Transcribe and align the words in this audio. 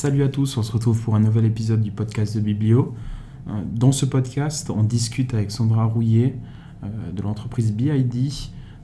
Salut 0.00 0.22
à 0.22 0.28
tous, 0.30 0.56
on 0.56 0.62
se 0.62 0.72
retrouve 0.72 0.98
pour 1.02 1.14
un 1.14 1.20
nouvel 1.20 1.44
épisode 1.44 1.82
du 1.82 1.90
podcast 1.90 2.34
de 2.34 2.40
Biblio. 2.40 2.94
Euh, 3.48 3.52
Dans 3.70 3.92
ce 3.92 4.06
podcast, 4.06 4.70
on 4.74 4.82
discute 4.82 5.34
avec 5.34 5.50
Sandra 5.50 5.84
Rouillet 5.84 6.36
euh, 6.82 6.86
de 7.14 7.20
l'entreprise 7.20 7.70
BID, 7.70 8.32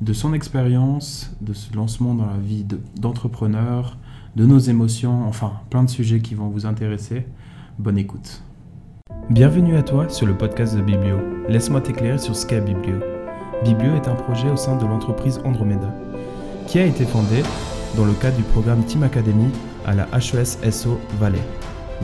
de 0.03 0.13
son 0.13 0.35
expérience, 0.35 1.35
de 1.41 1.55
ce 1.55 1.75
lancement 1.75 2.15
dans 2.15 2.27
la 2.27 2.37
vie 2.37 2.65
de- 2.65 2.81
d'entrepreneur, 3.01 3.97
de 4.37 4.45
nos 4.45 4.59
émotions, 4.59 5.27
enfin 5.27 5.53
plein 5.71 5.85
de 5.85 5.89
sujets 5.89 6.21
qui 6.21 6.35
vont 6.35 6.49
vous 6.49 6.67
intéresser. 6.67 7.25
Bonne 7.79 7.97
écoute. 7.97 8.43
Bienvenue 9.31 9.79
à 9.79 9.83
toi 9.83 10.11
sur 10.11 10.27
le 10.27 10.37
podcast 10.37 10.77
de 10.77 10.83
Biblio. 10.83 11.17
Laisse-moi 11.49 11.81
t'éclairer 11.81 12.19
sur 12.19 12.37
ce 12.37 12.45
qu'est 12.45 12.61
Biblio. 12.61 12.97
Biblio 13.65 13.95
est 13.95 14.07
un 14.09 14.17
projet 14.17 14.51
au 14.51 14.57
sein 14.57 14.77
de 14.77 14.85
l'entreprise 14.85 15.41
Andromeda, 15.47 15.95
qui 16.67 16.79
a 16.79 16.85
été 16.85 17.07
fondé 17.07 17.43
dans 17.97 18.05
le 18.05 18.13
cadre 18.13 18.37
du 18.37 18.43
programme 18.43 18.85
Team 18.85 19.03
Academy 19.03 19.49
à 19.87 19.95
la 19.95 20.07
HES 20.13 20.71
SO 20.71 21.01
Valais. 21.19 21.43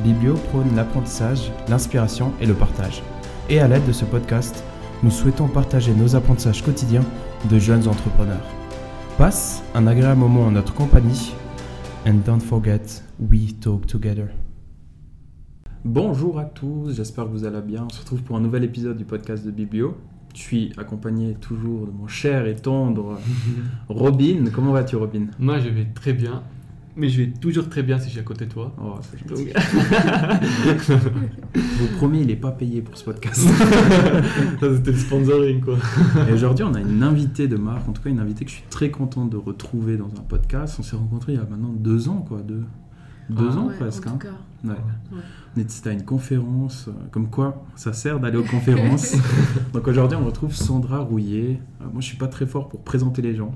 Biblio 0.02 0.34
prône 0.34 0.74
l'apprentissage, 0.74 1.52
l'inspiration 1.68 2.32
et 2.40 2.46
le 2.46 2.54
partage. 2.54 3.02
Et 3.50 3.60
à 3.60 3.68
l'aide 3.68 3.86
de 3.86 3.92
ce 3.92 4.04
podcast, 4.04 4.64
nous 5.02 5.10
souhaitons 5.10 5.48
partager 5.48 5.92
nos 5.92 6.14
apprentissages 6.16 6.62
quotidiens 6.62 7.04
de 7.50 7.58
jeunes 7.58 7.86
entrepreneurs. 7.88 8.46
Passe 9.18 9.62
un 9.74 9.86
agréable 9.86 10.20
moment 10.20 10.46
en 10.46 10.52
notre 10.52 10.72
compagnie 10.72 11.34
and 12.06 12.20
don't 12.24 12.40
forget, 12.40 13.02
we 13.18 13.58
talk 13.60 13.86
together. 13.86 14.28
Bonjour 15.84 16.38
à 16.38 16.44
tous, 16.44 16.94
j'espère 16.94 17.24
que 17.24 17.30
vous 17.30 17.44
allez 17.44 17.60
bien. 17.60 17.84
On 17.84 17.88
se 17.88 18.00
retrouve 18.00 18.22
pour 18.22 18.36
un 18.36 18.40
nouvel 18.40 18.62
épisode 18.62 18.96
du 18.96 19.04
podcast 19.04 19.44
de 19.44 19.50
Biblio. 19.50 19.96
Je 20.34 20.40
suis 20.40 20.72
accompagné 20.78 21.34
toujours 21.34 21.86
de 21.86 21.90
mon 21.90 22.06
cher 22.06 22.46
et 22.46 22.54
tendre 22.54 23.18
Robin. 23.88 24.44
Comment 24.54 24.72
vas-tu 24.72 24.96
Robin? 24.96 25.26
Moi, 25.38 25.58
je 25.58 25.68
vais 25.68 25.84
très 25.92 26.12
bien. 26.12 26.42
Mais 26.94 27.08
je 27.08 27.22
vais 27.22 27.30
toujours 27.30 27.70
très 27.70 27.82
bien 27.82 27.98
si 27.98 28.06
je 28.06 28.10
suis 28.10 28.20
à 28.20 28.22
côté 28.22 28.44
de 28.44 28.50
toi. 28.50 28.74
Oh, 28.78 28.96
c'est 29.00 29.26
Donc-. 29.26 29.48
Je 31.54 31.60
vous 31.78 31.96
promets, 31.96 32.20
il 32.20 32.26
n'est 32.26 32.36
pas 32.36 32.50
payé 32.50 32.82
pour 32.82 32.98
ce 32.98 33.04
podcast. 33.04 33.40
Ça, 34.60 34.76
c'était 34.76 34.90
le 34.92 34.98
sponsoring, 34.98 35.60
quoi. 35.62 35.78
Et 36.28 36.32
aujourd'hui, 36.32 36.64
on 36.64 36.74
a 36.74 36.80
une 36.80 37.02
invitée 37.02 37.48
de 37.48 37.56
marque, 37.56 37.88
en 37.88 37.92
tout 37.92 38.02
cas 38.02 38.10
une 38.10 38.20
invitée 38.20 38.44
que 38.44 38.50
je 38.50 38.56
suis 38.56 38.64
très 38.68 38.90
content 38.90 39.24
de 39.24 39.38
retrouver 39.38 39.96
dans 39.96 40.08
un 40.08 40.22
podcast. 40.28 40.76
On 40.78 40.82
s'est 40.82 40.96
rencontrés 40.96 41.32
il 41.32 41.36
y 41.36 41.38
a 41.38 41.46
maintenant 41.48 41.72
deux 41.74 42.10
ans, 42.10 42.26
quoi, 42.28 42.42
deux, 42.42 42.62
deux 43.30 43.48
Ah, 43.50 43.56
ans 43.56 43.68
Ouais, 43.68 43.76
presque. 43.76 44.06
En 44.06 44.10
hein. 44.10 44.18
tout 44.20 44.26
cas. 44.26 44.34
Ouais. 44.64 44.70
Ouais. 45.12 45.22
On 45.56 45.60
était 45.60 45.88
à 45.88 45.92
une 45.92 46.04
conférence, 46.04 46.88
euh, 46.88 46.92
comme 47.10 47.30
quoi 47.30 47.64
ça 47.74 47.94
sert 47.94 48.20
d'aller 48.20 48.36
aux 48.36 48.44
conférences. 48.44 49.16
donc 49.72 49.88
aujourd'hui, 49.88 50.18
on 50.20 50.26
retrouve 50.26 50.54
Sandra 50.54 51.00
Rouillet. 51.00 51.58
Euh, 51.80 51.84
moi, 51.90 52.00
je 52.02 52.06
suis 52.06 52.18
pas 52.18 52.28
très 52.28 52.44
fort 52.46 52.68
pour 52.68 52.80
présenter 52.80 53.22
les 53.22 53.34
gens, 53.34 53.54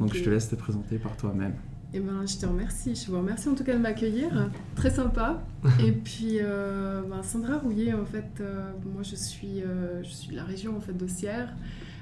donc 0.00 0.14
je 0.14 0.22
te 0.22 0.28
laisse 0.28 0.50
te 0.50 0.54
présenter 0.54 0.98
par 0.98 1.16
toi-même. 1.16 1.54
Eh 1.96 2.00
ben, 2.00 2.26
je 2.26 2.36
te 2.36 2.44
remercie. 2.44 2.96
Je 2.96 3.08
vous 3.08 3.18
remercie 3.18 3.48
en 3.48 3.54
tout 3.54 3.62
cas 3.62 3.72
de 3.72 3.78
m'accueillir. 3.78 4.50
Très 4.74 4.90
sympa. 4.90 5.40
Et 5.86 5.92
puis, 5.92 6.38
euh, 6.40 7.02
ben, 7.08 7.22
Sandra 7.22 7.58
Rouillet, 7.58 7.94
en 7.94 8.04
fait, 8.04 8.40
euh, 8.40 8.72
moi 8.92 9.04
je 9.04 9.14
suis, 9.14 9.62
euh, 9.62 10.02
je 10.02 10.08
suis 10.08 10.30
de 10.30 10.34
la 10.34 10.42
région 10.42 10.76
en 10.76 10.80
fait, 10.80 10.92
d'Aussière, 10.92 11.54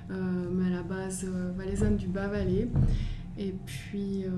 mais 0.08 0.66
à 0.66 0.70
la 0.70 0.82
base 0.82 1.26
valaisanne 1.56 1.96
du 1.96 2.06
Bas-Valais. 2.06 2.68
Et 3.44 3.54
puis, 3.66 4.24
euh, 4.24 4.28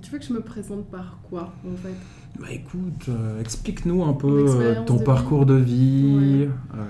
tu 0.00 0.10
veux 0.10 0.18
que 0.18 0.24
je 0.24 0.32
me 0.32 0.40
présente 0.40 0.86
par 0.86 1.20
quoi 1.28 1.52
en 1.66 1.76
fait? 1.76 1.92
Bah 2.40 2.46
écoute, 2.50 3.06
euh, 3.08 3.40
explique-nous 3.40 4.02
un 4.04 4.12
peu 4.14 4.46
euh, 4.48 4.84
ton 4.84 4.96
de 4.96 5.02
parcours 5.02 5.44
de 5.44 5.54
vie, 5.54 6.46
Ouais. 6.46 6.48
euh, 6.78 6.84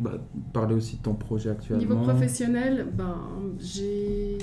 bah, 0.00 0.12
parler 0.52 0.74
aussi 0.74 0.96
de 0.96 1.02
ton 1.02 1.14
projet 1.14 1.50
actuellement. 1.50 1.82
niveau 1.82 1.96
professionnel, 2.02 2.86
ben, 2.96 3.16
j'ai 3.60 4.38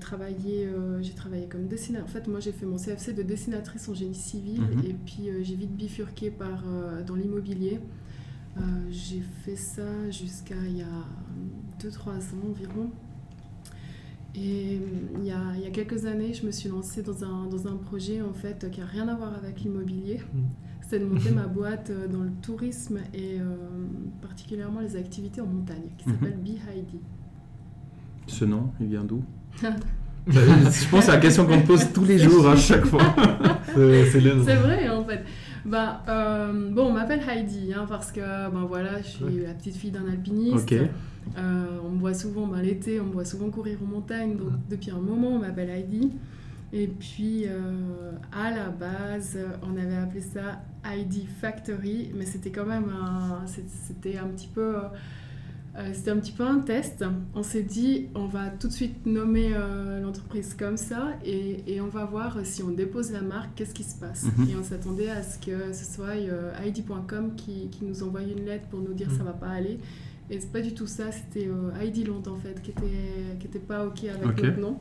travaillé, 0.00 0.66
euh, 0.66 1.00
travaillé 1.14 1.46
comme 1.46 1.66
dessinatrice. 1.68 2.10
En 2.10 2.12
fait, 2.20 2.28
moi, 2.28 2.40
j'ai 2.40 2.52
fait 2.52 2.66
mon 2.66 2.76
CFC 2.78 3.12
de 3.12 3.22
dessinatrice 3.22 3.88
en 3.88 3.94
génie 3.94 4.14
civil 4.14 4.60
Mhm. 4.62 4.84
et 4.88 4.94
puis 5.06 5.28
euh, 5.28 5.42
j'ai 5.42 5.54
vite 5.54 5.76
bifurqué 5.76 6.30
par, 6.30 6.64
euh, 6.66 7.02
dans 7.04 7.14
l'immobilier. 7.14 7.78
Euh, 8.56 8.60
j'ai 8.90 9.20
fait 9.44 9.56
ça 9.56 10.10
jusqu'à 10.10 10.54
il 10.68 10.78
y 10.78 10.82
a 10.82 11.04
2-3 11.80 12.10
ans 12.34 12.48
environ. 12.50 12.90
Et 14.36 14.78
euh, 14.78 15.18
il 15.20 15.24
y, 15.26 15.30
a, 15.30 15.40
il 15.56 15.62
y 15.62 15.66
a 15.66 15.70
quelques 15.70 16.06
années, 16.06 16.34
je 16.34 16.44
me 16.44 16.50
suis 16.50 16.68
lancée 16.68 17.02
dans 17.02 17.22
un, 17.24 17.46
dans 17.46 17.68
un 17.68 17.76
projet 17.76 18.20
en 18.20 18.32
fait, 18.32 18.68
qui 18.70 18.80
n'a 18.80 18.86
rien 18.86 19.06
à 19.08 19.14
voir 19.14 19.32
avec 19.34 19.60
l'immobilier. 19.60 20.20
Mhm. 20.34 20.42
C'est 20.88 20.98
de 20.98 21.04
monter 21.04 21.30
ma 21.34 21.46
boîte 21.46 21.90
euh, 21.90 22.08
dans 22.08 22.22
le 22.22 22.30
tourisme 22.42 22.98
et 23.14 23.38
euh, 23.40 23.44
particulièrement 24.20 24.80
les 24.80 24.96
activités 24.96 25.40
en 25.40 25.46
montagne, 25.46 25.88
qui 25.98 26.08
Mhm. 26.08 26.14
s'appelle 26.14 26.38
Be 26.42 26.48
Heidi. 26.68 26.98
Ce 28.26 28.44
nom, 28.44 28.70
il 28.80 28.86
vient 28.88 29.04
d'où? 29.04 29.22
Je 30.26 30.88
pense 30.90 31.04
c'est 31.04 31.10
la 31.12 31.18
question 31.18 31.44
qu'on 31.46 31.60
te 31.60 31.66
pose 31.66 31.92
tous 31.92 32.04
les 32.06 32.18
jours, 32.18 32.48
à 32.48 32.56
chaque 32.56 32.86
fois. 32.86 33.14
C'est 33.74 34.54
vrai 34.56 34.88
en 34.88 35.04
fait. 35.04 35.22
Euh, 35.66 36.70
bon, 36.70 36.88
on 36.88 36.92
m'appelle 36.92 37.20
Heidi 37.28 37.72
hein, 37.74 37.86
parce 37.88 38.12
que 38.12 38.20
ben 38.20 38.64
voilà, 38.68 39.00
je 39.02 39.06
suis 39.08 39.24
Ouais. 39.24 39.46
la 39.46 39.54
petite 39.54 39.76
fille 39.76 39.90
d'un 39.90 40.06
alpiniste. 40.08 40.70
Euh, 41.38 41.64
on 41.84 41.88
me 41.90 41.98
voit 42.00 42.12
souvent 42.14 42.46
ben, 42.46 42.60
l'été, 42.60 43.00
on 43.00 43.06
me 43.06 43.12
voit 43.12 43.24
souvent 43.24 43.48
courir 43.50 43.78
en 43.82 43.86
montagne. 43.86 44.36
Donc 44.36 44.48
Ouais. 44.48 44.54
depuis 44.70 44.90
un 44.90 44.98
moment, 44.98 45.28
on 45.28 45.38
m'appelle 45.38 45.70
Heidi. 45.70 46.10
Et 46.72 46.86
puis 46.88 47.44
euh, 47.46 48.12
à 48.32 48.50
la 48.50 48.68
base, 48.68 49.38
on 49.62 49.76
avait 49.80 49.96
appelé 49.96 50.20
ça 50.20 50.60
Heidi 50.84 51.26
Factory, 51.40 52.10
mais 52.14 52.26
c'était 52.26 52.50
quand 52.50 52.66
même 52.66 52.90
un, 52.90 53.46
c'était 53.46 54.18
un 54.18 54.26
petit 54.26 54.48
peu. 54.48 54.74
Euh, 55.76 55.90
c'était 55.92 56.10
un 56.12 56.18
petit 56.18 56.32
peu 56.32 56.44
un 56.44 56.60
test. 56.60 57.04
On 57.34 57.42
s'est 57.42 57.62
dit, 57.64 58.06
on 58.14 58.26
va 58.26 58.48
tout 58.48 58.68
de 58.68 58.72
suite 58.72 59.06
nommer 59.06 59.50
euh, 59.54 60.00
l'entreprise 60.00 60.54
comme 60.54 60.76
ça 60.76 61.08
et, 61.24 61.64
et 61.66 61.80
on 61.80 61.88
va 61.88 62.04
voir 62.04 62.38
si 62.44 62.62
on 62.62 62.70
dépose 62.70 63.10
la 63.10 63.22
marque, 63.22 63.54
qu'est-ce 63.56 63.74
qui 63.74 63.82
se 63.82 63.98
passe. 63.98 64.24
Mhm. 64.38 64.48
Et 64.50 64.56
on 64.56 64.62
s'attendait 64.62 65.10
à 65.10 65.22
ce 65.22 65.38
que 65.38 65.72
ce 65.72 65.84
soit 65.94 66.14
euh, 66.16 66.52
Heidi.com 66.62 67.32
qui, 67.36 67.68
qui 67.70 67.84
nous 67.84 68.02
envoie 68.04 68.22
une 68.22 68.44
lettre 68.44 68.68
pour 68.68 68.80
nous 68.80 68.94
dire 68.94 69.08
Mhm. 69.10 69.18
ça 69.18 69.24
va 69.24 69.32
pas 69.32 69.48
aller. 69.48 69.78
Et 70.30 70.38
c'est 70.40 70.52
pas 70.52 70.60
du 70.62 70.72
tout 70.74 70.86
ça, 70.86 71.10
c'était 71.12 71.48
euh, 71.48 71.70
Heidi 71.80 72.04
Land 72.04 72.22
en 72.28 72.36
fait 72.36 72.62
qui 72.62 72.70
était, 72.70 73.36
qui 73.40 73.46
était 73.48 73.58
pas 73.58 73.84
ok 73.86 74.04
avec 74.04 74.24
Ok. 74.26 74.42
notre 74.44 74.60
nom. 74.60 74.78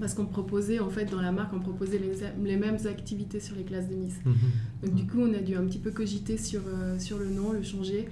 Parce 0.00 0.12
qu'on 0.14 0.26
proposait, 0.26 0.80
en 0.80 0.90
fait, 0.90 1.04
dans 1.04 1.20
la 1.20 1.30
marque, 1.30 1.52
on 1.54 1.60
proposait 1.60 1.98
les, 1.98 2.10
les 2.42 2.56
mêmes 2.56 2.78
activités 2.86 3.38
sur 3.38 3.54
les 3.54 3.62
classes 3.62 3.88
de 3.88 3.94
Nice. 3.94 4.16
Mhm. 4.24 4.34
Donc 4.82 4.94
du 4.96 5.06
coup, 5.06 5.18
on 5.20 5.32
a 5.34 5.38
dû 5.38 5.54
un 5.54 5.64
petit 5.66 5.78
peu 5.78 5.92
cogiter 5.92 6.36
sur, 6.36 6.62
sur 6.98 7.18
le 7.18 7.28
nom, 7.28 7.52
le 7.52 7.62
changer. 7.62 8.08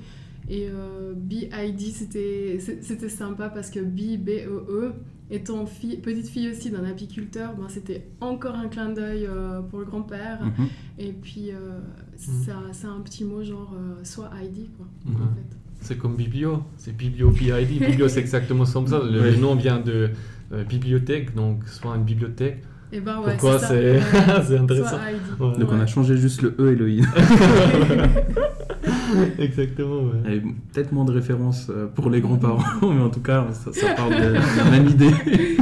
Et 0.48 0.68
euh, 0.68 1.12
BID, 1.16 1.80
c'était 1.92 2.58
c'est- 2.60 2.82
c'était 2.82 3.08
sympa 3.08 3.48
parce 3.48 3.70
que 3.70 3.80
B, 3.80 4.16
B-E-E, 4.18 4.92
étant 5.30 5.64
fille- 5.66 5.96
petite 5.98 6.28
fille 6.28 6.50
aussi 6.50 6.70
d'un 6.70 6.84
apiculteur, 6.84 7.54
ben, 7.54 7.66
c'était 7.68 8.06
encore 8.20 8.56
un 8.56 8.68
clin 8.68 8.90
d'œil 8.90 9.26
euh, 9.26 9.60
pour 9.62 9.78
le 9.78 9.84
grand-père. 9.86 10.40
Mhm. 10.44 10.66
Et 10.98 11.12
puis, 11.12 11.50
euh, 11.52 11.78
ça, 12.16 12.52
ça 12.72 12.88
a 12.88 12.90
un 12.90 13.00
petit 13.00 13.24
mot 13.24 13.42
genre 13.42 13.72
euh, 13.74 14.00
soit 14.04 14.30
Heidi, 14.40 14.68
quoi, 14.76 14.86
Mhm. 15.06 15.14
en 15.14 15.34
fait. 15.34 15.56
C'est 15.80 15.96
comme 15.98 16.16
Biblio. 16.16 16.62
C'est 16.76 16.94
Biblio 16.96 17.30
PID. 17.30 17.78
Biblio, 17.80 18.08
c'est 18.08 18.20
exactement 18.20 18.64
comme 18.64 18.86
ça. 18.86 19.00
Le, 19.02 19.34
nom 19.36 19.54
vient 19.56 19.80
de 19.80 20.10
euh, 20.52 20.64
bibliothèque, 20.64 21.34
donc 21.34 21.66
soit 21.66 21.96
une 21.96 22.04
bibliothèque. 22.04 22.62
Et 22.92 23.00
ben 23.00 23.20
ouais, 23.20 23.32
Pourquoi 23.38 23.58
ça. 23.58 23.68
c'est 23.68 23.92
Ouais. 23.96 24.00
c'est 24.46 24.58
intéressant. 24.58 24.88
Soit 24.90 25.10
Heidi. 25.10 25.20
Ouais. 25.40 25.58
Donc 25.58 25.68
on 25.72 25.80
a 25.80 25.86
changé 25.86 26.16
juste 26.18 26.42
le 26.42 26.54
E 26.58 26.72
et 26.72 26.76
le 26.76 26.90
I. 26.90 27.02
Exactement, 29.38 30.02
ouais. 30.04 30.12
Il 30.24 30.30
y 30.30 30.32
avait 30.38 30.42
peut-être 30.72 30.92
moins 30.92 31.04
de 31.04 31.12
références 31.12 31.68
euh, 31.70 31.86
pour 31.86 32.10
les 32.10 32.20
grands-parents, 32.20 32.62
mais 32.94 33.00
en 33.00 33.10
tout 33.10 33.20
cas, 33.22 33.46
ça, 33.52 33.72
ça 33.72 33.94
part 33.94 34.08
de 34.08 34.14
la 34.14 34.70
même 34.70 34.88
idée. 34.88 35.10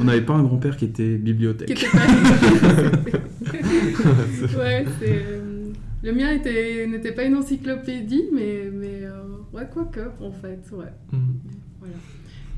On 0.00 0.04
n'avait 0.04 0.22
pas 0.22 0.34
un 0.34 0.42
grand-père 0.42 0.76
qui 0.76 0.84
était 0.86 1.16
bibliothèque. 1.16 1.68
Qui 1.68 1.72
était 1.84 1.90
pas- 1.90 1.96
ouais, 4.58 4.84
euh, 5.02 5.72
Le 6.02 6.12
mien 6.12 6.30
était- 6.32 6.86
n'était 6.86 7.12
pas 7.12 7.24
une 7.24 7.34
encyclopédie, 7.36 8.24
mais, 8.32 8.70
mais 8.72 9.00
euh, 9.02 9.22
ouais, 9.52 9.66
quoique, 9.72 10.00
en 10.20 10.30
fait, 10.30 10.60
ouais. 10.72 10.92
Mhm. 11.12 11.36
Voilà. 11.80 11.94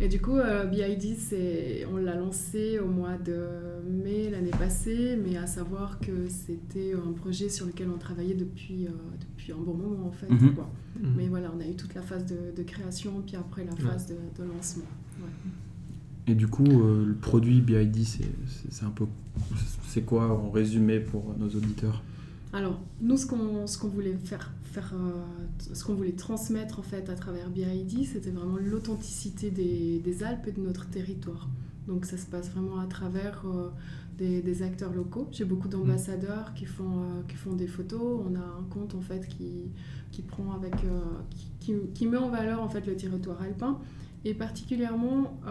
Et 0.00 0.06
du 0.08 0.20
coup, 0.20 0.36
euh, 0.36 0.64
BID, 0.64 1.16
c'est, 1.18 1.84
on 1.92 1.96
l'a 1.96 2.14
lancé 2.14 2.78
au 2.78 2.86
mois 2.86 3.18
de 3.18 3.48
mai 3.84 4.30
l'année 4.30 4.52
passée, 4.52 5.18
mais 5.20 5.36
à 5.36 5.46
savoir 5.46 5.98
que 5.98 6.28
c'était 6.28 6.92
un 6.94 7.12
projet 7.12 7.48
sur 7.48 7.66
lequel 7.66 7.88
on 7.92 7.98
travaillait 7.98 8.34
depuis, 8.34 8.86
euh, 8.86 8.90
depuis 9.20 9.52
un 9.52 9.56
bon 9.56 9.74
moment, 9.74 10.06
en 10.06 10.12
fait. 10.12 10.30
Mhm. 10.30 10.54
quoi. 10.54 10.70
Mhm. 11.00 11.14
Mais 11.16 11.26
voilà, 11.26 11.52
on 11.56 11.60
a 11.60 11.66
eu 11.66 11.74
toute 11.74 11.94
la 11.94 12.02
phase 12.02 12.26
de, 12.26 12.52
de 12.56 12.62
création, 12.62 13.22
puis 13.26 13.34
après 13.34 13.64
la 13.64 13.74
phase 13.74 14.06
de, 14.06 14.14
de 14.14 14.48
lancement. 14.48 14.84
Ouais. 15.20 15.52
Et 16.28 16.34
du 16.34 16.46
coup, 16.46 16.64
euh, 16.64 17.04
le 17.04 17.14
produit 17.14 17.60
BID, 17.60 18.04
c'est 18.04 18.84
un 18.84 18.90
peu. 18.90 19.06
C'est 19.86 20.02
quoi 20.02 20.30
en 20.38 20.50
résumé 20.50 21.00
pour 21.00 21.34
nos 21.38 21.48
auditeurs? 21.48 22.02
Alors, 22.52 22.80
nous, 23.00 23.16
ce 23.16 23.26
qu'on 23.26 23.66
qu'on 23.80 23.88
voulait 23.88 24.16
faire, 24.24 24.52
faire 24.62 24.92
euh, 24.94 25.22
ce 25.74 25.84
qu'on 25.84 25.94
voulait 25.94 26.12
transmettre 26.12 26.78
en 26.78 26.82
fait 26.82 27.08
à 27.10 27.14
travers 27.14 27.50
BID, 27.50 28.06
c'était 28.06 28.30
vraiment 28.30 28.56
l'authenticité 28.56 29.50
des, 29.50 29.98
des 29.98 30.22
Alpes 30.24 30.46
et 30.46 30.52
de 30.52 30.60
notre 30.60 30.88
territoire. 30.88 31.48
Donc, 31.86 32.04
ça 32.06 32.16
se 32.16 32.26
passe 32.26 32.50
vraiment 32.50 32.78
à 32.80 32.86
travers 32.86 33.42
euh, 33.46 33.68
des, 34.16 34.40
des 34.42 34.62
acteurs 34.62 34.92
locaux. 34.94 35.28
J'ai 35.30 35.44
beaucoup 35.44 35.68
d'ambassadeurs 35.68 36.54
qui 36.54 36.64
font 36.64 37.00
euh, 37.02 37.22
qui 37.28 37.36
font 37.36 37.54
des 37.54 37.66
photos. 37.66 38.24
On 38.26 38.34
a 38.34 38.40
un 38.40 38.64
compte 38.70 38.94
en 38.94 39.00
fait 39.00 39.26
qui 39.28 39.70
qui 40.10 40.22
prend 40.22 40.52
avec 40.52 40.74
qui, 41.30 41.50
qui, 41.60 41.74
qui 41.94 42.06
met 42.06 42.16
en 42.16 42.30
valeur 42.30 42.62
en 42.62 42.68
fait 42.70 42.86
le 42.86 42.96
territoire 42.96 43.42
alpin 43.42 43.78
et 44.24 44.32
particulièrement 44.34 45.38
euh, 45.46 45.50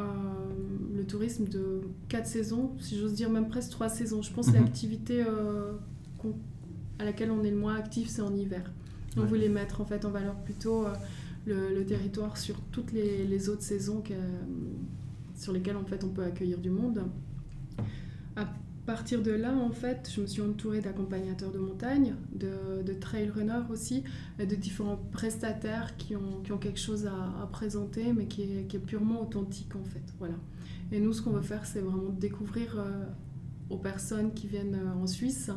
le 0.96 1.06
tourisme 1.06 1.46
de 1.48 1.82
quatre 2.10 2.28
saisons, 2.28 2.72
si 2.80 2.98
j'ose 2.98 3.14
dire 3.14 3.30
même 3.30 3.48
presque 3.48 3.70
trois 3.72 3.88
saisons. 3.90 4.22
Je 4.24 4.34
pense 4.34 4.48
que 4.48 4.58
Mhm. 4.58 4.64
l'activité 4.64 5.24
euh, 5.24 5.74
qu'on 6.18 6.34
à 7.00 7.06
laquelle 7.06 7.32
on 7.32 7.44
est 7.44 7.52
le 7.52 7.58
moins 7.58 7.76
actif, 7.76 8.08
c'est 8.10 8.22
en 8.22 8.34
hiver. 8.36 8.72
On 9.16 9.22
Ouais. 9.22 9.28
voulait 9.28 9.50
mettre 9.50 9.82
en 9.82 9.86
fait 9.86 10.06
en 10.06 10.12
valeur 10.12 10.36
plutôt 10.36 10.86
euh, 10.86 10.94
le, 11.46 11.74
le 11.74 11.86
territoire 11.86 12.38
sur 12.38 12.60
toutes 12.72 12.92
les, 12.92 13.26
les 13.26 13.50
autres 13.50 13.64
saisons 13.64 14.02
que- 14.02 14.14
sur 15.36 15.54
lesquelles 15.54 15.78
en 15.78 15.86
fait 15.86 16.04
on 16.04 16.10
peut 16.10 16.24
accueillir 16.24 16.58
du 16.60 16.70
monde. 16.70 17.04
À 18.36 18.48
partir 18.86 19.22
de 19.22 19.32
là, 19.32 19.54
en 19.54 19.72
fait, 19.72 20.10
je 20.16 20.22
me 20.22 20.28
suis 20.28 20.42
entourée 20.42 20.80
d'accompagnateurs 20.82 21.52
de 21.52 21.58
montagne, 21.60 22.16
de, 22.34 22.82
de 22.86 22.94
trail 22.94 23.30
runners 23.30 23.66
aussi, 23.70 24.04
et 24.40 24.46
de 24.46 24.56
différents 24.56 25.00
prestataires 25.12 25.98
qui 25.98 26.16
ont, 26.16 26.42
qui 26.44 26.52
ont 26.54 26.58
quelque 26.58 26.80
chose 26.80 27.06
à, 27.06 27.42
à 27.44 27.48
présenter, 27.48 28.14
mais 28.14 28.26
qui 28.28 28.44
est, 28.44 28.68
qui 28.68 28.78
est 28.78 28.80
purement 28.80 29.22
authentique 29.22 29.76
en 29.76 29.84
fait. 29.84 30.04
Voilà. 30.20 30.36
Et 30.92 31.00
nous, 31.02 31.12
ce 31.12 31.22
qu'on 31.22 31.32
veut 31.32 31.42
faire, 31.42 31.66
c'est 31.66 31.82
vraiment 31.82 32.10
découvrir 32.12 32.76
euh, 32.80 33.04
aux 33.70 33.78
personnes 33.78 34.34
qui 34.34 34.48
viennent 34.48 34.76
euh, 34.76 35.04
en 35.04 35.06
Suisse 35.08 35.52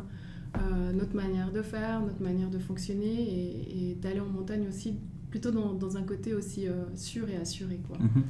euh, 0.57 0.93
notre 0.93 1.15
manière 1.15 1.53
de 1.53 1.63
faire, 1.63 2.01
notre 2.01 2.23
manière 2.23 2.51
de 2.51 2.59
fonctionner, 2.59 3.07
et, 3.07 3.91
et 3.91 3.95
d'aller 3.95 4.21
en 4.21 4.27
montagne 4.27 4.67
aussi, 4.69 4.95
plutôt 5.31 5.51
dans, 5.51 5.75
dans 5.75 5.97
un 5.97 6.03
côté 6.03 6.35
aussi 6.35 6.67
euh, 6.67 6.85
sûr 6.97 7.29
et 7.29 7.37
assuré. 7.37 7.81
Quoi. 7.87 7.99
Mhm. 7.99 8.23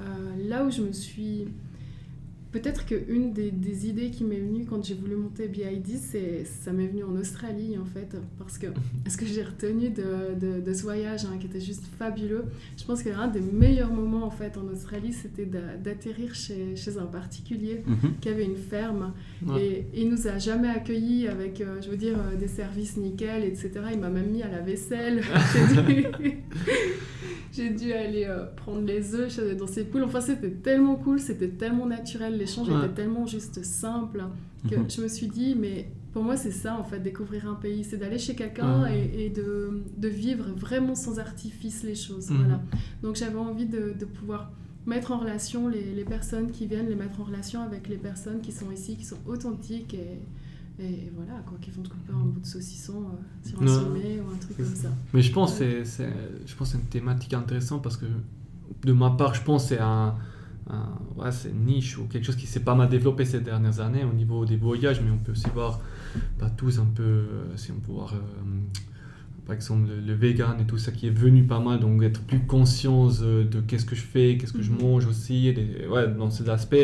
Euh, 0.00 0.48
là 0.48 0.64
où 0.64 0.70
je 0.70 0.82
me 0.82 0.92
suis. 0.92 1.48
Peut-être 2.52 2.84
qu'une 2.84 3.32
des, 3.32 3.50
des 3.50 3.88
idées 3.88 4.10
qui 4.10 4.24
m'est 4.24 4.38
venue 4.38 4.66
quand 4.66 4.84
j'ai 4.84 4.94
voulu 4.94 5.16
monter 5.16 5.48
BID, 5.48 5.86
c'est, 5.98 6.44
ça 6.44 6.70
m'est 6.72 6.86
venu 6.86 7.02
en 7.02 7.16
Australie 7.16 7.78
en 7.78 7.86
fait. 7.86 8.14
Parce 8.38 8.58
que 8.58 8.66
ce 9.08 9.16
que 9.16 9.24
j'ai 9.24 9.42
retenu 9.42 9.88
de, 9.88 10.34
de, 10.38 10.60
de 10.60 10.74
ce 10.74 10.82
voyage, 10.82 11.24
hein, 11.24 11.38
qui 11.40 11.46
était 11.46 11.60
juste 11.60 11.84
fabuleux, 11.98 12.44
je 12.76 12.84
pense 12.84 13.02
que 13.02 13.08
l'un 13.08 13.28
des 13.28 13.40
meilleurs 13.40 13.90
moments 13.92 14.24
en 14.24 14.30
fait 14.30 14.58
en 14.58 14.68
Australie, 14.70 15.14
c'était 15.14 15.46
d'a- 15.46 15.76
d'atterrir 15.82 16.34
chez, 16.34 16.76
chez 16.76 16.98
un 16.98 17.06
particulier 17.06 17.82
Mhm. 17.86 18.12
qui 18.20 18.28
avait 18.28 18.44
une 18.44 18.56
ferme 18.56 19.14
Ouais. 19.46 19.86
et 19.94 20.02
il 20.02 20.10
nous 20.10 20.28
a 20.28 20.38
jamais 20.38 20.68
accueillis 20.68 21.26
avec, 21.28 21.60
euh, 21.62 21.80
je 21.82 21.88
veux 21.90 21.96
dire, 21.96 22.18
euh, 22.18 22.36
des 22.36 22.48
services 22.48 22.96
nickel, 22.98 23.44
etc. 23.44 23.70
Il 23.92 23.98
m'a 23.98 24.10
même 24.10 24.30
mis 24.30 24.42
à 24.42 24.48
la 24.48 24.60
vaisselle. 24.60 25.22
J'ai 27.54 27.68
dû- 27.68 27.92
aller 27.92 28.24
euh, 28.24 28.46
prendre 28.56 28.80
les 28.86 29.14
œufs 29.14 29.38
dans 29.58 29.66
ses 29.66 29.84
poules. 29.84 30.04
Enfin, 30.04 30.22
c'était 30.22 30.48
tellement 30.50 30.96
cool, 30.96 31.20
c'était 31.20 31.48
tellement 31.48 31.84
naturel, 31.86 32.38
l'échange 32.42 32.68
Ouais. 32.68 32.78
était 32.86 32.94
tellement 33.02 33.26
juste 33.26 33.62
simple 33.64 34.24
que 34.68 34.76
Mhm. 34.76 34.90
je 34.90 35.00
me 35.02 35.08
suis 35.08 35.28
dit, 35.28 35.54
mais 35.58 35.90
pour 36.12 36.22
moi, 36.22 36.36
c'est 36.36 36.50
ça 36.52 36.78
en 36.78 36.84
fait, 36.84 37.00
découvrir 37.00 37.48
un 37.48 37.54
pays, 37.54 37.82
c'est 37.84 37.96
d'aller 37.96 38.18
chez 38.18 38.34
quelqu'un 38.34 38.82
Ouais. 38.82 39.10
et, 39.14 39.26
et 39.26 39.30
de, 39.30 39.82
de 39.96 40.08
vivre 40.08 40.44
vraiment 40.54 40.94
sans 40.94 41.18
artifice 41.18 41.82
les 41.82 41.94
choses. 41.94 42.30
Mhm. 42.30 42.36
Voilà. 42.38 42.60
Donc 43.02 43.16
j'avais 43.16 43.38
envie 43.38 43.66
de, 43.66 43.94
de 43.98 44.04
pouvoir 44.04 44.50
mettre 44.86 45.12
en 45.12 45.18
relation 45.18 45.68
les, 45.68 45.94
les 45.94 46.04
personnes 46.04 46.50
qui 46.50 46.66
viennent, 46.66 46.88
les 46.88 46.96
mettre 46.96 47.20
en 47.20 47.24
relation 47.24 47.62
avec 47.62 47.88
les 47.88 47.96
personnes 47.98 48.40
qui 48.40 48.52
sont 48.52 48.70
ici, 48.72 48.96
qui 48.96 49.04
sont 49.04 49.18
authentiques 49.26 49.94
et, 49.94 50.18
et 50.82 51.12
voilà, 51.14 51.34
quoi, 51.46 51.56
qui 51.60 51.70
vont 51.70 51.82
te 51.82 51.88
couper 51.90 52.12
un 52.12 52.24
bout 52.32 52.40
de 52.40 52.46
saucisson 52.46 52.94
euh, 53.04 53.48
sur 53.48 53.62
un 53.62 53.64
Non. 53.64 53.80
sommet 53.80 54.20
ou 54.20 54.34
un 54.34 54.38
truc 54.38 54.56
comme 54.56 54.74
ça. 54.74 54.88
Mais 55.14 55.22
je 55.22 55.32
pense 55.32 55.52
que 55.52 55.58
c'est, 55.58 55.84
c'est- 55.84 56.12
je 56.46 56.54
pense 56.56 56.68
que 56.72 56.76
c'est 56.76 56.82
une 56.82 56.88
thématique 56.88 57.32
intéressante 57.34 57.82
parce 57.82 57.96
que 57.96 58.06
de 58.84 58.92
ma 58.92 59.10
part, 59.10 59.34
je 59.34 59.42
pense 59.42 59.62
que 59.64 59.68
c'est 59.76 59.80
un- 59.80 60.14
ouais, 61.16 61.32
c'est 61.32 61.50
une 61.50 61.64
niche 61.64 61.98
ou 61.98 62.04
quelque 62.04 62.24
chose 62.24 62.36
qui 62.36 62.46
s'est 62.46 62.60
pas 62.60 62.74
mal 62.74 62.88
développé 62.88 63.24
ces 63.24 63.40
dernières 63.40 63.80
années 63.80 64.04
au 64.04 64.12
niveau 64.12 64.44
des 64.44 64.56
voyages, 64.56 65.00
mais 65.00 65.10
on 65.10 65.18
peut 65.18 65.32
aussi 65.32 65.48
voir 65.54 65.80
pas 66.38 66.50
tous 66.50 66.78
un 66.78 66.84
peu, 66.86 67.02
euh, 67.02 67.56
si 67.56 67.72
on 67.72 67.80
peut 67.80 67.92
voir, 67.92 68.14
euh, 68.14 68.18
par 69.46 69.54
exemple, 69.54 69.88
le, 70.06 70.12
vegan 70.14 70.60
et 70.60 70.64
tout 70.64 70.78
ça 70.78 70.92
qui 70.92 71.06
est 71.06 71.10
venu 71.10 71.44
pas 71.44 71.60
mal, 71.60 71.80
donc 71.80 72.02
être 72.02 72.20
plus 72.22 72.40
conscient 72.40 73.08
euh, 73.22 73.44
de 73.44 73.60
qu'est-ce 73.60 73.84
que 73.86 73.96
je 73.96 74.02
fais, 74.02 74.36
qu'est-ce 74.38 74.52
que 74.52 74.62
je 74.62 74.70
Mhm. 74.72 74.82
mange 74.82 75.06
aussi, 75.06 75.48
et 75.48 75.52
des- 75.52 75.86
ouais, 75.88 76.08
dans 76.08 76.30
ces 76.30 76.48
aspects. 76.48 76.76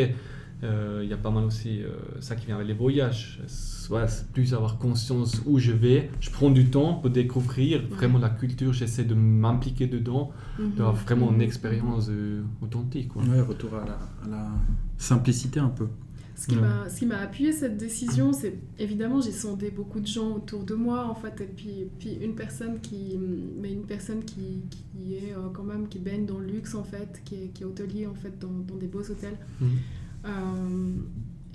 Euh, 0.63 1.01
Il 1.03 1.09
y 1.09 1.13
a 1.13 1.17
pas 1.17 1.31
mal 1.31 1.43
aussi 1.45 1.81
euh, 1.81 1.89
ça 2.19 2.35
qui 2.35 2.45
vient 2.45 2.55
avec 2.55 2.67
les 2.67 2.73
voyages. 2.73 3.41
C'est 3.47 4.27
plus 4.33 4.53
avoir 4.53 4.77
conscience 4.77 5.41
où 5.47 5.57
je 5.57 5.71
vais. 5.71 6.11
Je 6.19 6.29
prends 6.29 6.51
du 6.51 6.65
temps 6.69 6.95
pour 6.95 7.09
découvrir 7.09 7.81
vraiment 7.89 8.19
la 8.19 8.29
culture. 8.29 8.71
J'essaie 8.73 9.03
de 9.05 9.15
m'impliquer 9.15 9.87
dedans, 9.87 10.31
d'avoir 10.59 10.93
Mhm. 10.95 10.99
vraiment 11.05 11.29
une 11.31 11.37
Mhm. 11.37 11.41
expérience 11.41 12.07
euh, 12.09 12.43
authentique. 12.61 13.07
Quoi. 13.09 13.23
Ouais, 13.23 13.41
retour 13.41 13.73
à 13.75 13.85
la, 13.85 13.99
à 14.25 14.27
la 14.29 14.51
simplicité 14.97 15.59
un 15.59 15.69
peu. 15.69 15.87
Ce 16.35 16.47
qui 16.47 16.55
Ouais. 16.55 16.61
m'a- 17.07 17.17
appuyé 17.17 17.51
cette 17.51 17.75
décision, 17.77 18.31
c'est 18.31 18.55
évidemment 18.77 19.19
j'ai 19.19 19.33
sondé 19.33 19.71
beaucoup 19.71 19.99
de 19.99 20.07
gens 20.07 20.35
autour 20.37 20.63
de 20.63 20.73
moi 20.73 21.05
en 21.05 21.15
fait, 21.15 21.41
et 21.41 21.47
puis, 21.47 21.87
puis 21.99 22.13
une 22.21 22.33
personne 22.33 22.79
qui, 22.79 23.19
mais 23.61 23.73
une 23.73 23.83
personne 23.85 24.23
qui, 24.23 24.61
qui 24.69 25.15
est 25.15 25.33
euh, 25.33 25.49
quand 25.51 25.63
même 25.63 25.89
qui 25.89 25.99
baigne 25.99 26.25
dans 26.25 26.37
le 26.39 26.45
luxe 26.47 26.75
en 26.75 26.83
fait, 26.85 27.21
qui 27.25 27.35
est, 27.35 27.47
qui 27.53 27.63
est 27.63 27.65
hôtelier 27.65 28.07
en 28.07 28.13
fait 28.13 28.39
dans, 28.39 28.53
dans 28.65 28.75
des 28.77 28.87
beaux 28.87 29.01
hôtels. 29.01 29.35
Mhm. 29.59 29.69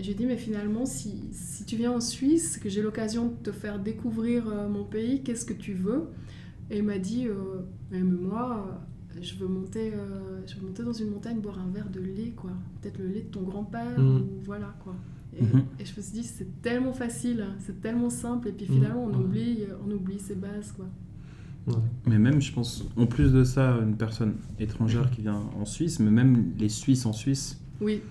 J'ai 0.01 0.15
dit 0.15 0.27
mais 0.27 0.37
finalement 0.37 0.87
si, 0.87 1.29
si 1.33 1.65
tu 1.65 1.77
viens 1.77 1.93
en 1.93 2.01
Suisse, 2.01 2.59
que 2.59 2.69
j'ai 2.69 2.83
l'occasion 2.83 3.29
de 3.29 3.35
te 3.51 3.53
faire 3.53 3.79
découvrir 3.79 4.49
euh, 4.49 4.69
mon 4.69 4.85
pays, 4.85 5.23
qu'est-ce 5.23 5.45
que 5.45 5.53
tu 5.55 5.73
veux? 5.75 6.05
Et 6.71 6.79
il 6.79 6.85
m'a 6.85 6.99
dit 6.99 7.27
euh, 7.29 7.35
mais 7.91 8.01
moi 8.01 8.67
euh, 9.17 9.19
je 9.23 9.35
veux 9.37 9.47
monter, 9.47 9.93
euh, 9.95 10.41
je 10.47 10.57
veux 10.57 10.67
monter 10.67 10.83
dans 10.83 10.93
une 10.93 11.11
montagne 11.11 11.41
boire 11.41 11.59
un 11.59 11.71
verre 11.71 11.89
de 11.91 12.01
lait 12.01 12.33
quoi, 12.37 12.51
peut-être 12.83 12.99
le 12.99 13.07
lait 13.07 13.23
de 13.23 13.29
ton 13.31 13.43
grand-père 13.43 13.99
Mhm. 14.01 14.23
ou 14.23 14.25
voilà 14.45 14.75
quoi. 14.83 14.95
Et, 15.37 15.43
Mhm. 15.43 15.63
et 15.81 15.85
je 15.85 15.97
me 15.97 16.03
suis 16.03 16.13
dit 16.13 16.25
c'est 16.25 16.61
tellement 16.63 16.93
facile, 16.93 17.41
hein, 17.43 17.55
c'est 17.61 17.81
tellement 17.81 18.11
simple 18.11 18.49
et 18.49 18.53
puis 18.53 18.67
Mhm. 18.69 18.75
finalement 18.75 19.05
on 19.05 19.15
oublie, 19.21 19.59
on 19.87 19.91
oublie 19.91 20.19
ses 20.19 20.35
bases 20.35 20.73
quoi. 20.73 20.87
Ouais. 21.67 21.75
Mais 22.07 22.19
même, 22.19 22.43
je 22.43 22.53
pense, 22.53 22.85
en 22.95 23.07
plus 23.07 23.33
de 23.33 23.43
ça, 23.43 23.79
une 23.83 23.97
personne 23.97 24.35
étrangère 24.59 25.11
qui 25.11 25.23
vient 25.23 25.41
en 25.59 25.65
Suisse, 25.65 25.99
mais 25.99 26.11
même 26.11 26.53
les 26.59 26.69
Suisses 26.69 27.07
en 27.07 27.15
Suisse, 27.15 27.59
Oui, 27.81 28.03
Euh, 28.03 28.09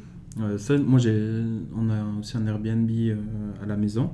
ça, 0.57 0.77
moi, 0.77 0.99
j'ai, 0.99 1.41
on 1.75 1.89
a 1.89 2.03
aussi 2.19 2.37
un 2.37 2.45
Airbnb 2.47 2.89
euh, 2.91 3.15
à 3.61 3.65
la 3.65 3.77
maison 3.77 4.11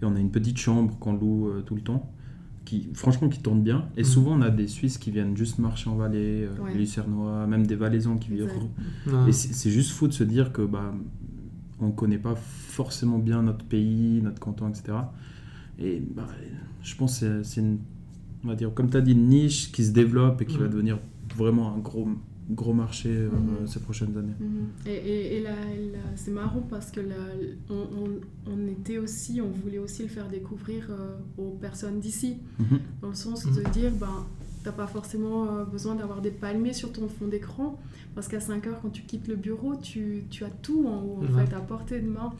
et 0.00 0.04
on 0.04 0.14
a 0.16 0.20
une 0.20 0.30
petite 0.30 0.58
chambre 0.58 0.96
qu'on 0.98 1.12
loue 1.14 1.48
euh, 1.48 1.60
tout 1.62 1.74
le 1.74 1.80
temps, 1.82 2.10
qui, 2.64 2.88
franchement, 2.94 3.28
qui 3.28 3.40
tourne 3.42 3.62
bien. 3.62 3.86
Et 3.96 4.00
Mhm. 4.00 4.04
souvent, 4.06 4.38
on 4.38 4.42
a 4.42 4.50
des 4.50 4.66
Suisses 4.68 4.98
qui 4.98 5.10
viennent 5.10 5.36
juste 5.36 5.58
marcher 5.58 5.90
en 5.90 5.96
vallée, 5.96 6.44
euh, 6.48 6.62
Ouais. 6.64 6.74
Lucernois, 6.74 7.46
même 7.46 7.66
des 7.66 7.76
Valaisans 7.76 8.16
qui 8.16 8.30
vivent. 8.30 8.44
Exact. 8.44 9.14
Ouais. 9.24 9.28
Et 9.28 9.32
c'est 9.32 9.52
c'est 9.52 9.70
juste 9.70 9.90
fou 9.92 10.08
de 10.08 10.12
se 10.12 10.24
dire 10.24 10.52
que 10.52 10.62
bah, 10.62 10.94
on 11.80 11.90
connaît 11.90 12.18
pas 12.18 12.34
forcément 12.36 13.18
bien 13.18 13.42
notre 13.42 13.64
pays, 13.64 14.20
notre 14.22 14.40
canton, 14.40 14.68
etc. 14.68 14.94
Et 15.78 16.00
bah, 16.14 16.26
je 16.82 16.94
pense 16.96 17.20
que 17.20 17.42
c'est- 17.42 17.44
c'est 17.44 17.60
une, 17.60 17.78
on 18.44 18.48
va 18.48 18.54
dire, 18.54 18.72
comme 18.72 18.88
tu 18.88 18.96
as 18.96 19.00
dit, 19.02 19.12
une 19.12 19.28
niche 19.28 19.72
qui 19.72 19.84
se 19.84 19.90
développe 19.92 20.40
et 20.40 20.46
qui 20.46 20.56
va 20.58 20.68
devenir 20.68 20.98
vraiment 21.36 21.74
un 21.74 21.78
gros, 21.78 22.08
gros 22.50 22.72
marché 22.74 23.08
euh, 23.08 23.28
Mhm. 23.30 23.66
ces 23.66 23.80
prochaines 23.80 24.16
années. 24.16 24.34
Mhm. 24.38 24.66
Et, 24.86 24.92
et, 24.94 25.36
et 25.36 25.42
là, 25.42 25.50
là, 25.52 25.98
c'est 26.16 26.30
marrant 26.30 26.60
parce 26.68 26.90
que 26.90 27.00
là, 27.00 27.14
on, 27.70 27.74
on, 27.74 28.52
on 28.52 28.68
était 28.68 28.98
aussi, 28.98 29.40
on 29.40 29.48
voulait 29.50 29.78
aussi 29.78 30.02
le 30.02 30.08
faire 30.08 30.28
découvrir 30.28 30.88
euh, 30.90 31.16
aux 31.38 31.50
personnes 31.52 32.00
d'ici, 32.00 32.36
Mhm. 32.58 32.78
dans 33.02 33.08
le 33.08 33.14
sens 33.14 33.46
de 33.46 33.62
dire, 33.70 33.92
ben, 33.98 34.26
t'as 34.62 34.72
pas 34.72 34.86
forcément 34.86 35.46
euh, 35.48 35.64
besoin 35.64 35.94
d'avoir 35.94 36.20
des 36.22 36.30
palmiers 36.30 36.72
sur 36.74 36.92
ton 36.92 37.08
fond 37.08 37.28
d'écran, 37.28 37.78
parce 38.14 38.28
qu'à 38.28 38.40
5 38.40 38.66
heures, 38.66 38.80
quand 38.82 38.90
tu 38.90 39.02
quittes 39.02 39.28
le 39.28 39.36
bureau, 39.36 39.74
tu, 39.76 40.24
tu 40.30 40.44
as 40.44 40.50
tout 40.50 40.86
en 40.86 41.02
haut, 41.02 41.20
en 41.22 41.38
fait, 41.38 41.54
à 41.54 41.60
portée 41.60 42.00
de 42.00 42.08
main. 42.08 42.32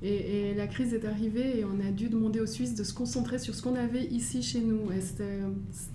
Et, 0.00 0.50
et 0.50 0.54
la 0.54 0.68
crise 0.68 0.94
est 0.94 1.04
arrivée 1.04 1.58
et 1.58 1.64
on 1.64 1.84
a 1.84 1.90
dû 1.90 2.08
demander 2.08 2.38
aux 2.38 2.46
Suisses 2.46 2.76
de 2.76 2.84
se 2.84 2.94
concentrer 2.94 3.40
sur 3.40 3.52
ce 3.56 3.62
qu'on 3.62 3.74
avait 3.74 4.04
ici 4.06 4.44
chez 4.44 4.60
nous. 4.60 4.92
Et 4.96 5.00
c'était 5.00 5.40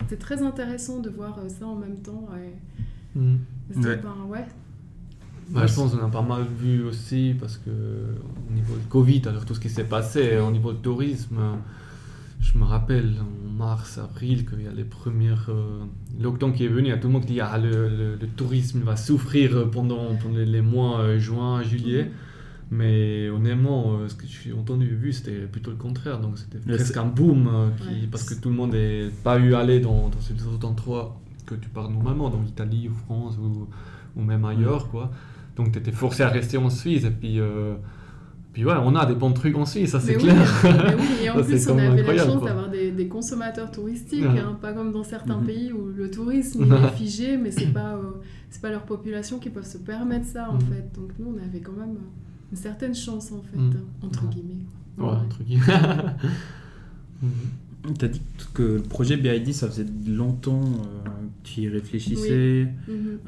c'était 0.02 0.18
très 0.18 0.42
intéressant 0.42 1.00
de 1.00 1.10
voir 1.10 1.40
ça 1.48 1.66
en 1.66 1.78
même 1.78 2.00
temps. 2.00 2.28
Et, 2.36 2.52
Ouais. 3.16 3.98
ben, 3.98 4.16
ouais. 4.28 4.46
Ouais, 5.54 5.68
je 5.68 5.76
pense 5.76 5.94
qu'on 5.94 6.06
a 6.06 6.10
pas 6.10 6.22
mal 6.22 6.44
vu 6.60 6.84
aussi 6.84 7.36
parce 7.40 7.58
que 7.58 7.70
au 7.70 8.54
niveau 8.54 8.76
du 8.76 8.86
Covid, 8.88 9.22
alors 9.28 9.46
tout 9.46 9.54
ce 9.54 9.60
qui 9.60 9.70
s'est 9.70 9.84
passé 9.84 10.38
au 10.38 10.52
niveau 10.52 10.72
du 10.72 10.80
tourisme, 10.80 11.38
je 12.40 12.58
me 12.58 12.64
rappelle 12.64 13.14
en 13.22 13.52
mars, 13.52 13.98
avril, 13.98 14.46
qu'il 14.46 14.62
y 14.64 14.68
a 14.68 14.72
les 14.72 14.84
premières 14.86 15.48
euh, 15.50 15.84
lockdowns 16.20 16.54
qui 16.54 16.66
est 16.66 16.70
venu, 16.70 16.88
il 16.88 16.90
y 16.90 16.94
a 16.94 16.98
tout 16.98 17.08
le 17.08 17.14
monde 17.14 17.26
qui 17.26 17.34
dit 17.34 17.42
ah 17.42 17.58
le, 17.58 17.88
le- 17.90 18.16
le 18.16 18.28
tourisme 18.28 18.80
va 18.82 18.96
souffrir 18.96 19.70
pendant, 19.70 20.16
pendant 20.16 20.38
les 20.38 20.62
mois 20.62 21.00
euh, 21.02 21.20
juin, 21.20 21.62
juillet. 21.62 22.10
Mais 22.72 23.30
honnêtement, 23.30 23.98
euh, 24.00 24.08
ce 24.08 24.16
que 24.16 24.26
j'ai 24.26 24.52
entendu 24.54 24.86
et 24.88 24.96
vu, 24.96 25.14
c'était 25.14 25.42
plutôt 25.42 25.70
le 25.72 25.78
contraire. 25.78 26.20
Donc 26.20 26.38
c'était 26.40 26.58
presque 26.58 26.98
un 26.98 27.06
boom 27.06 27.48
euh, 27.48 27.70
qui- 27.78 27.88
Ouais. 27.88 28.08
parce 28.10 28.24
que 28.24 28.34
tout 28.42 28.50
le 28.50 28.56
monde 28.56 28.72
n'est 28.72 29.10
pas 29.24 29.38
eu 29.40 29.54
à 29.54 29.60
aller 29.60 29.80
dans, 29.80 30.10
dans 30.10 30.22
ces 30.22 30.34
autres 30.48 30.68
endroits 30.68 31.20
que 31.46 31.56
tu 31.56 31.70
pars 31.70 31.90
normalement, 31.90 32.30
dans 32.30 32.42
l'Italie 32.42 32.90
ou 32.90 32.94
France 32.94 33.38
ou, 33.38 33.68
ou 34.16 34.24
même 34.24 34.46
ailleurs. 34.46 34.90
quoi. 34.90 35.12
Donc 35.56 35.72
tu 35.72 35.80
étais 35.80 35.92
forcé 35.92 36.24
à 36.24 36.30
rester 36.30 36.58
en 36.58 36.70
Suisse. 36.70 37.04
Et 37.04 37.12
puis, 37.12 37.40
euh, 37.40 37.76
puis 38.54 38.66
ouais, 38.66 38.74
on 38.84 38.96
a 38.96 39.06
des 39.06 39.16
bons 39.16 39.32
trucs 39.34 39.56
en 39.58 39.66
Suisse, 39.66 39.92
ça 39.92 40.00
c'est 40.00 40.16
clair. 40.16 40.36
Oui, 40.64 40.70
mais 40.74 40.96
oui, 40.96 41.08
et 41.26 41.30
en 41.30 41.36
Ça, 41.38 41.44
plus, 41.44 41.70
on 41.70 41.78
avait 41.78 42.04
la 42.04 42.18
chance 42.24 42.44
d'avoir 42.44 42.70
des, 42.70 42.92
des 42.92 43.08
consommateurs 43.08 43.72
touristiques, 43.72 44.24
Ouais. 44.24 44.40
hein, 44.40 44.58
pas 44.62 44.74
comme 44.74 44.92
dans 44.92 45.04
certains 45.04 45.38
Mhm. 45.40 45.46
pays 45.46 45.72
où 45.74 45.88
le 45.88 46.10
tourisme 46.12 46.64
est 46.74 46.88
figé, 46.96 47.38
mais 47.38 47.52
c'est 47.52 47.68
pas, 47.74 47.96
euh, 47.96 48.12
c'est 48.50 48.62
pas 48.62 48.70
leur 48.70 48.84
population 48.84 49.40
qui 49.40 49.50
peuvent 49.50 49.66
se 49.66 49.78
permettre 49.80 50.26
ça 50.28 50.50
en 50.50 50.54
Mhm. 50.56 50.62
fait. 50.62 50.92
Donc 50.96 51.12
nous, 51.20 51.36
on 51.36 51.44
avait 51.44 51.62
quand 51.62 51.72
même 51.74 51.98
une 52.52 52.58
certaine 52.58 52.94
chance 52.94 53.32
en 53.32 53.42
fait, 53.42 53.58
Mhm. 53.58 53.74
entre 54.04 54.24
Ouais. 54.24 54.30
guillemets. 54.30 54.66
Ouais, 55.00 55.06
Ouais. 55.08 56.10
Tu 57.98 58.06
as 58.06 58.08
dit 58.08 58.22
que 58.54 58.64
le 58.64 58.82
projet 58.82 59.18
BID, 59.18 59.54
ça 59.54 59.68
faisait 59.68 59.86
longtemps 60.08 60.64
euh, 60.64 61.04
que 61.44 61.50
tu 61.50 61.62
y 61.62 61.68
réfléchissais, 61.70 62.68
Mhm. 62.88 63.20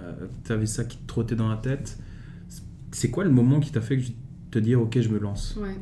tu 0.46 0.52
avais 0.52 0.66
ça 0.66 0.86
qui 0.86 0.98
te 0.98 1.06
trottait 1.08 1.36
dans 1.36 1.50
la 1.50 1.58
tête. 1.58 1.98
C'est 2.92 3.10
quoi 3.12 3.26
le 3.26 3.32
moment 3.32 3.60
qui 3.60 3.72
t'a 3.72 3.82
fait 3.82 3.98
que 3.98 4.04
je- 4.04 4.12
te 4.52 4.60
dire 4.60 4.80
ok, 4.82 5.00
je 5.02 5.10
me 5.10 5.20
lance? 5.20 5.58
Ouais. 5.62 5.76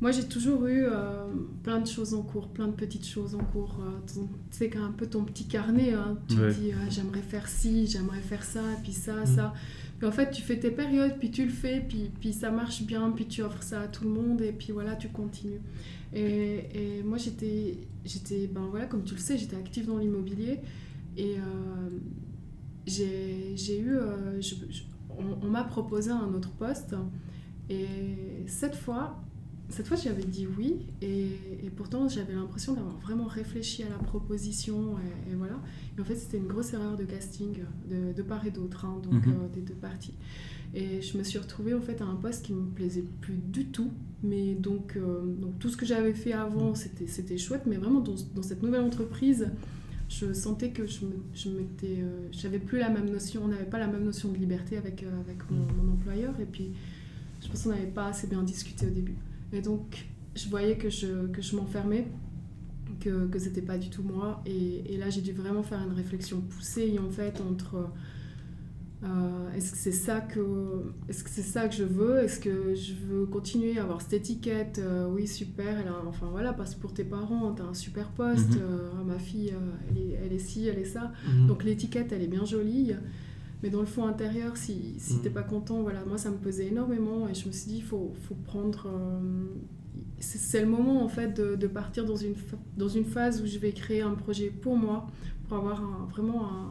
moi, 0.00 0.12
j'ai 0.12 0.24
toujours 0.28 0.66
eu 0.66 0.84
euh, 0.84 1.24
plein 1.62 1.80
de 1.80 1.86
choses 1.86 2.12
en 2.14 2.20
cours, 2.22 2.48
plein 2.48 2.66
de 2.68 2.72
petites 2.74 3.06
choses 3.06 3.34
en 3.34 3.38
cours. 3.42 3.80
Euh, 3.80 3.98
tu 4.06 4.20
sais, 4.50 4.70
un 4.76 4.92
peu 4.92 5.06
ton 5.06 5.24
petit 5.24 5.46
carnet, 5.46 5.94
hein. 5.94 6.18
tu 6.28 6.36
te 6.36 6.52
dis 6.52 6.70
ah, 6.72 6.88
j'aimerais 6.90 7.22
faire 7.22 7.48
ci, 7.48 7.86
j'aimerais 7.86 8.20
faire 8.20 8.44
ça, 8.44 8.60
puis 8.84 8.92
ça, 8.92 9.22
mm. 9.22 9.26
ça. 9.26 9.54
Puis 9.98 10.06
en 10.06 10.12
fait, 10.12 10.30
tu 10.30 10.42
fais 10.42 10.58
tes 10.58 10.70
périodes, 10.70 11.14
puis 11.18 11.30
tu 11.30 11.44
le 11.44 11.50
fais, 11.50 11.80
puis, 11.88 12.10
puis 12.20 12.34
ça 12.34 12.50
marche 12.50 12.82
bien, 12.82 13.10
puis 13.10 13.24
tu 13.26 13.40
offres 13.42 13.62
ça 13.62 13.80
à 13.80 13.88
tout 13.88 14.04
le 14.04 14.10
monde, 14.10 14.42
et 14.42 14.52
puis 14.52 14.70
voilà, 14.70 14.94
tu 14.96 15.08
continues. 15.08 15.60
Et, 16.14 16.98
et 16.98 17.02
moi, 17.02 17.18
j'étais, 17.18 17.78
j'étais, 18.04 18.46
ben 18.46 18.66
voilà, 18.70 18.86
comme 18.86 19.04
tu 19.04 19.14
le 19.14 19.20
sais, 19.20 19.36
j'étais 19.36 19.56
active 19.56 19.86
dans 19.86 19.98
l'immobilier, 19.98 20.60
et 21.16 21.36
euh, 21.36 21.90
j'ai 22.86 23.80
eu, 23.80 23.98
on, 25.10 25.46
on 25.46 25.50
m'a 25.50 25.64
proposé 25.64 26.10
un 26.10 26.32
autre 26.34 26.50
poste, 26.52 26.94
et 27.68 27.86
cette 28.46 28.76
fois, 28.76 29.20
cette 29.68 29.88
fois, 29.88 29.96
j'avais 29.96 30.22
dit 30.22 30.46
oui, 30.46 30.86
et, 31.02 31.70
pourtant 31.76 32.08
j'avais 32.08 32.34
l'impression 32.34 32.74
d'avoir 32.74 32.96
vraiment 32.98 33.26
réfléchi 33.26 33.82
à 33.82 33.88
la 33.88 33.98
proposition, 33.98 34.96
et, 35.30 35.34
voilà. 35.34 35.60
Et 35.96 36.00
en 36.00 36.04
fait, 36.04 36.14
c'était 36.14 36.38
une 36.38 36.46
grosse 36.46 36.72
erreur 36.72 36.96
de 36.96 37.04
casting 37.04 37.58
de, 37.88 38.22
part 38.22 38.46
et 38.46 38.50
d'autre, 38.50 38.84
hein, 38.84 39.00
donc 39.02 39.26
mhm. 39.26 39.32
euh, 39.32 39.48
des 39.54 39.62
deux 39.62 39.74
parties. 39.74 40.14
Et 40.76 41.00
je 41.00 41.16
me 41.16 41.24
suis 41.24 41.38
retrouvée 41.38 41.72
en 41.72 41.80
fait 41.80 42.02
à 42.02 42.04
un 42.04 42.16
poste 42.16 42.44
qui 42.44 42.52
me 42.52 42.66
plaisait 42.66 43.04
plus 43.22 43.38
du 43.38 43.64
tout, 43.64 43.90
mais 44.22 44.54
donc, 44.54 44.96
euh, 44.96 45.24
donc 45.24 45.58
tout 45.58 45.70
ce 45.70 45.76
que 45.76 45.86
j'avais 45.86 46.12
fait 46.12 46.34
avant, 46.34 46.74
c'était, 46.74 47.06
c'était 47.06 47.38
chouette, 47.38 47.62
mais 47.64 47.76
vraiment 47.76 48.00
dans, 48.00 48.14
dans, 48.34 48.42
cette 48.42 48.62
nouvelle 48.62 48.82
entreprise, 48.82 49.48
je 50.10 50.34
sentais 50.34 50.72
que 50.72 50.86
je, 50.86 51.00
je 51.32 51.48
m'étais, 51.48 52.02
euh, 52.02 52.28
j'avais 52.30 52.58
plus 52.58 52.78
la 52.78 52.90
même 52.90 53.08
notion, 53.08 53.40
on 53.46 53.48
n'avait 53.48 53.64
pas 53.64 53.78
la 53.78 53.86
même 53.86 54.04
notion 54.04 54.30
de 54.30 54.36
liberté 54.36 54.76
avec, 54.76 55.02
avec 55.02 55.50
mon, 55.50 55.60
mhm. 55.60 55.82
mon 55.82 55.92
employeur, 55.94 56.38
et 56.40 56.44
puis 56.44 56.72
je 57.40 57.48
pense 57.48 57.62
qu'on 57.62 57.70
n'avait 57.70 57.86
pas 57.86 58.08
assez 58.08 58.26
bien 58.26 58.42
discuté 58.42 58.86
au 58.86 58.90
début. 58.90 59.16
Et 59.54 59.62
donc, 59.62 60.06
je 60.34 60.46
voyais 60.50 60.76
que 60.76 60.90
je, 60.90 61.26
que 61.28 61.40
je 61.40 61.56
m'enfermais, 61.56 62.06
que, 63.00 63.28
que 63.28 63.38
c'était 63.38 63.62
pas 63.62 63.78
du 63.78 63.88
tout 63.88 64.02
moi. 64.02 64.42
Et, 64.44 64.92
et 64.92 64.98
là, 64.98 65.08
j'ai 65.08 65.22
dû 65.22 65.32
vraiment 65.32 65.62
faire 65.62 65.80
une 65.82 65.94
réflexion 65.94 66.42
poussée, 66.42 66.98
en 66.98 67.08
fait, 67.08 67.40
entre 67.40 67.88
euh, 69.04 69.52
est-ce 69.54 69.72
que 69.72 69.76
c'est 69.76 69.92
ça 69.92 70.20
que 70.20 70.40
est-ce 71.08 71.22
que 71.22 71.28
c'est 71.28 71.42
ça 71.42 71.68
que 71.68 71.74
je 71.74 71.84
veux? 71.84 72.18
Est-ce 72.18 72.40
que 72.40 72.74
je 72.74 72.94
veux 72.94 73.26
continuer 73.26 73.78
à 73.78 73.82
avoir 73.82 74.00
cette 74.00 74.14
étiquette 74.14 74.80
euh, 74.82 75.06
Oui, 75.08 75.26
super. 75.26 75.78
Elle 75.78 75.92
enfin 76.08 76.28
voilà, 76.30 76.54
parce 76.54 76.74
que 76.74 76.80
pour 76.80 76.94
tes 76.94 77.04
parents, 77.04 77.52
tu 77.54 77.62
as 77.62 77.66
un 77.66 77.74
super 77.74 78.08
poste. 78.08 78.54
Mhm. 78.54 78.62
Euh, 78.62 79.04
ma 79.04 79.18
fille, 79.18 79.52
elle, 79.90 79.98
est, 79.98 80.18
elle 80.24 80.32
est 80.32 80.38
ci, 80.38 80.66
elle 80.66 80.78
est 80.78 80.86
ça. 80.86 81.12
Mhm. 81.28 81.46
Donc 81.46 81.64
l'étiquette, 81.64 82.10
elle 82.12 82.22
est 82.22 82.28
bien 82.28 82.44
jolie. 82.44 82.92
Mais 83.62 83.70
dans 83.70 83.80
le 83.80 83.86
fond 83.86 84.06
intérieur, 84.06 84.56
si, 84.56 84.96
si 84.98 85.14
mm. 85.14 85.22
t'es 85.22 85.30
pas 85.30 85.42
content, 85.42 85.80
voilà, 85.80 86.04
moi 86.04 86.18
ça 86.18 86.30
me 86.30 86.36
pesait 86.36 86.66
énormément 86.66 87.26
et 87.26 87.32
je 87.32 87.46
me 87.46 87.52
suis 87.52 87.68
dit, 87.68 87.76
il 87.78 87.82
faut, 87.82 88.12
faut 88.28 88.34
prendre. 88.34 88.86
C'est 90.20 90.60
le 90.60 90.68
moment 90.68 91.02
en 91.02 91.08
fait 91.08 91.34
de, 91.34 91.56
de, 91.56 91.66
partir 91.66 92.04
dans 92.04 92.16
une, 92.16 92.34
dans 92.76 92.88
une 92.88 93.06
phase 93.06 93.40
où 93.40 93.46
je 93.46 93.58
vais 93.58 93.72
créer 93.72 94.02
un 94.02 94.12
projet 94.12 94.50
pour 94.50 94.76
moi, 94.76 95.06
pour 95.48 95.56
avoir 95.56 95.82
un, 95.82 96.06
vraiment 96.10 96.44
un, 96.44 96.68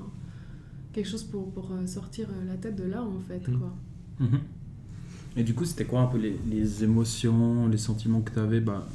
quelque 0.95 1.09
chose 1.09 1.23
pour, 1.23 1.51
pour 1.51 1.69
euh, 1.73 1.85
sortir 1.85 2.29
euh, 2.29 2.47
la 2.47 2.55
tête 2.55 2.77
de 2.77 2.85
là 2.85 3.03
en 3.03 3.19
fait. 3.19 3.45
Mm. 3.49 3.59
Quoi. 3.59 3.73
Mm-hmm. 4.21 5.37
Et 5.37 5.43
du 5.43 5.53
coup, 5.53 5.65
c'était 5.65 5.83
quoi 5.83 5.99
un 5.99 6.05
peu 6.05 6.17
les, 6.17 6.39
les, 6.49 6.83
émotions, 6.85 7.67
les 7.67 7.77
sentiments 7.77 8.21
que 8.21 8.31
tu 8.31 8.39
avais 8.39 8.61
bah, 8.61 8.87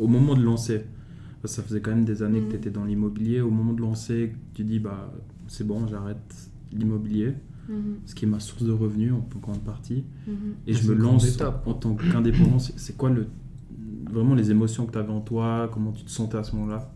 au, 0.00 0.06
moment 0.06 0.34
de 0.34 0.42
lancer? 0.42 0.82
Ça 1.44 1.62
faisait 1.64 1.80
quand 1.80 1.90
même 1.90 2.04
des 2.04 2.22
années 2.22 2.40
que 2.40 2.46
mm. 2.46 2.50
tu 2.50 2.56
étais 2.56 2.70
dans 2.70 2.84
l'immobilier. 2.84 3.40
Au 3.40 3.50
moment 3.50 3.72
de 3.72 3.80
lancer, 3.80 4.32
tu 4.54 4.62
dis, 4.62 4.78
bah, 4.78 5.12
c'est 5.48 5.66
bon, 5.66 5.86
j'arrête 5.88 6.48
l'immobilier, 6.72 7.34
mhm. 7.68 7.96
ce 8.06 8.14
qui 8.14 8.24
est 8.24 8.28
ma 8.28 8.40
source 8.40 8.62
de 8.62 8.72
revenus 8.72 9.12
en 9.12 9.24
grande 9.40 9.60
partie. 9.60 10.04
Mhm. 10.26 10.54
Et 10.66 10.74
je 10.74 10.88
me 10.90 10.94
lance 10.94 11.38
en 11.66 11.74
tant 11.74 11.94
qu'indépendant. 11.94 12.58
C'est 12.58 12.96
quoi 12.96 13.10
le, 13.10 13.26
vraiment 14.10 14.34
les 14.34 14.50
émotions 14.50 14.86
que 14.86 14.92
tu 14.92 14.98
avais 14.98 15.12
en 15.12 15.20
toi? 15.20 15.68
Comment 15.72 15.92
tu 15.92 16.04
te 16.04 16.10
sentais 16.10 16.38
à 16.38 16.44
ce 16.44 16.54
moment-là? 16.56 16.90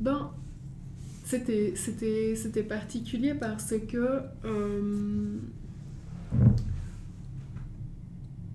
Ben, 0.00 0.30
c'était, 1.30 1.74
c'était, 1.76 2.62
particulier 2.62 3.34
parce 3.34 3.74
que 3.88 4.20
euh, 4.44 5.38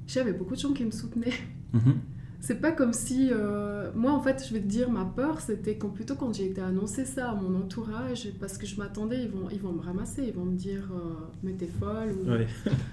j'avais 0.08 0.34
beaucoup 0.34 0.56
de 0.56 0.60
gens 0.60 0.74
qui 0.74 0.84
me 0.84 0.92
soutenaient. 0.92 1.34
Mhm 1.74 2.00
c'est 2.46 2.62
pas 2.62 2.72
comme 2.72 2.94
si 2.94 3.30
euh, 3.32 3.90
moi 3.96 4.12
en 4.12 4.22
fait 4.22 4.46
je 4.48 4.54
vais 4.54 4.60
te 4.60 4.68
dire 4.68 4.92
ma 4.92 5.04
peur 5.04 5.42
c'était 5.42 5.78
quand 5.78 5.90
plutôt 5.90 6.14
quand 6.14 6.32
j'ai 6.32 6.46
été 6.46 6.62
annoncé 6.62 7.04
ça 7.04 7.32
à 7.32 7.34
mon 7.34 7.58
entourage 7.58 8.30
parce 8.40 8.60
que 8.60 8.68
je 8.68 8.78
m'attendais 8.78 9.24
ils 9.24 9.30
vont 9.30 9.50
ils 9.52 9.60
vont 9.60 9.72
me 9.72 9.82
ramasser 9.82 10.26
ils 10.28 10.34
vont 10.34 10.46
me 10.46 10.56
dire 10.56 10.88
euh, 10.94 11.14
mais 11.42 11.54
t'es 11.54 11.68
folle 11.68 12.14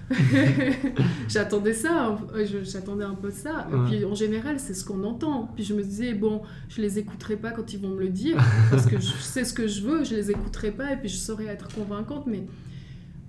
j'attendais 1.27 1.73
ça 1.73 2.17
j'attendais 2.63 3.03
un 3.03 3.13
peu 3.13 3.29
ça. 3.29 3.67
Et 3.71 3.89
puis 3.89 4.05
en 4.05 4.15
général 4.15 4.59
c'est 4.59 4.73
ce 4.73 4.83
qu'on 4.83 5.03
entend. 5.03 5.51
Puis 5.55 5.63
je 5.63 5.75
me 5.75 5.83
disais 5.83 6.15
bon 6.15 6.41
je 6.67 6.81
les 6.81 6.97
écouterai 6.97 7.35
pas 7.35 7.51
quand 7.51 7.73
ils 7.73 7.79
vont 7.79 7.89
me 7.89 7.99
le 7.99 8.09
dire 8.09 8.37
parce 8.71 8.87
que 8.87 8.95
je 8.95 9.13
sais 9.19 9.43
ce 9.43 9.53
que 9.53 9.67
je 9.67 9.83
veux 9.83 10.03
je 10.03 10.15
les 10.15 10.31
écouterai 10.31 10.71
pas 10.71 10.93
et 10.93 10.97
puis 10.97 11.09
je 11.09 11.17
saurais 11.17 11.45
être 11.45 11.67
convaincante 11.75 12.25
mais 12.25 12.43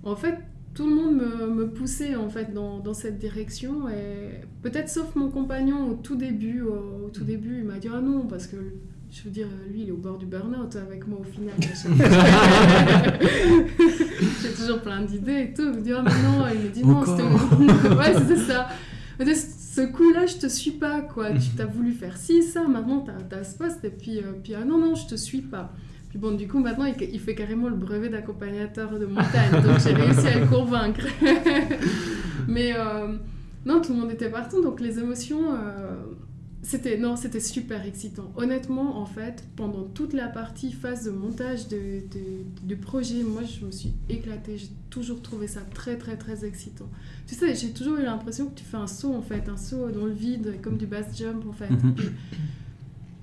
en 0.03 0.15
fait 0.15 0.39
tout 0.75 0.87
le 0.87 0.93
monde 0.93 1.15
me, 1.15 1.47
me, 1.47 1.67
poussait 1.69 2.15
en 2.15 2.29
fait 2.29 2.53
dans, 2.53 2.77
dans 2.79 2.93
cette 2.93 3.17
direction. 3.17 3.89
Et 3.89 4.41
peut-être 4.61 4.89
sauf 4.89 5.15
mon 5.15 5.31
compagnon 5.31 5.89
au 5.89 5.95
tout 5.95 6.17
début 6.17 6.61
au, 6.61 7.09
tout 7.11 7.23
mm. 7.23 7.27
début 7.27 7.57
il 7.59 7.65
m'a 7.65 7.79
dit 7.79 7.87
ah 7.91 8.01
non 8.01 8.27
parce 8.27 8.45
que 8.45 8.57
je 9.09 9.23
veux 9.23 9.29
dire 9.29 9.47
lui 9.71 9.83
il 9.83 9.87
est 9.87 9.91
au 9.91 9.97
bord 9.97 10.17
du 10.17 10.25
burn-out 10.25 10.75
avec 10.75 11.07
moi 11.07 11.19
au 11.21 11.23
final. 11.23 11.55
J'ai 14.41 14.53
toujours 14.53 14.81
plein 14.81 15.01
d'idées 15.01 15.47
et 15.49 15.53
tout. 15.53 15.63
Il 15.63 15.71
me 15.79 15.81
dit 15.81 15.93
ah 15.93 16.03
mais 16.03 16.11
non 16.11 16.45
il 16.53 16.59
me 16.59 16.67
dit 16.69 16.85
non 16.85 17.05
c'était 17.05 17.23
ouais 17.95 18.13
c'était 18.19 18.41
ça. 18.41 18.67
Ce 19.17 19.81
coup 19.81 20.11
là 20.11 20.25
je 20.25 20.35
te 20.35 20.47
suis 20.47 20.71
pas 20.71 20.99
quoi. 20.99 21.31
Tu 21.31 21.51
t'as 21.55 21.63
voulu 21.65 21.93
faire 21.93 22.17
ci 22.17 22.43
ça 22.43 22.67
maintenant 22.67 23.05
t'as 23.29 23.37
as 23.37 23.45
ce 23.45 23.57
poste. 23.57 23.85
Et 23.85 23.89
puis, 23.89 24.17
euh, 24.17 24.33
puis 24.43 24.55
ah 24.55 24.65
non 24.65 24.77
non 24.77 24.93
je 24.93 25.07
te 25.07 25.15
suis 25.15 25.41
pas 25.41 25.71
bon, 26.15 26.31
du 26.35 26.47
coup, 26.47 26.59
maintenant, 26.59 26.85
il, 26.85 27.19
fait 27.19 27.35
carrément 27.35 27.69
le 27.69 27.75
brevet 27.75 28.09
d'accompagnateur 28.09 28.97
de 28.97 29.05
montagne. 29.05 29.51
donc, 29.63 29.79
j'ai 29.79 29.93
réussi 29.93 30.27
à 30.27 30.39
le 30.39 30.47
convaincre. 30.47 31.05
Mais 32.47 32.73
euh, 32.75 33.15
non, 33.65 33.81
tout 33.81 33.93
le 33.93 33.99
monde 33.99 34.11
était 34.11 34.29
partant. 34.29 34.61
Donc, 34.61 34.79
les 34.79 34.99
émotions, 34.99 35.53
euh, 35.53 35.95
c'était 36.61 36.97
non, 36.97 37.15
c'était 37.15 37.39
super 37.39 37.85
excitant. 37.85 38.31
Honnêtement, 38.35 38.99
en 38.99 39.05
fait, 39.05 39.43
pendant 39.55 39.83
toute 39.83 40.13
la 40.13 40.27
partie 40.27 40.71
phase 40.71 41.05
de 41.05 41.11
montage 41.11 41.67
de, 41.67 42.01
du 42.63 42.75
projet, 42.77 43.23
moi, 43.23 43.41
je 43.43 43.65
me 43.65 43.71
suis 43.71 43.93
éclatée. 44.09 44.57
J'ai 44.57 44.69
toujours 44.89 45.21
trouvé 45.21 45.47
ça 45.47 45.61
très, 45.73 45.97
très, 45.97 46.17
très 46.17 46.45
excitant. 46.45 46.89
Tu 47.27 47.35
sais, 47.35 47.55
j'ai 47.55 47.71
toujours 47.71 47.97
eu 47.97 48.03
l'impression 48.03 48.47
que 48.47 48.55
tu 48.55 48.63
fais 48.63 48.77
un 48.77 48.87
saut, 48.87 49.13
en 49.13 49.21
fait, 49.21 49.49
un 49.49 49.57
saut 49.57 49.89
dans 49.89 50.05
le 50.05 50.13
vide, 50.13 50.55
comme 50.61 50.77
du 50.77 50.85
bass 50.85 51.17
jump, 51.17 51.45
en 51.47 51.53
fait. 51.53 51.69
Mhm 51.69 51.95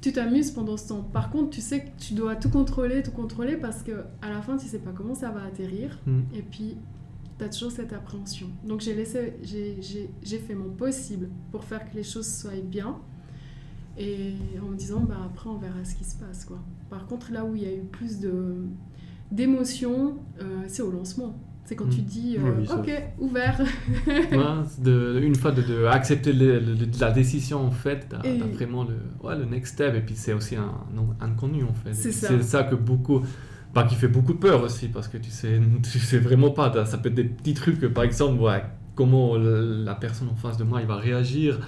tu 0.03 0.13
t'amuses 0.13 0.51
pendant 0.51 0.77
ce 0.77 0.89
temps. 0.89 1.03
Par 1.03 1.31
contre, 1.31 1.51
tu 1.51 1.61
sais 1.61 1.85
que 1.85 1.91
tu 1.97 2.15
dois 2.15 2.35
tout 2.35 2.51
contrôler, 2.51 3.03
tout 3.05 3.13
contrôler 3.13 3.57
parce 3.57 3.83
que 3.83 4.05
à 4.21 4.31
la 4.31 4.43
fin, 4.43 4.57
tu 4.57 4.67
sais 4.67 4.81
pas 4.81 4.91
comment 4.91 5.15
ça 5.15 5.31
va 5.31 5.45
atterrir. 5.45 5.99
Mm. 6.07 6.21
Et 6.35 6.43
puis, 6.43 6.77
tu 7.39 7.45
as 7.45 7.49
toujours 7.49 7.71
cette 7.71 7.93
appréhension. 7.93 8.49
Donc, 8.65 8.81
j'ai 8.81 8.95
laissé, 8.95 9.35
j'ai 9.43 10.39
fait 10.39 10.55
mon 10.55 10.71
possible 10.71 11.31
pour 11.53 11.63
faire 11.63 11.89
que 11.89 11.95
les 11.95 12.03
choses 12.03 12.27
soient 12.27 12.51
bien. 12.65 12.99
Et 13.97 14.35
en 14.61 14.71
me 14.71 14.77
disant, 14.77 15.01
bah, 15.01 15.19
après, 15.25 15.49
on 15.49 15.59
verra 15.59 15.85
ce 15.85 15.95
qui 15.95 16.05
se 16.05 16.17
passe. 16.17 16.45
Quoi. 16.47 16.59
Par 16.91 17.07
contre, 17.07 17.31
là 17.31 17.45
où 17.45 17.55
il 17.55 17.63
y 17.63 17.67
a 17.67 17.73
eu 17.73 17.85
plus 17.85 18.19
d'émotions, 19.31 20.17
euh, 20.41 20.65
c'est 20.67 20.83
au 20.83 20.91
lancement. 20.91 21.39
C'est 21.65 21.77
quand 21.77 21.89
tu 21.89 22.01
hmm. 22.01 22.05
dis 22.05 22.37
euh, 22.39 22.77
ok, 22.77 22.91
ouvert. 23.19 23.61
de, 24.79 25.21
une 25.23 25.37
fois 25.37 25.53
de, 25.53 25.63
de 25.63 25.85
accepter 25.87 26.33
la 26.33 27.13
décision 27.13 27.65
en 27.65 27.71
fait, 27.71 28.09
t'as 28.09 28.19
as 28.19 28.47
vraiment 28.53 28.85
le, 28.85 28.97
ouais, 29.23 29.39
le 29.39 29.45
next 29.45 29.75
step 29.75 29.95
et 29.95 30.01
puis 30.01 30.17
c'est 30.17 30.33
aussi 30.33 30.57
un, 30.57 30.73
un 31.21 31.27
inconnu 31.27 31.63
en 31.63 31.73
fait. 31.73 31.95
C'est 31.95 32.11
ça. 32.11 32.41
ça. 32.43 32.65
que 32.65 32.75
beaucoup, 32.75 33.23
bah, 33.75 33.85
qui 33.85 33.95
fait 33.95 34.09
beaucoup 34.09 34.33
de 34.33 34.39
peur 34.39 34.63
aussi 34.63 34.89
parce 34.89 35.07
que 35.07 35.19
tu 35.19 35.31
sais, 35.31 35.61
tu 35.93 35.99
sais 36.01 36.19
vraiment 36.19 36.51
pas, 36.51 36.85
ça 36.85 36.99
peut 36.99 37.11
être 37.11 37.15
des 37.15 37.25
petits 37.25 37.55
trucs, 37.55 37.81
par 37.95 38.05
exemple, 38.05 38.41
ouais, 38.43 38.65
comment 38.97 39.37
la 39.37 39.95
personne 39.95 40.29
en 40.29 40.37
face 40.37 40.57
de 40.57 40.65
moi 40.65 40.81
il 40.81 40.87
va 40.87 40.97
réagir. 40.97 41.61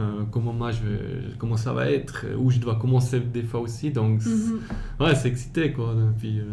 Euh, 0.00 0.22
comment 0.30 0.52
moi 0.52 0.70
je 0.70 0.80
vais, 0.84 1.00
comment 1.38 1.56
ça 1.56 1.72
va 1.72 1.90
être, 1.90 2.24
où 2.38 2.52
je 2.52 2.60
dois 2.60 2.76
commencer 2.76 3.18
des 3.18 3.42
fois 3.42 3.58
aussi, 3.58 3.90
donc 3.90 4.24
mhm. 4.24 4.60
ouais 5.00 5.16
c'est 5.16 5.26
excité 5.26 5.72
quoi. 5.72 5.92
Puis, 6.18 6.38
euh, 6.38 6.44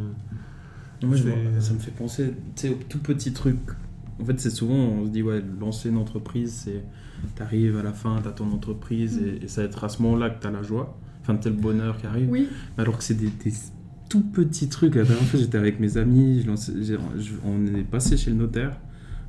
ça 1.02 1.74
me 1.74 1.80
fait 1.80 1.92
penser 1.92 2.34
au 2.66 2.84
tout 2.90 3.00
petit 3.00 3.34
truc. 3.34 3.58
En 4.22 4.26
fait, 4.26 4.40
c'est 4.40 4.50
souvent, 4.50 4.76
on 4.76 5.06
se 5.06 5.10
dit, 5.10 5.22
ouais, 5.22 5.44
lancer 5.60 5.90
une 5.90 5.98
entreprise, 5.98 6.64
c'est. 6.66 6.84
T'arrives 7.36 7.78
à 7.78 7.84
la 7.84 7.94
fin, 7.94 8.20
t'as 8.24 8.32
ton 8.32 8.52
entreprise, 8.52 9.20
mm. 9.20 9.44
et, 9.44 9.48
ça 9.48 9.62
va 9.62 9.68
être 9.68 9.84
à 9.84 9.90
ce 9.90 10.02
moment-là 10.04 10.30
que 10.30 10.42
t'as 10.42 10.52
la 10.52 10.62
joie, 10.62 10.98
enfin, 11.22 11.36
t'as 11.36 11.50
le 11.50 11.56
bonheur 11.56 11.98
qui 11.98 12.06
arrive. 12.06 12.30
Oui. 12.30 12.48
Alors 12.78 12.98
que 12.98 13.04
c'est 13.04 13.16
des, 13.16 13.32
tout 14.10 14.22
petits 14.22 14.70
trucs. 14.70 14.96
La 14.96 15.04
dernière 15.04 15.24
fois, 15.26 15.40
j'étais 15.40 15.58
avec 15.58 15.80
mes 15.80 15.98
amis, 15.98 16.44
je 16.44 16.96
on 17.46 17.66
est 17.76 17.84
passé 17.84 18.18
chez 18.18 18.30
le 18.30 18.38
notaire, 18.38 18.78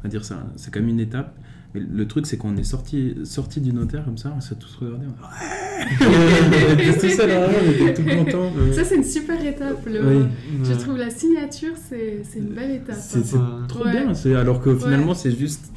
à 0.04 0.08
dire 0.08 0.24
ça, 0.24 0.46
c'est 0.56 0.72
quand 0.72 0.80
même 0.80 0.88
une 0.90 1.00
étape. 1.00 1.34
Mais 1.74 1.80
le 1.80 2.06
truc, 2.06 2.26
c'est 2.26 2.36
qu'on 2.38 2.56
est 2.56 2.64
sorti, 2.64 3.16
sorti 3.24 3.60
du 3.60 3.72
notaire 3.72 4.04
comme 4.04 4.16
ça, 4.16 4.32
on 4.36 4.40
s'est 4.40 4.54
tous 4.54 4.76
regardés. 4.76 5.06
On 5.08 7.00
tout 7.00 7.10
ça 7.10 7.26
là, 7.26 7.48
on 7.50 7.70
était 7.70 7.92
tout 7.94 8.04
contents. 8.04 8.52
Ça, 8.72 8.84
c'est 8.84 8.96
une 8.96 9.04
super 9.04 9.44
étape. 9.44 9.86
Je 9.86 10.72
trouve 10.74 10.96
la 10.96 11.10
signature, 11.10 11.74
c'est 11.88 12.22
une 12.36 12.54
belle 12.54 12.70
étape. 12.76 12.96
C'est 12.98 13.22
trop 13.68 13.84
bien. 13.84 14.12
Alors 14.36 14.60
que 14.60 14.74
finalement, 14.76 15.14
c'est 15.14 15.32
juste 15.32 15.72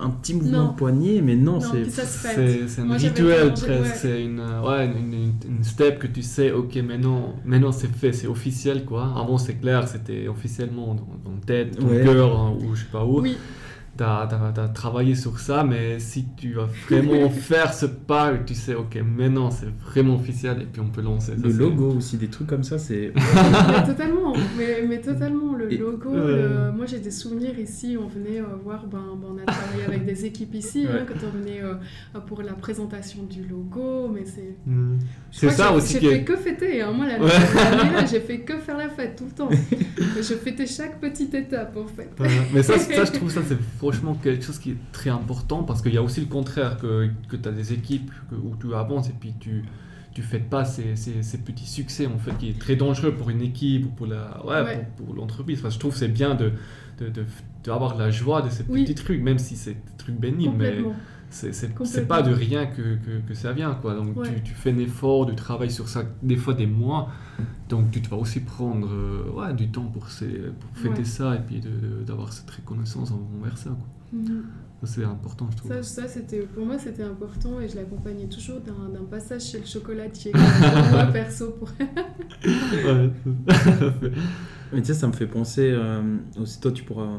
un 0.00 0.10
petit 0.10 0.34
mouvement 0.34 0.72
de 0.72 0.76
poignet, 0.76 1.20
mais 1.20 1.36
non, 1.36 1.60
c'est. 1.60 1.90
C'est 1.90 2.80
un 2.80 2.92
rituel 2.94 3.52
presque, 3.54 3.96
c'est 3.96 4.24
une, 4.24 4.40
ouais, 4.40 4.86
une, 4.86 5.32
une, 5.48 5.64
step 5.64 5.98
que 5.98 6.06
tu 6.06 6.22
sais, 6.22 6.52
ok, 6.52 6.76
maintenant, 6.76 7.34
maintenant 7.44 7.72
c'est 7.72 7.92
fait, 7.94 8.12
c'est 8.12 8.26
officiel 8.26 8.84
quoi. 8.84 9.12
Avant 9.16 9.38
c'est 9.38 9.54
clair, 9.54 9.88
c'était 9.88 10.28
officiellement 10.28 10.94
dans, 10.94 11.30
dans 11.30 11.36
tête, 11.44 11.78
ton 11.78 11.88
cœur, 11.88 12.38
hein, 12.38 12.54
ou 12.60 12.74
je 12.74 12.80
sais 12.80 12.90
pas 12.90 13.04
où. 13.04 13.20
Oui 13.20 13.36
tu 14.02 14.60
as, 14.60 14.68
travaillé 14.68 15.14
sur 15.14 15.38
ça, 15.38 15.64
mais 15.64 15.98
si 15.98 16.26
tu 16.36 16.54
vas 16.54 16.68
vraiment 16.88 17.30
faire 17.30 17.72
ce 17.72 17.86
pas, 17.86 18.32
tu 18.46 18.54
sais, 18.54 18.74
ok, 18.74 18.98
maintenant 19.16 19.50
c'est 19.50 19.68
vraiment 19.84 20.16
officiel 20.16 20.62
et 20.62 20.64
puis 20.64 20.80
on 20.80 20.88
peut 20.88 21.02
lancer. 21.02 21.32
le 21.40 21.50
logo 21.50 21.94
aussi, 21.98 22.16
des 22.16 22.28
trucs 22.28 22.48
comme 22.48 22.64
ça, 22.64 22.78
c'est. 22.78 23.12
totalement, 23.86 24.32
mais, 24.58 24.84
mais, 24.88 25.00
totalement, 25.00 25.54
le 25.54 25.68
logo. 25.68 26.10
Moi 26.10 26.86
j'ai 26.86 26.98
des 26.98 27.10
souvenirs 27.10 27.58
ici, 27.58 27.96
on 28.00 28.08
venait 28.08 28.40
euh, 28.40 28.56
voir, 28.64 28.86
ben, 28.86 28.98
ben, 29.16 29.28
on 29.34 29.38
a 29.38 29.52
travaillé 29.52 29.84
avec 29.86 30.04
des 30.04 30.24
équipes 30.24 30.54
ici, 30.54 30.86
hein, 30.90 31.04
quand 31.06 31.26
on 31.26 31.38
venait 31.38 31.62
euh, 31.62 31.74
pour 32.26 32.42
la 32.42 32.54
présentation 32.54 33.22
du 33.24 33.44
logo, 33.44 34.08
mais 34.12 34.24
c'est. 34.24 34.56
Mm. 34.66 34.98
C'est 35.30 35.50
ça 35.50 35.72
aussi. 35.72 35.98
J'ai 36.00 36.10
fait 36.10 36.24
que 36.24 36.36
fêter, 36.36 36.82
hein. 36.82 36.92
moi 36.92 37.06
l'année 37.06 37.26
là, 37.26 38.04
j'ai 38.10 38.20
fait 38.20 38.40
que 38.40 38.58
faire 38.58 38.76
la 38.76 38.88
fête 38.88 39.16
tout 39.16 39.24
le 39.24 39.30
temps. 39.30 39.48
je 40.16 40.34
fêtais 40.34 40.66
chaque 40.66 41.00
petite 41.00 41.34
étape 41.34 41.76
en 41.76 41.86
fait. 41.86 42.10
mais 42.52 42.62
ça, 42.62 42.78
ça, 42.78 43.04
je 43.04 43.12
trouve 43.12 43.30
ça, 43.30 43.40
c'est 43.46 43.58
franchement 43.92 44.14
quelque 44.14 44.44
chose 44.44 44.58
qui 44.58 44.72
est 44.72 44.76
très 44.92 45.10
important 45.10 45.62
parce 45.62 45.82
qu'il 45.82 45.94
y 45.94 45.98
a 45.98 46.02
aussi 46.02 46.20
le 46.20 46.26
contraire, 46.26 46.78
que, 46.78 47.08
que 47.28 47.36
tu 47.36 47.48
as 47.48 47.52
des 47.52 47.72
équipes 47.72 48.10
où 48.32 48.56
tu 48.56 48.74
avances 48.74 49.08
et 49.08 49.14
puis 49.18 49.34
tu 49.38 49.64
tu 50.14 50.20
fais 50.20 50.40
pas 50.40 50.66
ces, 50.66 50.94
ces, 50.94 51.38
petits 51.38 51.66
succès 51.66 52.06
en 52.06 52.18
fait 52.18 52.36
qui 52.36 52.50
est 52.50 52.58
très 52.58 52.76
dangereux 52.76 53.14
pour 53.14 53.30
une 53.30 53.40
équipe 53.40 53.86
ou 53.86 53.88
pour 53.88 54.06
la 54.06 54.44
ouais, 54.44 54.86
pour, 54.98 55.14
l'entreprise. 55.14 55.60
Enfin, 55.60 55.70
je 55.70 55.78
trouve 55.78 55.96
c'est 55.96 56.08
bien 56.08 56.34
de 56.34 56.52
d'avoir 57.64 57.94
de, 57.96 58.02
la 58.02 58.10
joie 58.10 58.42
de 58.42 58.50
ces 58.50 58.64
petits 58.64 58.94
trucs 58.94 59.22
même 59.22 59.38
si 59.38 59.56
c'est 59.56 59.72
des 59.72 59.96
trucs 59.96 60.16
bénis 60.16 60.50
mais 60.50 60.84
c'est 61.32 62.06
pas 62.06 62.22
de 62.22 62.32
rien 62.32 62.66
que, 62.66 62.96
que, 62.96 63.26
que, 63.26 63.34
ça 63.34 63.52
vient 63.52 63.74
quoi. 63.74 63.94
Donc 63.94 64.22
tu, 64.22 64.42
tu, 64.42 64.54
fais 64.54 64.70
un 64.70 64.78
effort 64.78 65.26
tu 65.26 65.34
travailles 65.34 65.70
sur 65.70 65.88
ça 65.88 66.02
des 66.22 66.36
fois 66.36 66.54
des 66.54 66.66
mois. 66.66 67.08
Donc 67.68 67.90
tu 67.90 68.00
vas 68.00 68.16
aussi 68.16 68.40
prendre 68.40 68.88
euh, 68.92 69.30
ouais, 69.30 69.54
du 69.54 69.70
temps 69.70 69.86
pour, 69.86 70.10
ces, 70.10 70.26
pour 70.26 70.70
fêter 70.74 71.04
ça 71.04 71.34
et 71.34 71.40
puis 71.40 71.62
d'avoir 72.06 72.32
cette 72.32 72.50
reconnaissance 72.50 73.12
envers 73.12 73.56
ça 73.56 73.70
quoi. 73.70 73.88
Mhm. 74.12 74.44
C'est 74.84 75.04
important, 75.04 75.48
je 75.52 75.56
trouve. 75.58 75.70
Ça, 75.70 75.82
ça 75.82 76.08
c'était, 76.08 76.40
pour 76.40 76.66
moi, 76.66 76.76
c'était 76.76 77.04
important 77.04 77.60
et 77.60 77.68
je 77.68 77.76
l'accompagnais 77.76 78.26
toujours 78.26 78.60
d'un, 78.60 79.04
passage 79.08 79.42
chez 79.42 79.60
le 79.60 79.64
chocolatier. 79.64 80.32
moi, 80.90 81.06
perso. 81.12 81.52
Pour... 81.52 81.70
Mais 84.72 84.80
tu 84.80 84.86
sais, 84.86 84.94
ça 84.94 85.06
me 85.06 85.12
fait 85.12 85.26
penser, 85.26 85.70
euh, 85.70 86.16
aussi 86.40 86.58
toi 86.60 86.72
tu 86.72 86.82
pourras 86.82 87.18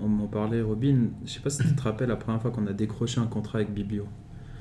m'en 0.00 0.28
parler, 0.28 0.62
Robin. 0.62 1.08
Je 1.24 1.32
sais 1.32 1.40
pas 1.40 1.50
si 1.50 1.62
tu 1.62 1.74
te 1.74 1.82
rappelles 1.82 2.08
la 2.08 2.16
première 2.16 2.40
fois 2.40 2.52
qu'on 2.52 2.66
a 2.68 2.72
décroché 2.72 3.20
un 3.20 3.26
contrat 3.26 3.58
avec 3.58 3.74
Biblio. 3.74 4.06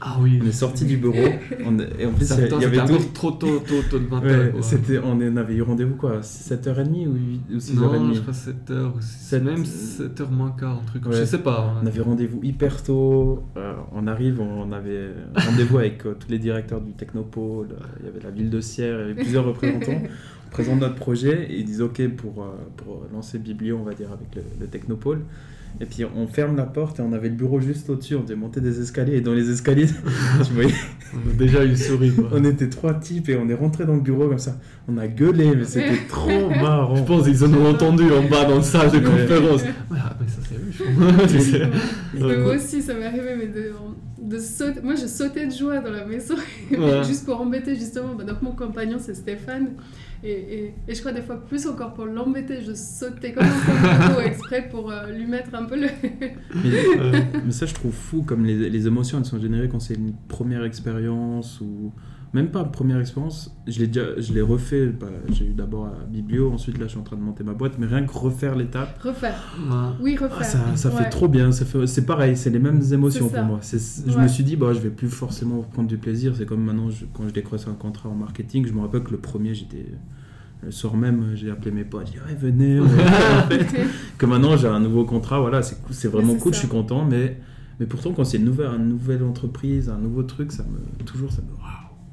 Ah 0.02 0.18
oui. 0.20 0.40
On 0.44 0.48
est 0.48 0.52
sorti 0.52 0.86
du 0.86 0.98
bureau. 0.98 1.30
On, 1.66 1.78
et 1.80 2.06
en 2.06 2.12
plus, 2.12 2.30
il 2.30 2.62
y, 2.62 2.66
avait 2.66 2.86
tout... 2.86 2.98
trop 3.14 3.32
tôt, 3.32 3.60
tôt, 3.60 3.82
tôt 3.90 4.00
de 4.00 4.08
matin. 4.08 4.52
c'était, 4.62 5.00
on 5.00 5.38
avait 5.38 5.56
eu 5.56 5.62
rendez-vous 5.62 5.96
quoi 5.96 6.20
7h30 6.20 7.08
ou, 7.08 7.58
6h30 7.58 7.76
Non, 7.76 8.14
je 8.14 8.20
crois 8.20 8.34
7h 8.34 8.98
ou 8.98 9.02
7... 9.02 9.44
même 9.44 9.64
7h 9.64 10.30
moins 10.30 10.52
quart, 10.60 10.82
un 10.82 10.86
truc. 10.86 11.04
Je 11.10 11.24
sais 11.24 11.40
pas. 11.40 11.76
On 11.82 11.88
avait 11.88 12.02
rendez-vous 12.02 12.40
hyper 12.44 12.84
tôt. 12.84 13.44
Euh, 13.56 13.74
on 13.94 14.08
arrive, 14.08 14.42
on 14.42 14.72
avait 14.72 15.12
rendez-vous 15.36 15.78
avec 15.78 16.06
euh, 16.06 16.16
tous 16.20 16.30
les 16.30 16.40
directeurs 16.40 16.82
du 16.82 16.92
Technopole. 16.92 17.70
Il 18.00 18.06
y 18.06 18.10
avait 18.10 18.22
la 18.22 18.32
ville 18.32 18.50
de 18.50 18.60
Sierre, 18.60 18.96
il 18.96 19.00
y 19.00 19.04
avait 19.04 19.16
plusieurs 19.16 19.46
représentants. 19.46 20.02
On 20.48 20.56
présente 20.56 20.82
notre 20.82 20.96
projet 20.96 21.48
et 21.50 21.58
ils 21.58 21.66
disent 21.66 21.82
OK 21.82 22.08
pour, 22.10 22.44
euh, 22.44 22.50
pour 22.78 23.06
lancer 23.12 23.40
Biblio, 23.40 23.80
on 23.80 23.84
va 23.84 23.96
dire, 23.96 24.12
avec 24.12 24.36
le, 24.36 24.44
le 24.60 24.68
Technopole. 24.68 25.22
Et 25.82 25.86
puis 25.86 26.06
on 26.06 26.28
ferme 26.28 26.56
la 26.56 26.66
porte 26.66 27.00
et 27.00 27.02
on 27.02 27.14
avait 27.14 27.30
le 27.30 27.36
bureau 27.36 27.60
juste 27.60 27.90
au-dessus. 27.90 28.16
On 28.16 28.22
devait 28.22 28.36
monter 28.36 28.62
des 28.62 28.80
escaliers. 28.80 29.18
Et 29.18 29.22
dans 29.22 29.34
les 29.34 29.50
escaliers, 29.50 29.88
tu 30.46 30.54
voyais. 30.54 30.74
on 31.14 31.30
a 31.30 31.34
déjà 31.34 31.66
eu 31.66 31.76
souris. 31.76 32.14
on 32.32 32.44
était 32.46 32.70
trois 32.70 32.94
types 32.94 33.30
et 33.30 33.36
on 33.36 33.50
est 33.50 33.56
rentré 33.56 33.86
dans 33.86 33.96
le 33.96 34.02
bureau 34.02 34.28
comme 34.30 34.40
ça. 34.40 34.58
On 34.88 34.98
a 34.98 35.08
gueulé, 35.08 35.56
mais 35.56 35.66
c'était 35.66 36.06
trop 36.08 36.50
marrant. 36.62 36.96
Je 36.96 37.04
pense 37.04 37.24
qu'ils 37.24 37.44
en 37.44 37.54
ont 37.54 37.70
entendu 37.70 38.04
en 38.12 38.24
bas 38.30 38.46
dans 38.46 38.58
le 38.58 38.62
salle 38.62 38.92
de 38.92 39.00
conférence. 39.00 39.64
Ah, 39.92 40.16
mais 40.20 40.28
ça 40.28 40.40
c'est 40.48 40.58
vu, 40.58 42.40
Moi 42.40 42.56
aussi, 42.56 42.82
ça 42.82 42.94
m'est 42.94 43.06
arrivé, 43.06 43.36
mais 43.38 43.48
de, 43.48 43.72
de 44.24 44.40
sauter. 44.40 44.82
Moi, 44.82 44.96
je 44.96 45.06
sautais 45.06 45.46
de 45.46 45.52
joie 45.52 45.80
dans 45.80 45.92
la 45.92 46.06
maison, 46.06 46.36
juste 47.06 47.26
pour 47.26 47.40
embêter 47.40 47.76
justement. 47.76 48.16
Bah, 48.16 48.24
donc 48.24 48.42
mon 48.42 48.54
compagnon, 48.54 48.98
c'est 49.00 49.14
Stéphane. 49.14 49.74
Et, 50.26 50.74
et, 50.88 50.96
je 50.96 51.00
crois 51.02 51.12
des 51.12 51.22
fois 51.22 51.36
plus 51.36 51.68
encore 51.68 51.94
pour 51.94 52.06
l'embêter, 52.06 52.62
je 52.62 52.74
sautais 52.74 53.34
comme 53.34 53.44
un 53.44 54.20
exprès 54.26 54.70
pour 54.70 54.90
euh, 54.90 55.12
lui 55.12 55.26
mettre 55.26 55.54
un 55.54 55.66
peu 55.66 55.76
le. 55.76 55.90
mais, 57.46 57.52
ça, 57.52 57.66
je 57.66 57.74
trouve 57.74 57.92
fou 57.92 58.24
comme 58.24 58.46
les, 58.46 58.70
les, 58.70 58.88
émotions 58.88 59.18
elles 59.18 59.26
sont 59.26 59.40
générées 59.40 59.68
quand 59.68 59.82
c'est 59.82 59.96
une 59.96 60.14
première 60.30 60.64
expérience 60.64 61.60
ou 61.60 61.92
même 62.34 62.50
pas 62.50 62.62
une 62.62 62.72
première 62.72 63.00
expérience. 63.00 63.56
Je 63.68 63.80
l'ai 63.80 63.88
déjà, 63.88 64.20
je 64.20 64.34
l'ai 64.34 64.42
refait. 64.42 64.88
Bah, 64.88 65.08
j'ai 65.32 65.46
eu 65.46 65.54
d'abord 65.54 65.86
à 65.86 66.06
Biblio, 66.10 66.52
ensuite 66.52 66.80
là, 66.80 66.86
je 66.86 66.92
suis 66.92 67.00
en 67.00 67.04
train 67.04 67.16
de 67.16 67.22
monter 67.22 67.44
ma 67.44 67.54
boîte, 67.54 67.74
mais 67.78 67.86
rien 67.86 68.04
que 68.04 68.14
refaire 68.14 68.56
l'étape. 68.56 69.00
Refaire. 69.02 69.56
Oui, 70.02 70.18
refaire. 70.18 70.38
Ah, 70.40 70.44
ça, 70.44 70.60
ça 70.76 70.92
fait 70.92 71.10
trop 71.10 71.28
bien. 71.28 71.52
Ça 71.52 71.66
fait, 71.66 71.86
c'est 71.86 72.06
pareil, 72.06 72.36
c'est 72.36 72.50
les 72.50 72.60
mêmes 72.60 72.82
émotions 72.92 73.30
pour 73.30 73.44
moi. 73.44 73.60
Je 73.62 74.18
me 74.18 74.28
suis 74.28 74.44
dit, 74.44 74.56
bah, 74.56 74.74
je 74.74 74.80
vais 74.80 74.90
plus 74.90 75.10
forcément 75.10 75.62
prendre 75.62 75.88
du 75.88 75.98
plaisir. 75.98 76.34
C'est 76.36 76.46
comme 76.46 76.64
maintenant, 76.64 76.90
quand 77.14 77.28
je 77.28 77.34
décroche 77.34 77.68
un 77.68 77.74
contrat 77.74 78.10
en 78.10 78.16
marketing, 78.16 78.66
je 78.66 78.74
me 78.74 78.82
rappelle 78.82 79.04
que 79.04 79.12
le 79.12 79.18
premier, 79.18 79.54
j'étais 79.54 79.86
le 80.64 80.72
soir 80.72 80.96
même, 80.96 81.32
j'ai 81.36 81.52
appelé 81.52 81.72
mes 81.72 81.84
potes, 81.84 82.08
j'ai 82.08 82.14
dit 82.14 82.20
ouais, 82.20 82.36
venez. 82.36 82.80
que 84.18 84.26
maintenant 84.26 84.56
j'ai 84.56 84.70
un 84.70 84.80
nouveau 84.80 85.04
contrat, 85.04 85.42
voilà, 85.42 85.62
c'est 85.62 85.76
c'est 85.92 86.08
vraiment 86.08 86.36
cool, 86.36 86.54
je 86.54 86.60
suis 86.60 86.70
content, 86.70 87.04
mais, 87.04 87.38
mais 87.82 87.86
pourtant 87.86 88.14
quand 88.14 88.24
c'est 88.24 88.38
une 88.38 88.46
nouvelle, 88.46 88.68
une 88.68 88.88
nouvelle 88.88 89.24
entreprise, 89.24 89.90
un 89.90 89.98
nouveau 89.98 90.24
truc, 90.24 90.54
ça 90.54 90.64
me 90.64 91.04
toujours 91.04 91.32
ça 91.34 91.42
me 91.42 91.48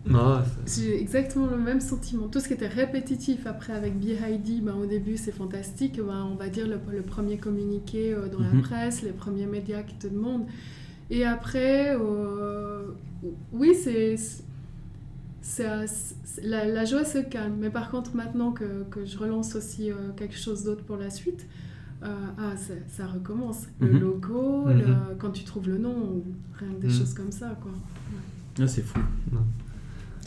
waouh. 0.08 0.42
j'ai 0.66 1.00
exactement 1.00 1.46
le 1.46 1.58
même 1.58 1.80
sentiment. 1.80 2.28
Tout 2.28 2.40
ce 2.40 2.48
qui 2.48 2.54
était 2.54 2.68
répétitif 2.68 3.46
après 3.46 3.72
avec 3.72 3.98
BHID, 3.98 4.64
ben, 4.64 4.74
au 4.74 4.86
début 4.86 5.16
c'est 5.16 5.32
fantastique. 5.32 6.00
Ben, 6.00 6.28
on 6.30 6.36
va 6.36 6.48
dire 6.48 6.66
le, 6.66 6.78
le 6.92 7.02
premier 7.02 7.36
communiqué 7.36 8.14
euh, 8.14 8.28
dans 8.28 8.40
la 8.40 8.52
mhm. 8.52 8.62
presse, 8.62 9.02
les 9.02 9.12
premiers 9.12 9.46
médias 9.46 9.82
qui 9.82 9.94
te 9.94 10.06
demandent. 10.06 10.46
Et 11.10 11.24
après, 11.24 11.96
euh, 11.96 12.92
oui, 13.52 13.74
c'est 13.74 14.16
la, 16.42 16.66
la, 16.66 16.84
joie 16.84 17.04
se 17.04 17.18
calme. 17.18 17.56
Mais 17.58 17.70
par 17.70 17.90
contre, 17.90 18.14
maintenant 18.14 18.52
que, 18.52 18.84
que 18.90 19.04
je 19.04 19.18
relance 19.18 19.56
aussi 19.56 19.90
euh, 19.90 20.12
quelque 20.16 20.36
chose 20.36 20.62
d'autre 20.62 20.84
pour 20.84 20.96
la 20.96 21.10
suite, 21.10 21.46
ah, 22.02 22.54
ça, 22.88 23.06
recommence. 23.06 23.66
Le 23.80 23.92
mhm. 23.92 24.00
logo, 24.00 24.66
mhm. 24.66 24.96
quand 25.18 25.32
tu 25.32 25.44
trouves 25.44 25.68
le 25.68 25.78
nom, 25.78 26.22
rien 26.58 26.72
que 26.72 26.80
des 26.80 26.88
mhm. 26.88 26.94
choses 26.94 27.12
comme 27.12 27.32
ça. 27.32 27.58
Quoi. 27.60 27.72
Ah, 28.58 28.66
c'est 28.66 28.82
fou. 28.82 29.00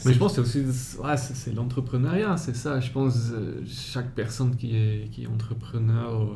Mais 0.05 0.13
je 0.13 0.19
pense 0.19 0.35
que 0.35 0.43
c'est 0.43 0.65
aussi 0.65 0.97
ouais, 1.03 1.17
c'est 1.17 1.53
l'entrepreneuriat, 1.53 2.37
c'est 2.37 2.55
ça. 2.55 2.79
Je 2.79 2.91
pense 2.91 3.31
euh, 3.31 3.61
chaque 3.67 4.13
personne 4.13 4.55
qui 4.55 4.75
est, 4.75 5.09
qui 5.11 5.23
est 5.23 5.27
entrepreneur 5.27 6.29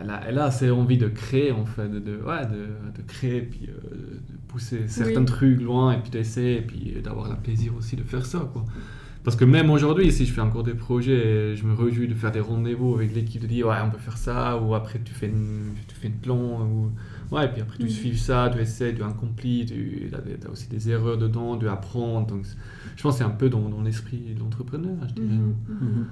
elle 0.00 0.10
a, 0.10 0.22
elle 0.28 0.38
a 0.38 0.44
assez 0.44 0.70
envie 0.70 0.98
de 0.98 1.08
créer 1.08 1.52
en 1.52 1.64
fait, 1.64 1.88
de, 1.88 1.98
de, 1.98 2.16
ouais, 2.16 2.46
de, 2.46 2.96
de 2.96 3.06
créer, 3.06 3.42
puis 3.42 3.68
euh, 3.68 4.20
de 4.28 4.36
pousser 4.48 4.88
certains 4.88 5.24
trucs 5.24 5.60
loin, 5.60 5.92
et 5.92 5.98
puis 5.98 6.10
d'essayer, 6.10 6.58
et 6.58 6.62
puis 6.62 6.96
d'avoir 7.02 7.28
le 7.28 7.36
plaisir 7.36 7.74
aussi 7.76 7.96
de 7.96 8.02
faire 8.02 8.26
ça. 8.26 8.48
Quoi. 8.52 8.64
Parce 9.22 9.36
que 9.36 9.44
même 9.44 9.70
aujourd'hui, 9.70 10.12
si 10.12 10.26
je 10.26 10.32
fais 10.32 10.40
encore 10.40 10.64
des 10.64 10.74
projets, 10.74 11.56
je 11.56 11.64
me 11.64 11.74
réjouis 11.74 12.08
de 12.08 12.14
faire 12.14 12.32
des 12.32 12.40
rendez-vous 12.40 12.94
avec 12.94 13.14
l'équipe, 13.14 13.40
de 13.40 13.46
dire 13.46 13.68
ouais, 13.68 13.76
on 13.84 13.90
peut 13.90 13.98
faire 13.98 14.18
ça, 14.18 14.58
ou 14.58 14.74
après 14.74 15.00
tu 15.02 15.14
fais 15.14 15.28
une, 15.28 15.74
tu 15.88 15.94
fais 15.94 16.08
une 16.08 16.18
plan, 16.18 16.62
ou 16.62 16.90
ouais, 17.34 17.46
et 17.46 17.48
puis 17.48 17.60
après 17.62 17.78
tu 17.78 17.90
suives 17.90 18.18
ça, 18.18 18.50
tu 18.52 18.60
essaies, 18.60 18.94
tu 18.94 19.02
accomplis, 19.02 19.66
tu 19.66 20.10
as, 20.14 20.50
aussi 20.50 20.68
des 20.68 20.90
erreurs 20.90 21.18
dedans, 21.18 21.56
tu 21.58 21.68
apprends. 21.68 22.22
Donc 22.22 22.46
je 22.96 23.02
pense 23.02 23.14
que 23.14 23.18
c'est 23.18 23.24
un 23.24 23.30
peu 23.30 23.48
dans, 23.48 23.68
dans 23.68 23.82
l'esprit 23.82 24.34
de 24.34 24.40
l'entrepreneur, 24.40 24.96
je 25.08 25.14
dirais. 25.14 25.34
Mhm. 25.34 26.06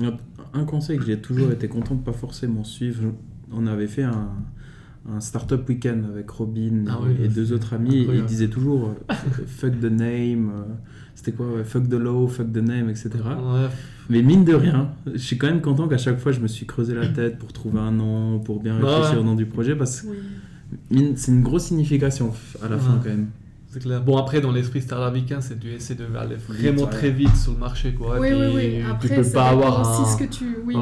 Mhm. 0.00 0.16
Un 0.54 0.64
conseil 0.64 0.98
que 0.98 1.04
j'ai 1.04 1.20
toujours 1.20 1.50
été 1.52 1.68
content 1.68 1.94
de 1.94 2.02
pas 2.02 2.12
forcément 2.12 2.64
suivre, 2.64 3.12
on 3.52 3.66
avait 3.66 3.86
fait 3.86 4.02
un, 4.02 4.30
un 5.08 5.20
startup 5.20 5.68
week-end 5.68 6.02
avec 6.08 6.30
Robin 6.30 6.84
ah 6.88 6.98
et, 7.22 7.28
deux 7.28 7.52
autres 7.52 7.74
amis. 7.74 7.96
Et 7.96 8.16
ils 8.16 8.24
disaient 8.24 8.48
toujours 8.48 8.90
euh, 8.90 9.14
fuck 9.46 9.78
the 9.80 9.84
name, 9.84 10.50
euh, 10.50 10.64
c'était 11.14 11.32
quoi 11.32 11.64
Fuck 11.64 11.88
the 11.88 11.94
law, 11.94 12.26
fuck 12.28 12.52
the 12.52 12.56
name, 12.56 12.88
etc. 12.88 13.10
Mais 14.10 14.22
mine 14.22 14.44
de 14.44 14.54
rien, 14.54 14.90
je 15.06 15.18
suis 15.18 15.38
quand 15.38 15.46
même 15.46 15.62
content 15.62 15.88
qu'à 15.88 15.98
chaque 15.98 16.18
fois 16.18 16.32
je 16.32 16.40
me 16.40 16.48
suis 16.48 16.66
creusé 16.66 16.94
la 16.94 17.06
tête 17.06 17.38
pour 17.38 17.52
trouver 17.52 17.78
un 17.78 17.92
nom, 17.92 18.40
pour 18.40 18.60
bien 18.60 18.76
réfléchir 18.76 19.20
au 19.20 19.24
nom 19.24 19.34
du 19.34 19.46
projet 19.46 19.76
parce 19.76 20.02
que 20.02 20.08
c'est 21.16 21.32
une 21.32 21.42
grosse 21.42 21.64
signification 21.64 22.32
à 22.62 22.68
la 22.68 22.76
fin 22.76 23.00
quand 23.02 23.08
même. 23.08 23.28
C'est 23.72 23.80
clair. 23.80 24.02
Bon, 24.02 24.16
après, 24.16 24.40
dans 24.40 24.50
l'esprit 24.50 24.82
startupicain, 24.82 25.40
c'est 25.40 25.56
du 25.56 25.70
essayer 25.70 25.94
d'aller 25.94 26.34
vraiment 26.48 26.86
très 26.86 27.10
vite 27.10 27.36
sur 27.36 27.52
le 27.52 27.58
marché. 27.58 27.92
Quoi. 27.92 28.18
Oui, 28.18 28.30
oui, 28.32 28.46
oui. 28.52 28.82
Après, 28.82 29.08
tu 29.08 29.14
peux 29.14 29.30
pas 29.30 29.50
avoir 29.50 29.80
aussi 29.80 30.12
ce 30.12 30.16
que 30.18 30.28
tu. 30.28 30.58
Oui. 30.64 30.74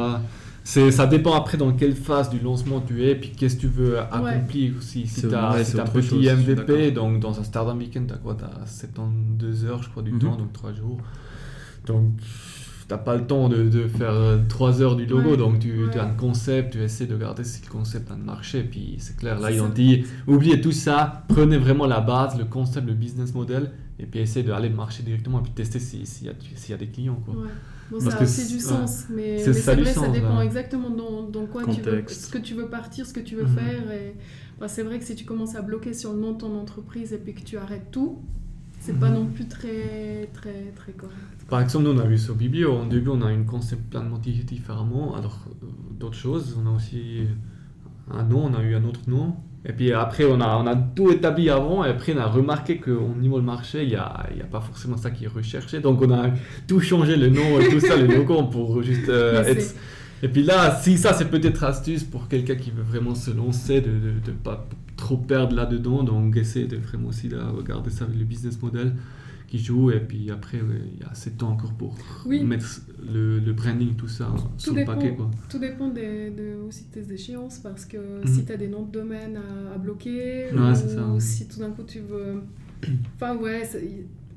C'est, 0.65 0.91
ça 0.91 1.07
dépend 1.07 1.35
après 1.35 1.57
dans 1.57 1.73
quelle 1.73 1.95
phase 1.95 2.29
du 2.29 2.41
lancement 2.41 2.81
tu 2.81 3.05
es, 3.05 3.15
puis 3.15 3.31
qu'est-ce 3.31 3.57
que 3.57 3.63
tu 3.63 3.69
veux 3.69 3.99
accomplir 3.99 4.75
aussi. 4.79 5.07
Si 5.07 5.27
tu 5.27 5.35
as, 5.35 5.53
un 5.53 5.87
petit 5.87 6.29
MVP, 6.31 6.91
donc 6.91 7.21
dans 7.21 7.39
un 7.41 7.45
startup 7.45 7.79
weekend, 7.79 8.07
tu 8.07 8.15
as 8.15 8.19
quoi 8.19 8.35
Tu 8.35 8.45
as 8.45 8.67
72 8.67 9.65
heures, 9.65 9.83
je 9.83 9.89
crois, 9.89 10.03
du 10.03 10.13
temps, 10.13 10.37
donc 10.37 10.53
3 10.53 10.73
jours. 10.73 10.99
Donc 11.87 12.13
n'as 12.91 12.99
pas 12.99 13.17
le 13.17 13.27
temps 13.27 13.49
de, 13.49 13.65
de 13.65 13.87
faire 13.87 14.41
3 14.49 14.83
heures 14.83 14.97
du 14.97 15.07
logo, 15.07 15.37
donc 15.37 15.59
tu, 15.59 15.87
as 15.95 16.05
un 16.05 16.15
concept, 16.15 16.73
tu 16.73 16.83
essaies 16.83 17.07
de 17.07 17.17
garder 17.17 17.45
si 17.45 17.63
le 17.65 17.71
concept 17.71 18.11
a 18.11 18.17
marché, 18.17 18.63
puis 18.63 18.97
c'est 18.99 19.17
clair, 19.17 19.39
là 19.41 19.51
ils 19.51 19.61
ont 19.61 19.69
dit, 19.69 20.05
oubliez 20.27 20.61
tout 20.61 20.73
ça, 20.73 21.25
prenez 21.29 21.59
vraiment 21.59 21.87
la 21.87 22.01
base, 22.01 22.39
le 22.39 22.45
concept, 22.45 22.87
le 22.87 22.95
business 22.95 23.35
model, 23.35 23.71
et 23.99 24.07
puis 24.07 24.21
essayez 24.21 24.47
d'aller 24.47 24.71
marcher 24.71 25.03
directement, 25.03 25.41
et 25.41 25.43
puis 25.43 25.53
tester 25.53 25.81
s'il 25.81 26.03
y, 26.03 26.71
y, 26.71 26.73
a 26.73 26.77
des 26.77 26.89
clients. 26.89 27.21
Quoi. 27.25 27.35
Bon, 27.91 28.01
ça 28.01 28.17
a 28.17 28.23
aussi 28.23 28.53
du 28.53 28.61
sens, 28.61 29.05
mais, 29.11 29.39
c'est 29.39 29.75
vrai, 29.75 29.93
ça 29.93 30.09
dépend 30.09 30.41
exactement 30.41 30.91
dans, 30.91 31.23
dans 31.23 31.47
quoi 31.47 31.65
tu 31.65 31.81
veux, 31.81 32.05
ce 32.07 32.31
que 32.31 32.39
tu 32.39 32.55
veux 32.55 32.69
partir, 32.69 33.07
ce 33.07 33.13
que 33.13 33.21
tu 33.21 33.35
veux 33.35 33.47
mhm. 33.47 33.55
faire. 33.55 33.93
Et 33.93 34.15
bah, 34.61 34.69
c'est 34.69 34.83
vrai 34.83 34.99
que 34.99 35.05
si 35.05 35.15
tu 35.15 35.25
commences 35.25 35.55
à 35.55 35.63
bloquer 35.63 35.95
sur 35.95 36.13
le 36.13 36.21
nom 36.21 36.33
de 36.33 36.39
ton 36.39 36.59
entreprise 36.59 37.13
et 37.13 37.19
puis 37.19 37.35
que 37.35 37.43
tu 37.43 37.57
arrêtes 37.57 37.91
tout, 37.91 38.19
c'est 38.81 38.99
pas 38.99 39.09
mhm. 39.09 39.15
non 39.15 39.27
plus 39.27 39.47
très, 39.47 40.29
très, 40.35 40.73
très 40.77 40.93
correct. 40.93 41.38
Par 41.49 41.63
exemple, 41.63 41.87
nous, 41.87 41.93
on 41.93 41.99
a 41.99 42.05
vu 42.05 42.19
sur 42.19 42.35
Biblio, 42.35 42.83
au 42.83 42.85
début, 42.85 43.09
on 43.09 43.23
a 43.23 43.33
une 43.33 43.47
concept 43.47 43.91
pleinement 43.91 44.19
différemment. 44.19 45.17
Alors, 45.17 45.39
euh, 45.49 45.67
d'autres 45.99 46.17
choses, 46.17 46.59
on 46.63 46.71
a 46.71 46.77
aussi 46.77 47.23
un 48.11 48.23
nom, 48.23 48.45
on 48.45 48.55
a 48.55 48.63
eu 48.63 48.75
un 48.75 48.85
autre 48.85 49.01
nom. 49.07 49.35
Et 49.65 49.73
puis 49.73 49.93
après, 49.93 50.25
on 50.25 50.41
a, 50.41 50.57
on 50.57 50.67
a 50.67 50.77
tout 50.77 51.11
établi 51.11 51.49
avant, 51.51 51.85
et 51.85 51.89
après, 51.89 52.15
on 52.15 52.19
a 52.19 52.27
remarqué 52.27 52.79
qu'au 52.79 53.15
niveau 53.19 53.41
du 53.41 53.47
marché, 53.47 53.83
il 53.83 53.89
n'y 53.89 53.97
a, 53.97 54.27
y 54.37 54.43
a 54.43 54.45
pas 54.45 54.61
forcément 54.61 54.97
ça 54.99 55.11
qui 55.11 55.25
est 55.25 55.29
recherché. 55.29 55.81
Donc, 55.81 56.03
on 56.03 56.11
a 56.13 56.31
tout 56.67 56.81
changé, 56.81 57.17
le 57.17 57.31
nom 57.31 57.59
et 57.59 57.69
tout 57.69 57.81
ça, 57.81 57.97
le 57.97 58.07
logo, 58.07 58.43
pour 58.51 58.83
juste 58.83 59.09
euh, 59.09 59.43
être. 59.45 59.75
Et 60.23 60.29
puis 60.29 60.43
là, 60.43 60.79
si 60.81 60.99
ça, 60.99 61.15
c'est 61.15 61.31
peut-être 61.31 61.65
astuce 61.65 62.05
pour 62.05 62.29
quelqu'un 62.29 62.57
qui 62.57 62.71
veut 62.71 62.83
vraiment 62.83 63.15
se 63.15 63.31
lancer, 63.31 63.81
de 63.81 63.91
ne 63.91 64.33
pas 64.33 64.67
trop 64.99 65.17
perdre 65.17 65.57
là-dedans. 65.57 66.03
Donc, 66.03 66.37
essayer 66.37 66.67
de 66.67 66.77
vraiment 66.77 67.09
aussi 67.09 67.31
là, 67.31 67.49
regarder 67.49 67.89
ça 67.89 68.05
avec 68.05 68.19
le 68.19 68.25
business 68.25 68.61
model 68.61 68.93
qui 69.49 69.59
joue 69.59 69.91
et 69.91 70.01
puis 70.01 70.31
après 70.31 70.59
il 70.59 71.01
y 71.01 71.03
a 71.03 71.09
assez 71.11 71.31
de 71.31 71.37
temps 71.37 71.53
encore 71.53 71.73
pour 71.73 71.97
mettre 72.27 72.83
le, 73.11 73.39
le, 73.39 73.53
branding 73.55 73.97
tout 73.97 74.07
ça 74.07 74.31
sur 74.59 74.75
le 74.75 74.85
paquet 74.85 75.15
quoi. 75.15 75.31
tout 75.49 75.59
dépend 75.59 75.89
de, 75.89 76.61
aussi 76.69 76.85
de 76.85 77.01
tes 77.01 77.13
échéances 77.15 77.59
parce 77.61 77.87
que 77.87 77.97
mhm. 77.97 78.27
si 78.27 78.45
tu 78.45 78.53
as 78.53 78.59
des 78.59 78.69
noms 78.69 78.83
de 78.83 78.93
domaine 78.93 79.41
à, 79.75 79.79
bloquer 79.79 80.49
ou 80.53 81.19
si 81.19 81.49
tout 81.49 81.61
d'un 81.61 81.71
coup 81.71 81.83
tu 81.83 82.01
veux 82.01 82.43
enfin 83.15 83.37
ouais 83.37 83.67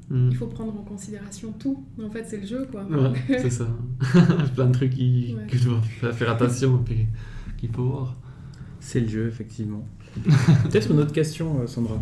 mhm. 0.09 0.29
il 0.31 0.37
faut 0.37 0.47
prendre 0.47 0.79
en 0.79 0.83
considération 0.83 1.51
tout 1.59 1.83
en 2.01 2.09
fait 2.09 2.23
c'est 2.25 2.39
le 2.39 2.47
jeu 2.47 2.65
quoi 2.71 2.87
c'est 3.27 3.49
ça 3.49 3.67
plein 4.55 4.67
de 4.67 4.73
trucs 4.73 4.91
qui, 4.91 5.35
que 5.49 5.57
je 5.57 5.67
dois 5.67 6.13
faire 6.13 6.31
attention 6.31 6.79
et 6.79 6.83
puis 6.85 7.07
qu'il 7.57 7.69
faut 7.69 7.83
voir 7.83 8.15
c'est 8.79 9.01
le 9.01 9.09
jeu 9.09 9.27
effectivement 9.27 9.85
peut-être 10.63 10.91
une 10.91 10.99
autre 10.99 11.13
question 11.13 11.61
euh, 11.61 11.67
Sandra 11.67 12.01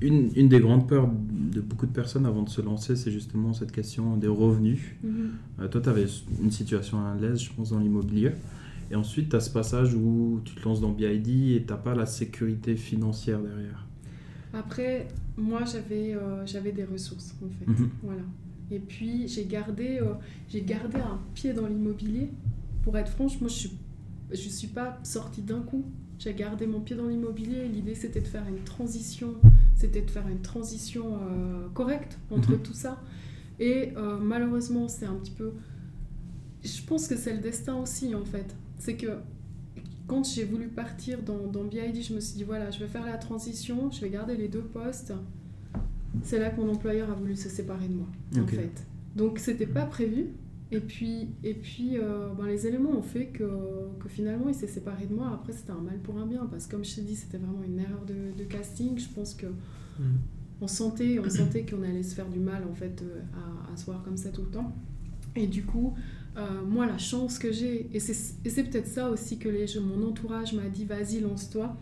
une, 0.00 0.30
une, 0.36 0.48
des 0.48 0.60
grandes 0.60 0.88
peurs 0.88 1.08
de 1.08 1.60
beaucoup 1.60 1.86
de 1.86 1.92
personnes 1.92 2.26
avant 2.26 2.42
de 2.42 2.48
se 2.48 2.60
lancer, 2.60 2.94
c'est 2.96 3.10
justement 3.10 3.52
cette 3.52 3.72
question 3.72 4.16
des 4.16 4.28
revenus. 4.28 4.80
Mhm. 5.02 5.30
Euh, 5.60 5.68
toi, 5.68 5.80
tu 5.80 5.88
avais 5.88 6.06
une 6.40 6.50
situation 6.50 6.98
à 7.04 7.14
l'aise, 7.20 7.40
je 7.40 7.52
pense, 7.52 7.70
dans 7.70 7.78
l'immobilier. 7.78 8.32
Et 8.90 8.94
ensuite, 8.94 9.30
tu 9.30 9.36
as 9.36 9.40
ce 9.40 9.50
passage 9.50 9.94
où 9.94 10.40
tu 10.44 10.54
te 10.54 10.64
lances 10.64 10.80
dans 10.80 10.90
BID 10.90 11.28
et 11.28 11.64
tu 11.66 11.72
n'as 11.72 11.78
pas 11.78 11.94
la 11.94 12.06
sécurité 12.06 12.76
financière 12.76 13.40
derrière. 13.40 13.86
Après, 14.54 15.08
moi, 15.36 15.64
j'avais 15.64 16.14
euh, 16.14 16.46
j'avais 16.46 16.72
des 16.72 16.84
ressources, 16.84 17.34
en 17.44 17.48
fait. 17.58 17.70
Mhm. 17.70 17.90
Voilà. 18.02 18.22
Et 18.70 18.78
puis, 18.78 19.26
j'ai 19.28 19.46
gardé, 19.46 19.98
euh, 20.00 20.12
j'ai 20.48 20.62
gardé 20.62 20.98
un 20.98 21.18
pied 21.34 21.52
dans 21.52 21.66
l'immobilier. 21.66 22.30
Pour 22.82 22.96
être 22.96 23.10
franche, 23.10 23.40
moi, 23.40 23.48
je 23.48 23.54
ne 23.54 23.58
suis, 23.58 23.72
je 24.30 24.48
suis 24.48 24.68
pas 24.68 24.98
sortie 25.02 25.42
d'un 25.42 25.60
coup. 25.60 25.84
J'ai 26.18 26.34
gardé 26.34 26.66
mon 26.66 26.80
pied 26.80 26.96
dans 26.96 27.06
l'immobilier. 27.06 27.68
L'idée, 27.68 27.94
c'était 27.94 28.20
de 28.20 28.26
faire 28.26 28.46
une 28.48 28.64
transition, 28.64 29.34
c'était 29.76 30.02
de 30.02 30.10
faire 30.10 30.26
une 30.28 30.40
transition 30.40 31.14
euh, 31.14 31.68
correcte 31.74 32.18
entre 32.30 32.52
mhm. 32.52 32.62
tout 32.62 32.74
ça. 32.74 33.00
Et 33.60 33.92
euh, 33.96 34.18
malheureusement, 34.20 34.88
c'est 34.88 35.06
un 35.06 35.14
petit 35.14 35.30
peu. 35.30 35.52
Je 36.64 36.82
pense 36.82 37.06
que 37.06 37.16
c'est 37.16 37.32
le 37.32 37.40
destin 37.40 37.76
aussi, 37.76 38.14
en 38.14 38.24
fait. 38.24 38.54
C'est 38.78 38.94
que 38.94 39.18
quand 40.08 40.24
j'ai 40.24 40.44
voulu 40.44 40.68
partir 40.68 41.22
dans, 41.22 41.46
dans 41.46 41.64
BID, 41.64 42.02
je 42.02 42.14
me 42.14 42.20
suis 42.20 42.36
dit 42.36 42.44
voilà, 42.44 42.70
je 42.70 42.80
vais 42.80 42.88
faire 42.88 43.04
la 43.04 43.18
transition, 43.18 43.90
je 43.90 44.00
vais 44.00 44.10
garder 44.10 44.36
les 44.36 44.48
deux 44.48 44.62
postes. 44.62 45.12
C'est 46.22 46.38
là 46.38 46.50
que 46.50 46.60
mon 46.60 46.70
employeur 46.72 47.10
a 47.10 47.14
voulu 47.14 47.36
se 47.36 47.48
séparer 47.48 47.86
de 47.86 47.94
moi, 47.94 48.08
en 48.42 48.46
fait. 48.46 48.86
Donc, 49.14 49.38
c'était 49.38 49.66
pas 49.66 49.84
prévu, 49.84 50.28
et 50.70 50.80
puis, 50.80 51.28
et 51.42 51.54
puis 51.54 51.98
euh, 51.98 52.28
ben, 52.36 52.46
les 52.46 52.66
éléments 52.66 52.90
ont 52.90 53.02
fait 53.02 53.26
que, 53.26 53.44
que 54.00 54.08
finalement 54.08 54.48
il 54.48 54.54
s'est 54.54 54.66
séparé 54.66 55.06
de 55.06 55.14
moi. 55.14 55.30
Après, 55.32 55.52
c'était 55.52 55.70
un 55.70 55.80
mal 55.80 55.98
pour 55.98 56.18
un 56.18 56.26
bien, 56.26 56.46
parce 56.46 56.66
que 56.66 56.72
comme 56.72 56.84
je 56.84 56.96
t'ai 56.96 57.02
dit, 57.02 57.16
c'était 57.16 57.38
vraiment 57.38 57.62
une 57.62 57.78
erreur 57.78 58.04
de, 58.06 58.36
de, 58.36 58.44
casting. 58.44 58.98
Je 58.98 59.08
pense 59.08 59.34
que 59.34 59.46
mm. 59.46 60.02
on 60.60 60.66
sentait, 60.66 61.18
on 61.18 61.30
sentait 61.30 61.64
qu'on 61.64 61.82
allait 61.82 62.02
se 62.02 62.14
faire 62.14 62.28
du 62.28 62.38
mal 62.38 62.64
en 62.70 62.74
fait 62.74 63.02
euh, 63.02 63.22
à, 63.34 63.72
à, 63.72 63.76
se 63.76 63.86
voir 63.86 64.02
comme 64.02 64.18
ça 64.18 64.28
tout 64.28 64.42
le 64.42 64.50
temps. 64.50 64.74
Et 65.36 65.46
du 65.46 65.64
coup, 65.64 65.94
euh, 66.36 66.62
moi, 66.66 66.84
la 66.84 66.98
chance 66.98 67.38
que 67.38 67.50
j'ai, 67.50 67.88
et 67.94 68.00
c'est 68.00 68.64
peut-être 68.64 68.88
ça 68.88 69.08
aussi 69.08 69.38
que 69.38 69.48
les, 69.48 69.66
mon 69.80 70.06
entourage 70.06 70.52
m'a 70.52 70.68
dit 70.68 70.84
vas-y, 70.84 71.20
lance-toi, 71.20 71.74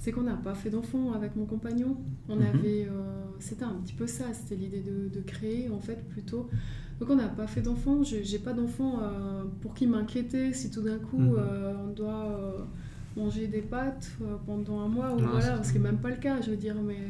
c'est 0.00 0.10
qu'on 0.10 0.22
n'a 0.22 0.34
pas 0.34 0.54
fait 0.54 0.70
d'enfant 0.70 1.12
avec 1.12 1.36
mon 1.36 1.44
compagnon. 1.44 1.96
On 2.28 2.38
mm-hmm. 2.38 2.46
avait, 2.48 2.88
c'était 3.38 3.64
un 3.64 3.74
petit 3.74 3.94
peu 3.94 4.08
ça, 4.08 4.24
c'était 4.32 4.56
l'idée 4.56 4.80
de, 4.80 5.08
de, 5.08 5.20
créer 5.20 5.68
en 5.70 5.78
fait 5.78 6.08
plutôt. 6.08 6.48
Donc 7.00 7.10
on 7.10 7.16
n'a 7.16 7.28
pas 7.28 7.46
fait 7.46 7.62
d'enfant. 7.62 8.02
J'ai 8.02 8.38
pas 8.38 8.52
d'enfant 8.52 9.00
euh, 9.00 9.42
pour 9.60 9.74
qui 9.74 9.86
m'inquiéter 9.86 10.52
si 10.52 10.70
tout 10.70 10.82
d'un 10.82 10.98
coup 10.98 11.18
mhm. 11.18 11.36
euh, 11.36 11.74
on 11.88 11.92
doit 11.92 12.26
euh, 12.26 12.58
manger 13.16 13.46
des 13.46 13.62
pâtes 13.62 14.10
pendant 14.46 14.80
un 14.80 14.88
mois 14.88 15.12
ou 15.12 15.18
voilà, 15.18 15.62
ce 15.62 15.72
qui 15.72 15.78
n'est 15.78 15.84
même 15.84 15.98
pas 15.98 16.10
le 16.10 16.16
cas. 16.16 16.40
Je 16.40 16.50
veux 16.50 16.56
dire, 16.56 16.76
mais 16.80 17.00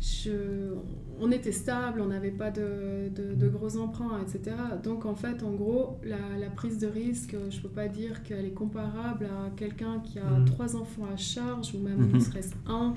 je, 0.00 0.74
on 1.20 1.30
était 1.30 1.52
stable, 1.52 2.00
on 2.00 2.06
n'avait 2.06 2.30
pas 2.30 2.50
de, 2.50 3.08
de, 3.14 3.48
gros 3.48 3.76
emprunts, 3.78 4.20
etc. 4.20 4.54
Donc 4.82 5.06
en 5.06 5.14
fait, 5.14 5.42
en 5.42 5.52
gros, 5.52 5.98
la, 6.04 6.38
la 6.38 6.50
prise 6.50 6.78
de 6.78 6.86
risque, 6.86 7.36
je 7.50 7.56
ne 7.56 7.62
peux 7.62 7.68
pas 7.68 7.88
dire 7.88 8.22
qu'elle 8.22 8.44
est 8.44 8.54
comparable 8.54 9.26
à 9.26 9.50
quelqu'un 9.56 10.00
qui 10.00 10.18
a 10.18 10.24
mhm. 10.24 10.44
trois 10.44 10.76
enfants 10.76 11.06
à 11.12 11.16
charge 11.16 11.74
ou 11.74 11.78
même 11.78 12.06
ne 12.06 12.14
mhm. 12.14 12.20
serait-ce 12.20 12.54
un 12.68 12.94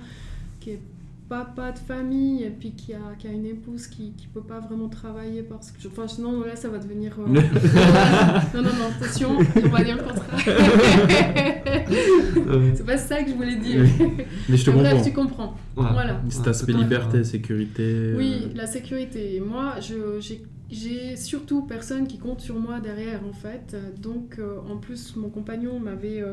qui 0.59 0.71
est 0.71 0.81
papa 1.29 1.73
de 1.73 1.79
famille 1.79 2.43
et 2.43 2.49
puis 2.49 2.71
qui 2.71 2.93
a, 2.93 2.99
qui 3.17 3.27
a 3.27 3.31
une 3.31 3.45
épouse 3.45 3.87
qui 3.87 4.13
ne 4.17 4.27
peut 4.33 4.47
pas 4.47 4.59
vraiment 4.59 4.87
travailler 4.87 5.43
parce 5.43 5.71
que... 5.71 5.87
Enfin, 5.87 6.07
sinon, 6.07 6.41
là, 6.41 6.55
ça 6.55 6.69
va 6.69 6.77
devenir... 6.77 7.17
Euh, 7.19 7.27
non, 8.53 8.61
non, 8.61 8.63
non, 8.63 8.85
attention, 8.97 9.37
on 9.37 9.69
va 9.69 9.83
dire 9.83 9.97
le 9.97 10.03
contraire. 10.03 10.39
c'est 12.75 12.85
pas 12.85 12.97
ça 12.97 13.23
que 13.23 13.29
je 13.29 13.35
voulais 13.35 13.57
dire. 13.57 13.83
Mais 14.47 14.55
je 14.55 14.65
te 14.65 14.69
comprends. 14.69 14.89
Bref, 14.89 15.03
tu 15.03 15.13
comprends. 15.13 15.57
Voilà. 15.75 16.21
Cet 16.29 16.47
aspect 16.47 16.73
liberté, 16.73 17.23
sécurité... 17.23 18.13
Oui, 18.15 18.43
euh. 18.45 18.49
la 18.55 18.67
sécurité. 18.67 19.41
Moi, 19.45 19.75
j'ai 20.69 21.17
surtout 21.17 21.63
personne 21.63 22.07
qui 22.07 22.19
compte 22.19 22.39
sur 22.39 22.55
moi 22.55 22.79
derrière, 22.79 23.19
en 23.29 23.33
fait. 23.33 23.75
Donc, 24.01 24.37
euh, 24.39 24.59
en 24.71 24.77
plus, 24.77 25.17
mon 25.17 25.29
compagnon 25.29 25.77
m'avait 25.79 26.23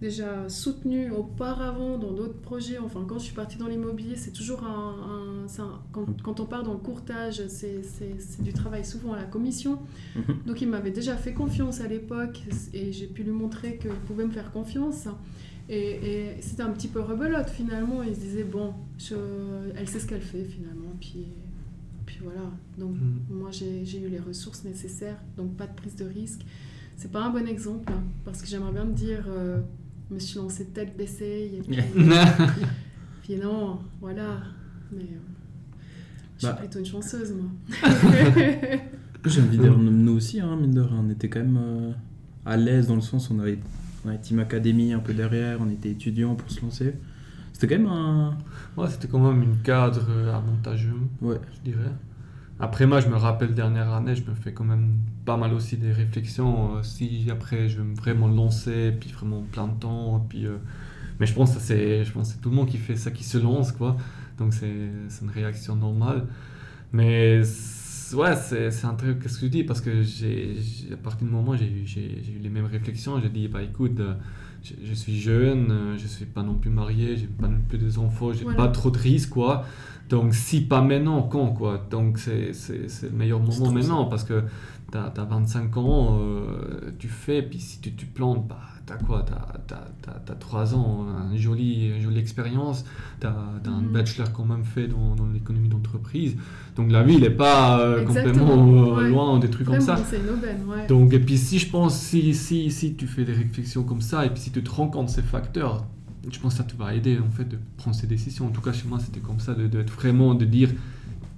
déjà 0.00 0.48
soutenu 0.48 1.10
auparavant 1.10 1.98
dans 1.98 2.12
d'autres 2.12 2.40
projets. 2.40 2.78
Enfin, 2.78 3.04
quand 3.06 3.18
je 3.18 3.24
suis 3.24 3.34
partie 3.34 3.58
dans 3.58 3.66
l'immobilier, 3.66 4.16
c'est 4.16 4.32
toujours 4.32 4.64
un. 4.64 5.46
quand, 5.92 6.06
quand, 6.22 6.40
on 6.40 6.46
part 6.46 6.62
dans 6.62 6.72
le 6.72 6.78
courtage, 6.78 7.46
c'est 7.48 8.42
du 8.42 8.52
travail 8.52 8.84
souvent 8.84 9.12
à 9.12 9.16
la 9.16 9.24
commission. 9.24 9.78
Mhm. 10.16 10.36
Donc, 10.46 10.62
il 10.62 10.68
m'avait 10.68 10.90
déjà 10.90 11.16
fait 11.16 11.34
confiance 11.34 11.80
à 11.80 11.86
l'époque 11.86 12.42
et 12.72 12.92
j'ai 12.92 13.06
pu 13.06 13.22
lui 13.22 13.32
montrer 13.32 13.76
qu'il 13.76 13.90
pouvait 13.90 14.24
me 14.24 14.32
faire 14.32 14.50
confiance. 14.52 15.06
Et, 15.68 16.36
c'était 16.40 16.62
un 16.62 16.70
petit 16.70 16.88
peu 16.88 17.00
rebelote 17.00 17.50
finalement. 17.50 18.02
Il 18.02 18.14
se 18.14 18.20
disait, 18.20 18.44
bon, 18.44 18.74
je, 18.98 19.14
elle 19.76 19.88
sait 19.88 20.00
ce 20.00 20.06
qu'elle 20.06 20.22
fait 20.22 20.44
finalement. 20.44 20.92
Puis, 20.98 21.26
puis 22.06 22.18
voilà. 22.22 22.50
Donc, 22.78 22.94
mhm. 22.94 23.36
moi, 23.38 23.50
j'ai 23.50 24.00
eu 24.00 24.08
les 24.08 24.18
ressources 24.18 24.64
nécessaires. 24.64 25.20
Donc, 25.36 25.56
pas 25.56 25.66
de 25.66 25.74
prise 25.74 25.94
de 25.96 26.06
risque. 26.06 26.40
C'est 26.96 27.12
pas 27.12 27.22
un 27.22 27.30
bon 27.30 27.46
exemple 27.48 27.90
hein, 27.92 28.02
parce 28.26 28.42
que 28.42 28.48
j'aimerais 28.48 28.72
bien 28.72 28.84
me 28.84 28.94
dire. 28.94 29.26
Euh, 29.28 29.60
je 30.10 30.14
me 30.14 30.18
suis 30.18 30.38
lancée 30.38 30.66
tête 30.66 30.96
baissée. 30.96 31.62
Et 31.68 31.76
puis, 33.22 33.36
non, 33.36 33.78
voilà. 34.00 34.38
Mais 34.92 35.02
euh, 35.02 35.20
je 36.36 36.46
suis 36.46 36.52
bah. 36.52 36.58
plutôt 36.58 36.80
une 36.80 36.86
chanceuse, 36.86 37.32
moi. 37.32 37.50
J'ai 39.24 39.40
envie 39.40 39.56
de 39.56 39.62
dire, 39.62 39.78
nous 39.78 40.12
aussi, 40.12 40.40
hein, 40.40 40.56
mine 40.56 40.72
de 40.72 40.80
rien, 40.80 41.04
on 41.06 41.10
était 41.10 41.28
quand 41.28 41.40
même 41.40 41.58
euh, 41.62 41.92
à 42.44 42.56
l'aise 42.56 42.88
dans 42.88 42.96
le 42.96 43.02
sens 43.02 43.30
où 43.30 43.34
on 43.34 43.38
avait, 43.38 43.58
on 44.04 44.08
avait 44.08 44.18
Team 44.18 44.40
Academy 44.40 44.92
un 44.94 44.98
peu 44.98 45.12
derrière, 45.12 45.58
on 45.60 45.70
était 45.70 45.90
étudiants 45.90 46.34
pour 46.34 46.50
se 46.50 46.60
lancer. 46.62 46.94
C'était 47.52 47.76
quand 47.76 47.82
même 47.82 47.92
un. 47.92 48.38
Ouais, 48.76 48.88
c'était 48.88 49.08
quand 49.08 49.18
même 49.18 49.42
une 49.42 49.58
cadre 49.58 50.06
euh, 50.08 50.34
avantageux, 50.34 50.94
ouais. 51.20 51.38
je 51.54 51.70
dirais. 51.70 51.92
Après, 52.60 52.86
moi, 52.86 53.00
je 53.00 53.08
me 53.08 53.16
rappelle, 53.16 53.54
dernière 53.54 53.90
année, 53.92 54.14
je 54.14 54.22
me 54.28 54.34
fais 54.34 54.52
quand 54.52 54.64
même 54.64 54.98
pas 55.24 55.38
mal 55.38 55.54
aussi 55.54 55.78
des 55.78 55.92
réflexions. 55.92 56.76
Euh, 56.76 56.82
si 56.82 57.26
après, 57.30 57.68
je 57.68 57.80
vais 57.80 57.94
vraiment 57.94 58.28
lancer, 58.28 58.92
puis 58.92 59.10
vraiment 59.10 59.42
plein 59.50 59.66
de 59.66 59.78
temps. 59.80 60.26
Puis, 60.28 60.46
euh, 60.46 60.58
mais 61.18 61.26
je 61.26 61.32
pense 61.34 61.54
que 61.54 61.60
c'est 61.60 62.04
tout 62.42 62.50
le 62.50 62.56
monde 62.56 62.68
qui 62.68 62.76
fait 62.76 62.96
ça, 62.96 63.10
qui 63.10 63.24
se 63.24 63.38
lance, 63.38 63.72
quoi. 63.72 63.96
Donc, 64.38 64.52
c'est 64.52 64.66
une 64.68 65.30
réaction 65.30 65.74
normale. 65.74 66.26
Mais 66.92 67.42
ouais, 68.14 68.36
c'est 68.36 68.84
un 68.84 68.94
truc, 68.94 69.20
qu'est-ce 69.22 69.38
que 69.38 69.46
je 69.46 69.50
dis? 69.50 69.64
Parce 69.64 69.80
que 69.80 69.90
à 70.92 70.96
partir 70.96 71.26
du 71.26 71.32
moment, 71.32 71.56
j'ai 71.56 71.66
eu 71.66 72.38
les 72.42 72.48
mêmes 72.50 72.66
réflexions. 72.66 73.20
J'ai 73.20 73.30
dit, 73.30 73.48
bah 73.48 73.62
écoute, 73.62 74.00
euh, 74.00 74.14
je, 74.62 74.94
suis 74.94 75.18
jeune, 75.18 75.96
je 75.96 76.06
suis 76.06 76.26
pas 76.26 76.42
non 76.42 76.54
plus 76.54 76.70
marié, 76.70 77.16
j'ai 77.16 77.26
pas 77.26 77.48
non 77.48 77.60
plus 77.68 77.78
des 77.78 77.98
enfants, 77.98 78.32
j'ai 78.32 78.44
pas 78.44 78.68
trop 78.68 78.90
de 78.90 78.98
risques, 78.98 79.30
quoi. 79.30 79.64
Donc, 80.10 80.34
si 80.34 80.60
pas 80.62 80.82
maintenant, 80.82 81.22
quand 81.22 81.52
quoi? 81.52 81.86
Donc, 81.90 82.18
c'est 82.18 82.52
le 83.02 83.10
meilleur 83.10 83.40
moment 83.40 83.70
maintenant 83.70 84.04
parce 84.06 84.24
que 84.24 84.42
tu 84.90 84.98
as, 84.98 85.24
25 85.24 85.76
ans, 85.76 86.18
euh, 86.20 86.90
tu 86.98 87.06
fais, 87.08 87.42
puis 87.42 87.60
si 87.60 87.80
tu, 87.80 87.94
tu 87.94 88.06
plantes, 88.06 88.48
bah, 88.48 88.58
t'as 88.86 88.96
quoi? 88.96 89.24
T'as 89.24 90.34
3 90.34 90.74
ans, 90.74 91.06
une 91.30 91.38
jolie, 91.38 92.00
jolie 92.00 92.18
expérience, 92.18 92.84
t'as 93.20 93.30
as 93.30 93.68
un 93.68 93.82
mhm. 93.82 93.92
bachelor 93.92 94.32
quand 94.32 94.44
même 94.44 94.64
fait 94.64 94.88
dans, 94.88 95.14
dans 95.14 95.28
l'économie 95.28 95.68
d'entreprise. 95.68 96.36
Donc 96.74 96.90
la 96.90 97.04
vie, 97.04 97.14
il 97.14 97.20
n'est 97.20 97.30
pas 97.30 97.80
euh, 97.80 98.04
complètement 98.04 98.98
euh, 98.98 99.08
loin 99.08 99.38
des 99.38 99.48
trucs 99.48 99.68
comme 99.68 99.80
ça. 99.80 99.94
ouais. 99.94 100.86
Donc, 100.88 101.12
et 101.12 101.20
puis 101.20 101.38
si 101.38 101.60
je 101.60 101.70
pense, 101.70 101.96
si, 101.96 102.34
si, 102.34 102.70
si 102.72 102.94
tu 102.94 103.06
fais 103.06 103.24
des 103.24 103.32
réflexions 103.32 103.84
comme 103.84 104.00
ça, 104.00 104.26
et 104.26 104.30
puis 104.30 104.40
si 104.40 104.50
tu 104.50 104.62
te 104.62 104.70
rends 104.70 104.88
compte 104.88 105.06
de 105.06 105.10
ces 105.10 105.22
facteurs, 105.22 105.84
je 106.30 106.38
pense 106.38 106.54
que 106.54 106.58
ça 106.58 106.64
te 106.64 106.76
va 106.76 106.94
aider 106.94 107.18
en 107.18 107.30
fait 107.30 107.44
de 107.44 107.58
prendre 107.76 107.96
ces 107.96 108.06
décisions. 108.06 108.46
En 108.46 108.50
tout 108.50 108.60
cas, 108.60 108.72
chez 108.72 108.88
moi, 108.88 108.98
c'était 108.98 109.20
comme 109.20 109.40
ça, 109.40 109.54
de, 109.54 109.66
de, 109.66 109.82
vraiment 109.82 110.34
de 110.34 110.44
dire 110.44 110.70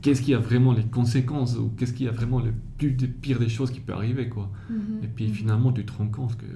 qu'est-ce 0.01 0.23
qui 0.23 0.35
a 0.35 0.39
vraiment 0.39 0.73
les 0.73 0.85
conséquences 0.85 1.57
ou 1.57 1.73
qu'est-ce 1.77 1.93
qui 1.93 2.09
a 2.09 2.11
vraiment 2.11 2.41
le 2.41 2.53
plus 2.79 2.93
de 2.93 3.07
pire 3.07 3.39
des 3.39 3.49
choses 3.49 3.71
qui 3.71 3.81
peut 3.81 3.93
arriver 3.93 4.29
quoi. 4.29 4.51
Mhm. 4.69 5.05
Et 5.05 5.07
puis 5.07 5.29
finalement, 5.29 5.73
tu 5.73 5.85
te 5.85 5.93
rends 5.93 6.09
compte 6.09 6.37
que 6.37 6.47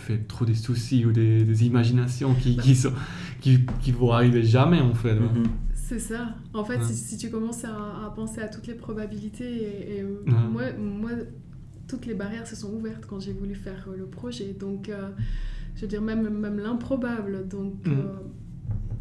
fais 0.00 0.18
trop 0.18 0.44
des 0.44 0.54
soucis 0.54 1.04
ou 1.04 1.12
des, 1.12 1.64
imaginations 1.64 2.34
qui, 2.34 2.56
qui, 2.56 2.74
sont, 2.74 2.92
qui, 3.40 3.60
qui, 3.80 3.92
vont 3.92 4.12
arriver 4.12 4.42
jamais 4.42 4.80
en 4.80 4.94
fait. 4.94 5.14
Mhm. 5.14 5.44
C'est 5.74 5.98
ça. 5.98 6.34
En 6.54 6.64
fait, 6.64 6.82
si, 6.84 7.16
tu 7.16 7.30
commences 7.30 7.64
à, 7.64 8.12
penser 8.14 8.40
à 8.40 8.48
toutes 8.48 8.66
les 8.66 8.74
probabilités, 8.74 9.98
et, 9.98 10.04
moi, 10.26 10.72
moi, 10.78 11.10
toutes 11.90 12.06
les 12.06 12.14
barrières 12.14 12.46
se 12.46 12.54
sont 12.54 12.72
ouvertes 12.72 13.04
quand 13.06 13.18
j'ai 13.18 13.32
voulu 13.32 13.54
faire 13.54 13.86
euh, 13.88 13.96
le 13.96 14.06
projet. 14.06 14.52
Donc, 14.52 14.88
euh, 14.88 15.10
je 15.74 15.82
veux 15.82 15.88
dire, 15.88 16.00
même, 16.00 16.28
même 16.28 16.58
l'improbable. 16.58 17.48
Donc, 17.48 17.84
mm. 17.84 17.90
euh, 17.90 18.12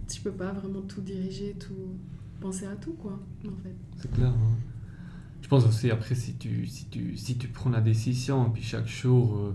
tu 0.07 0.21
peux 0.21 0.31
pas 0.31 0.51
vraiment 0.51 0.81
tout 0.81 1.01
diriger, 1.01 1.55
tout 1.59 1.97
penser 2.41 2.65
à 2.65 2.75
tout, 2.75 2.93
quoi, 2.93 3.19
en 3.45 3.63
fait. 3.63 3.75
C'est 3.97 4.11
clair. 4.11 4.29
Hein. 4.29 4.55
Je 5.41 5.47
pense 5.47 5.65
aussi, 5.65 5.91
après, 5.91 6.15
si 6.15 6.35
tu, 6.35 6.65
si, 6.65 6.85
tu, 6.85 7.15
si 7.15 7.37
tu 7.37 7.47
prends 7.47 7.69
la 7.69 7.81
décision, 7.81 8.49
puis 8.49 8.63
chaque 8.63 8.87
jour 8.87 9.53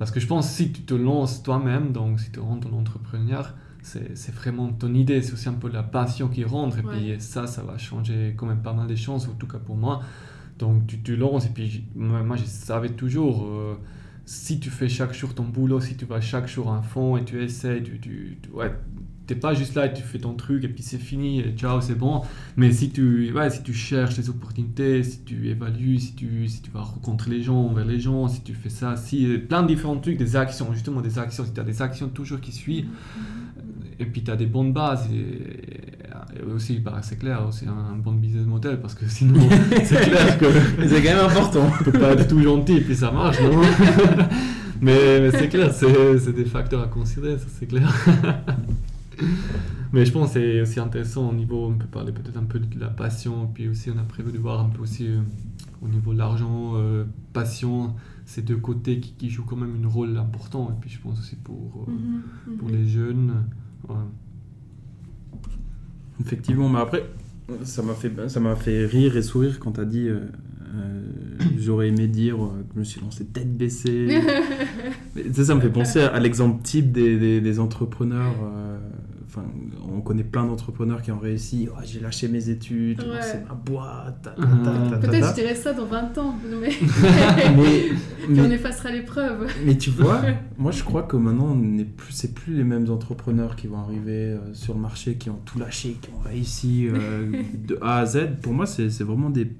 parce 0.00 0.10
que 0.10 0.18
je 0.18 0.26
pense 0.26 0.50
si 0.50 0.72
tu 0.72 0.80
te 0.80 0.94
lances 0.94 1.42
toi-même, 1.42 1.92
donc 1.92 2.20
si 2.20 2.30
tu 2.30 2.40
rentres 2.40 2.72
en 2.72 2.78
entrepreneur, 2.78 3.54
c'est 3.82 4.34
vraiment 4.34 4.72
ton 4.72 4.94
idée, 4.94 5.20
c'est 5.20 5.34
aussi 5.34 5.50
un 5.50 5.52
peu 5.52 5.70
la 5.70 5.82
passion 5.82 6.28
qui 6.28 6.42
rentre, 6.42 6.78
et 6.78 6.82
puis 6.82 7.16
ça, 7.20 7.46
ça 7.46 7.62
va 7.62 7.76
changer 7.76 8.34
quand 8.34 8.46
même 8.46 8.62
pas 8.62 8.72
mal 8.72 8.86
de 8.86 8.94
choses, 8.94 9.28
en 9.28 9.34
tout 9.34 9.46
cas 9.46 9.58
pour 9.58 9.76
moi. 9.76 10.00
Donc 10.60 10.86
tu 10.86 10.98
te 10.98 11.12
lances, 11.12 11.46
et 11.46 11.48
puis 11.48 11.84
moi, 11.96 12.36
je 12.36 12.44
savais 12.44 12.90
toujours, 12.90 13.46
euh, 13.46 13.74
si 14.26 14.60
tu 14.60 14.68
fais 14.68 14.88
chaque 14.88 15.14
jour 15.14 15.34
ton 15.34 15.44
boulot, 15.44 15.80
si 15.80 15.96
tu 15.96 16.04
vas 16.04 16.20
chaque 16.20 16.48
jour 16.48 16.72
à 16.72 16.82
fond 16.82 17.16
et 17.16 17.24
tu 17.24 17.42
essaies, 17.42 17.82
tu, 17.82 17.98
tu, 17.98 18.38
ouais, 18.52 18.70
pas 19.34 19.54
juste 19.54 19.74
là 19.74 19.86
et 19.86 19.92
tu 19.92 20.02
fais 20.02 20.18
ton 20.18 20.34
truc 20.34 20.64
et 20.64 20.68
puis 20.68 20.82
c'est 20.82 20.98
fini 20.98 21.40
et 21.40 21.54
ciao, 21.56 21.80
c'est 21.80 21.94
bon. 21.94 22.22
Mais 22.56 22.72
si 22.72 22.90
tu, 22.90 23.32
ouais, 23.32 23.48
si 23.48 23.62
tu 23.62 23.72
cherches 23.72 24.16
les 24.18 24.28
opportunités, 24.28 25.02
si 25.02 25.22
tu 25.22 25.48
évalues, 25.48 25.98
si 25.98 26.14
tu, 26.14 26.48
si 26.48 26.60
tu 26.60 26.70
vas 26.70 26.82
rencontrer 26.82 27.30
les 27.30 27.42
gens, 27.42 27.72
vers 27.72 27.84
les 27.84 28.00
gens, 28.00 28.28
si 28.28 28.42
tu 28.42 28.54
fais 28.54 28.68
ça, 28.68 28.96
si 28.96 29.38
plein 29.48 29.62
de 29.62 29.68
différents 29.68 29.96
trucs, 29.96 30.18
des 30.18 30.36
actions, 30.36 30.72
justement 30.74 31.00
des 31.00 31.18
actions, 31.18 31.44
si 31.44 31.52
tu 31.52 31.60
as 31.60 31.64
des 31.64 31.80
actions 31.82 32.08
toujours 32.08 32.40
qui 32.40 32.52
suivent, 32.52 32.88
et 33.98 34.06
puis 34.06 34.22
tu 34.22 34.30
as 34.30 34.36
des 34.36 34.46
bonnes 34.46 34.72
bases 34.72 35.08
et, 35.12 35.89
aussi, 36.54 36.78
bah, 36.78 37.00
c'est 37.02 37.18
clair, 37.18 37.48
c'est 37.50 37.66
un, 37.66 37.96
bon 37.96 38.12
business 38.12 38.46
model 38.46 38.80
parce 38.80 38.94
que 38.94 39.06
sinon, 39.06 39.40
c'est 39.84 40.00
clair 40.00 40.38
que 40.38 40.46
c'est 40.86 41.02
quand 41.02 41.16
même 41.16 41.26
important. 41.26 41.70
Tu 41.78 41.84
peux 41.84 41.98
pas 41.98 42.12
être 42.12 42.28
tout 42.28 42.42
gentil 42.42 42.78
et 42.78 42.80
puis 42.80 42.94
ça 42.94 43.10
marche, 43.10 43.40
non 43.40 43.60
mais, 44.80 45.20
mais 45.20 45.30
c'est 45.30 45.48
clair, 45.48 45.72
c'est 45.72 46.32
des 46.32 46.44
facteurs 46.44 46.82
à 46.82 46.86
considérer, 46.86 47.38
ça 47.38 47.46
c'est 47.58 47.66
clair. 47.66 47.92
Mais 49.92 50.06
je 50.06 50.12
pense 50.12 50.32
que 50.32 50.40
c'est 50.40 50.60
aussi 50.60 50.78
intéressant 50.78 51.30
au 51.30 51.32
niveau, 51.32 51.66
on 51.66 51.74
peut 51.74 51.86
parler 51.86 52.12
peut-être 52.12 52.36
un 52.36 52.44
peu 52.44 52.60
de 52.60 52.78
la 52.78 52.88
passion, 52.88 53.50
puis 53.52 53.68
aussi 53.68 53.90
on 53.90 53.98
a 53.98 54.04
prévu 54.04 54.30
de 54.30 54.38
voir 54.38 54.60
un 54.60 54.68
peu 54.68 54.82
aussi 54.82 55.08
euh, 55.08 55.20
au 55.82 55.88
niveau 55.88 56.12
de 56.12 56.18
l'argent, 56.18 56.72
euh, 56.76 57.04
passion, 57.32 57.94
ces 58.24 58.42
deux 58.42 58.56
côtés 58.56 59.00
qui, 59.00 59.12
qui, 59.14 59.30
jouent 59.30 59.44
quand 59.44 59.56
même 59.56 59.84
un 59.84 59.88
rôle 59.88 60.16
important, 60.16 60.70
et 60.70 60.80
puis 60.80 60.90
je 60.90 61.00
pense 61.00 61.18
aussi 61.18 61.34
pour, 61.34 61.86
euh, 61.88 61.90
mhm, 61.90 62.56
pour 62.56 62.68
mhm. 62.68 62.74
les 62.76 62.86
jeunes. 62.86 63.32
Effectivement, 66.20 66.68
mais 66.68 66.80
après, 66.80 67.06
ça 67.64 67.82
m'a 67.82 67.94
fait, 67.94 68.12
ça 68.28 68.40
m'a 68.40 68.56
fait 68.56 68.86
rire 68.86 69.16
et 69.16 69.22
sourire 69.22 69.58
quand 69.58 69.72
tu 69.72 69.80
as 69.80 69.84
dit 69.84 70.08
j'aurais 71.58 71.88
aimé 71.88 72.06
dire 72.06 72.36
que 72.36 72.74
je 72.74 72.78
me 72.78 72.84
suis 72.84 73.00
lancé 73.00 73.24
tête 73.24 73.56
baissée. 73.56 74.20
ça, 75.32 75.44
ça 75.44 75.54
me 75.54 75.60
fait 75.60 75.70
penser 75.70 76.00
à, 76.00 76.18
l'exemple 76.20 76.62
type 76.62 76.92
des, 76.92 77.16
des, 77.16 77.40
des 77.40 77.58
entrepreneurs 77.58 78.34
Enfin, 79.32 79.44
on 79.88 80.00
connaît 80.00 80.24
plein 80.24 80.44
d'entrepreneurs 80.44 81.02
qui 81.02 81.12
ont 81.12 81.18
réussi. 81.20 81.68
Oh, 81.70 81.78
j'ai 81.84 82.00
lâché 82.00 82.26
mes 82.26 82.48
études, 82.48 83.00
c'est 83.20 83.46
ma 83.48 83.54
boîte. 83.54 84.28
Peut-être 84.36 85.28
je 85.28 85.34
dirais 85.34 85.54
ça 85.54 85.72
dans 85.72 85.86
20 85.86 86.18
ans, 86.18 86.34
mais, 86.60 86.70
mais, 88.28 88.40
on 88.40 88.50
effacera 88.50 88.90
l'épreuve. 88.90 89.46
Mais 89.64 89.78
tu 89.78 89.90
vois, 89.90 90.20
moi 90.58 90.72
je 90.72 90.82
crois 90.82 91.04
que 91.04 91.16
maintenant, 91.16 91.56
plus, 91.96 92.12
c'est 92.12 92.34
plus 92.34 92.56
les 92.56 92.64
mêmes 92.64 92.90
entrepreneurs 92.90 93.54
qui 93.54 93.68
vont 93.68 93.78
arriver 93.78 94.32
euh, 94.32 94.52
sur 94.52 94.74
le 94.74 94.80
marché, 94.80 95.14
qui 95.14 95.30
ont 95.30 95.38
tout 95.44 95.60
lâché, 95.60 95.96
qui 96.02 96.10
ont 96.10 96.28
réussi 96.28 96.88
euh, 96.88 97.30
de 97.68 97.78
A 97.82 97.98
à 97.98 98.06
Z. 98.06 98.40
Pour 98.42 98.52
moi, 98.52 98.66
c'est 98.66 98.88
vraiment 99.02 99.30
des, 99.30 99.52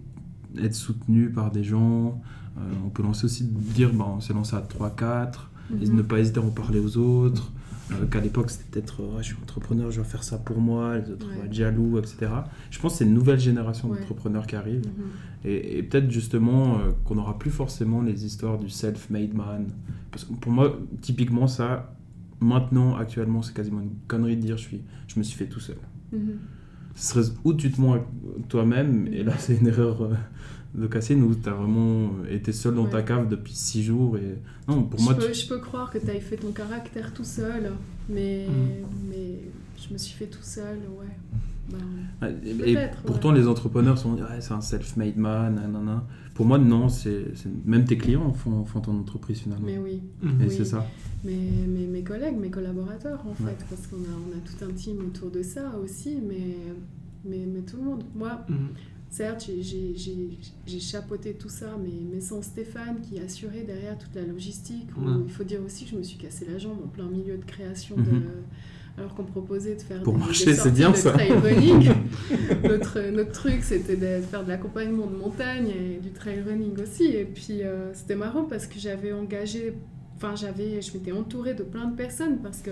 être 0.61 0.75
soutenu 0.75 1.31
par 1.31 1.53
des 1.53 1.63
gens. 1.63 2.21
Euh, 2.59 2.63
on 2.85 2.89
peut 2.89 3.05
lancer 3.05 3.25
aussi 3.25 3.45
dire, 3.45 3.93
bah, 3.93 4.07
on 4.17 4.21
s'est 4.21 4.35
lancé 4.35 4.57
à 4.57 4.63
3-4, 4.63 5.35
et 5.81 5.87
mhm. 5.87 5.97
ne 5.97 6.03
pas 6.03 6.19
hésiter 6.19 6.41
à 6.41 6.43
en 6.43 6.51
parler 6.51 6.81
aux 6.81 6.97
autres. 6.97 7.53
Euh, 7.93 8.07
qu'à 8.07 8.21
l'époque, 8.21 8.51
c'était 8.51 8.81
peut-être 8.81 9.03
je 9.19 9.23
suis 9.23 9.37
entrepreneur, 9.43 9.91
je 9.91 10.01
vais 10.01 10.07
faire 10.07 10.23
ça 10.23 10.39
pour 10.39 10.61
moi, 10.61 10.99
les 10.99 11.11
autres 11.11 11.27
vont 11.27 11.45
être 11.45 11.53
jaloux, 11.53 11.99
etc. 11.99 12.31
Je 12.71 12.79
pense 12.79 12.93
que 12.93 12.99
c'est 12.99 13.05
une 13.05 13.15
nouvelle 13.15 13.41
génération 13.41 13.89
d'entrepreneurs 13.89 14.47
qui 14.47 14.57
arrive. 14.57 14.83
Mm-hmm. 14.83 15.49
Et, 15.49 15.83
peut-être 15.83 16.11
justement 16.11 16.79
euh, 16.79 16.91
qu'on 17.05 17.15
n'aura 17.15 17.39
plus 17.39 17.51
forcément 17.51 18.03
les 18.03 18.25
histoires 18.25 18.59
du 18.59 18.69
self-made 18.69 19.35
man. 19.35 19.67
Parce 20.11 20.25
que 20.25 20.33
pour 20.35 20.53
moi, 20.53 20.79
typiquement, 21.01 21.47
ça, 21.47 21.95
maintenant, 22.41 22.97
actuellement, 22.97 23.43
c'est 23.43 23.55
quasiment 23.55 23.81
une 23.81 23.95
connerie 24.07 24.37
de 24.37 24.43
dire 24.43 24.57
je, 24.57 24.65
suis, 24.65 24.83
je 25.07 25.19
me 25.19 25.25
suis 25.25 25.37
fait 25.37 25.47
tout 25.47 25.61
seul. 25.61 25.79
Mm-hmm. 26.15 26.19
Ce 26.95 27.15
serait 27.15 27.35
où 27.45 27.55
tu 27.55 27.71
te 27.71 27.81
mens 27.81 27.99
toi-même, 28.49 29.07
et 29.09 29.23
là, 29.23 29.33
c'est 29.39 29.57
une 29.57 29.69
erreur. 29.69 30.03
Euh, 30.03 30.15
de 30.75 30.87
Cassine 30.87 31.23
où 31.23 31.35
tu 31.35 31.49
as 31.49 31.53
vraiment 31.53 32.11
été 32.31 32.53
seul 32.53 32.75
dans 32.75 32.87
ta 32.87 33.03
cave 33.03 33.29
depuis 33.29 33.55
six 33.55 33.83
jours. 33.83 34.17
Et... 34.17 34.39
Non, 34.69 34.85
pour 34.85 35.01
je 35.01 35.05
moi, 35.05 35.15
peux, 35.15 35.33
Je 35.33 35.49
peux 35.49 35.59
croire 35.59 35.91
que 35.91 35.99
tu 35.99 36.11
as 36.11 36.21
fait 36.21 36.37
ton 36.37 36.53
caractère 36.53 37.13
tout 37.13 37.25
seul, 37.25 37.73
mais, 38.09 38.47
mm. 38.49 39.09
mais 39.11 39.39
je 39.77 39.93
me 39.93 39.99
suis 39.99 40.15
fait 40.15 40.27
tout 40.27 40.43
seul, 40.43 40.79
ouais. 40.99 41.07
Ben, 42.21 42.35
et, 42.45 42.77
pourtant, 43.07 43.31
les 43.31 43.47
entrepreneurs 43.47 43.97
sont 43.97 44.15
ouais, 44.15 44.41
c'est 44.41 44.53
un 44.53 44.61
self-made 44.61 45.17
man, 45.17 45.55
nanana. 45.55 46.05
Pour 46.35 46.47
moi, 46.47 46.59
non, 46.59 46.89
c'est 46.89 47.27
même 47.65 47.85
tes 47.85 47.97
clients 47.97 48.33
font, 48.33 48.65
font 48.65 48.81
ton 48.81 48.99
entreprise 48.99 49.41
finalement. 49.41 49.67
Mais 49.67 49.79
oui. 49.79 50.03
Et 50.45 50.49
c'est 50.51 50.65
ça. 50.65 50.87
Mais, 51.25 51.37
mais, 51.69 51.87
mes 51.87 52.03
collègues, 52.03 52.39
mes 52.39 52.51
collaborateurs, 52.51 53.23
en 53.29 53.35
fait, 53.35 53.65
parce 53.69 53.87
qu'on 53.87 53.97
a, 53.97 54.17
on 54.27 54.37
a 54.37 54.41
tout 54.41 54.65
un 54.65 54.75
team 54.75 54.99
autour 55.07 55.31
de 55.31 55.43
ça 55.43 55.75
aussi, 55.83 56.17
mais, 56.27 56.57
mais, 57.25 57.47
mais 57.47 57.61
tout 57.61 57.77
le 57.77 57.83
monde. 57.83 58.05
Moi, 58.15 58.41
mm. 58.49 58.55
Certes, 59.11 59.51
j'ai 59.61 60.81
chapeauté 60.81 61.35
tout 61.35 61.49
ça, 61.49 61.77
mais, 61.83 61.91
mais 62.13 62.21
sans 62.21 62.43
Stéphane 62.43 63.01
qui 63.01 63.19
assurait 63.19 63.63
derrière 63.63 63.99
toute 63.99 64.15
la 64.15 64.23
logistique. 64.23 64.87
il 65.27 65.33
faut 65.33 65.43
dire 65.43 65.61
aussi 65.67 65.85
que 65.85 65.91
je 65.91 65.97
me 65.97 66.03
suis 66.05 66.17
cassé 66.17 66.47
la 66.51 66.59
jambe 66.59 66.79
en 66.85 66.87
plein 66.87 67.07
milieu 67.07 67.37
de 67.37 67.45
création 67.45 67.97
de, 67.97 68.03
mhm. 68.03 68.23
alors 68.97 69.13
qu'on 69.17 69.25
proposait 69.25 69.75
de 69.75 69.83
faire 69.83 70.01
Pour 70.05 70.15
des, 70.15 70.21
marcher, 70.21 70.55
c'est 70.55 70.71
bien 70.71 70.95
ça. 70.95 71.11
trail 71.11 71.33
running. 71.33 71.91
notre, 72.63 73.11
notre 73.11 73.33
truc, 73.33 73.65
c'était 73.65 73.97
de 73.97 74.23
faire 74.23 74.45
de 74.45 74.49
l'accompagnement 74.49 75.09
de 75.09 75.17
montagne 75.17 75.71
et 75.71 75.99
du 75.99 76.13
trail 76.13 76.43
running 76.43 76.81
aussi. 76.81 77.07
Et 77.07 77.25
puis, 77.25 77.63
euh, 77.63 77.93
c'était 77.95 78.15
marrant 78.15 78.45
parce 78.45 78.69
que 78.69 78.79
j'avais 78.79 79.13
engagé, 79.13 79.75
enfin, 80.19 80.37
j'avais, 80.37 80.81
je 80.81 80.93
m'étais 80.93 81.13
entourée 81.13 81.55
de 81.55 81.65
plein 81.65 81.87
de 81.87 81.97
personnes 81.97 82.39
parce 82.39 82.59
que 82.59 82.71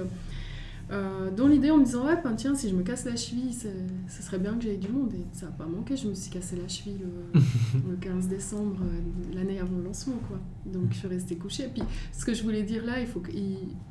euh, 0.90 1.31
dans 1.31 1.46
l'idée 1.46 1.70
en 1.70 1.77
me 1.77 1.85
disant 1.85 2.07
ouais 2.07 2.18
ben, 2.22 2.33
tiens 2.35 2.55
si 2.55 2.70
je 2.70 2.74
me 2.74 2.83
casse 2.83 3.05
la 3.05 3.14
cheville 3.14 3.53
ce 3.53 4.22
serait 4.22 4.38
bien 4.38 4.55
que 4.55 4.62
j'aille 4.64 4.79
du 4.79 4.88
monde. 4.88 5.12
Et 5.12 5.24
ça 5.33 5.46
n'a 5.46 5.53
pas 5.53 5.66
manqué 5.66 5.96
je 5.96 6.09
me 6.09 6.14
suis 6.14 6.31
cassé 6.31 6.57
la 6.57 6.66
cheville 6.66 7.01
le, 7.35 7.96
15 8.01 8.29
décembre 8.29 8.81
euh, 8.83 9.35
l'année 9.35 9.59
avant 9.59 9.77
le 9.77 9.85
lancement 9.85 10.18
quoi. 10.29 10.38
Donc 10.64 10.92
je 10.92 10.98
suis 10.98 11.09
restée 11.09 11.37
couchée. 11.37 11.64
Et 11.64 11.68
puis 11.68 11.83
ce 12.12 12.24
que 12.24 12.33
je 12.33 12.42
voulais 12.42 12.62
dire 12.62 12.85
là 12.87 13.01
il 13.01 13.07
faut 13.07 13.22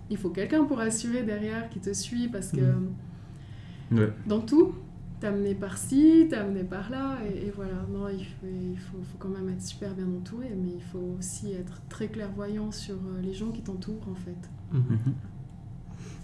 il, 0.10 0.18
faut 0.18 0.30
quelqu'un 0.30 0.64
pour 0.64 0.80
assurer 0.80 1.22
derrière 1.24 1.70
qui 1.70 1.80
te 1.80 1.94
suit 1.94 2.30
parce 2.30 2.52
que 2.52 2.62
mmh. 3.92 4.08
dans 4.26 4.42
tout 4.42 4.74
t'amener 5.20 5.54
par-ci 5.54 6.28
t'amener 6.30 6.64
par-là 6.64 7.20
et, 7.26 7.52
voilà. 7.56 7.86
Non 7.94 8.08
il, 8.10 8.26
faut, 8.26 8.48
il 8.48 8.78
faut, 8.78 8.98
faut, 9.04 9.18
quand 9.20 9.30
même 9.30 9.50
être 9.50 9.62
super 9.62 9.94
bien 9.94 10.08
entouré 10.08 10.50
mais 10.60 10.72
il 10.76 10.82
faut 10.82 11.16
aussi 11.20 11.52
être 11.52 11.80
très 11.90 12.08
clairvoyant 12.08 12.72
sur 12.72 12.96
euh, 12.96 13.22
les 13.22 13.36
gens 13.36 13.52
qui 13.52 13.62
t'entourent 13.62 14.08
en 14.10 14.16
fait. 14.16 14.50
Mmh. 14.74 14.96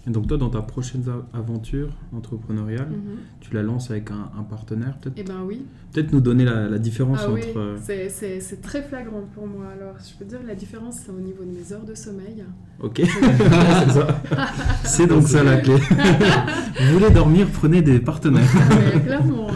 Et 0.06 0.10
donc 0.10 0.26
toi, 0.26 0.36
dans 0.36 0.50
ta 0.50 0.60
prochaine 0.60 1.02
aventure 1.32 1.88
entrepreneuriale, 2.14 2.90
mhm. 2.90 3.16
tu 3.40 3.54
la 3.54 3.62
lances 3.62 3.90
avec 3.90 4.10
un, 4.10 4.42
partenaire 4.42 4.98
peut-être? 5.00 5.14
Eh 5.16 5.22
ben 5.22 5.42
oui. 5.46 5.62
Peut-être 5.92 6.12
nous 6.12 6.20
donner 6.20 6.44
la, 6.44 6.78
différence 6.78 7.20
ah 7.22 7.30
entre... 7.30 7.78
Oui. 7.78 8.10
C'est 8.10 8.60
très 8.60 8.82
flagrant 8.82 9.22
pour 9.34 9.46
moi. 9.46 9.64
Alors, 9.72 9.94
je 9.98 10.18
peux 10.18 10.26
dire 10.26 10.40
la 10.46 10.54
différence, 10.54 10.96
c'est 11.04 11.10
au 11.10 11.20
niveau 11.20 11.42
de 11.42 11.50
mes 11.58 11.72
heures 11.72 11.84
de 11.84 11.94
sommeil. 11.94 12.44
Ok, 12.80 13.00
c'est 14.84 15.06
donc 15.06 15.26
ça 15.26 15.42
la 15.42 15.58
clé. 15.58 15.76
Vous 16.80 16.98
voulez 16.98 17.10
dormir, 17.10 17.46
prenez 17.50 17.80
des 17.80 17.98
partenaires. 18.00 18.42
Ah, 18.54 18.74
mais 18.94 19.00
clairement, 19.00 19.46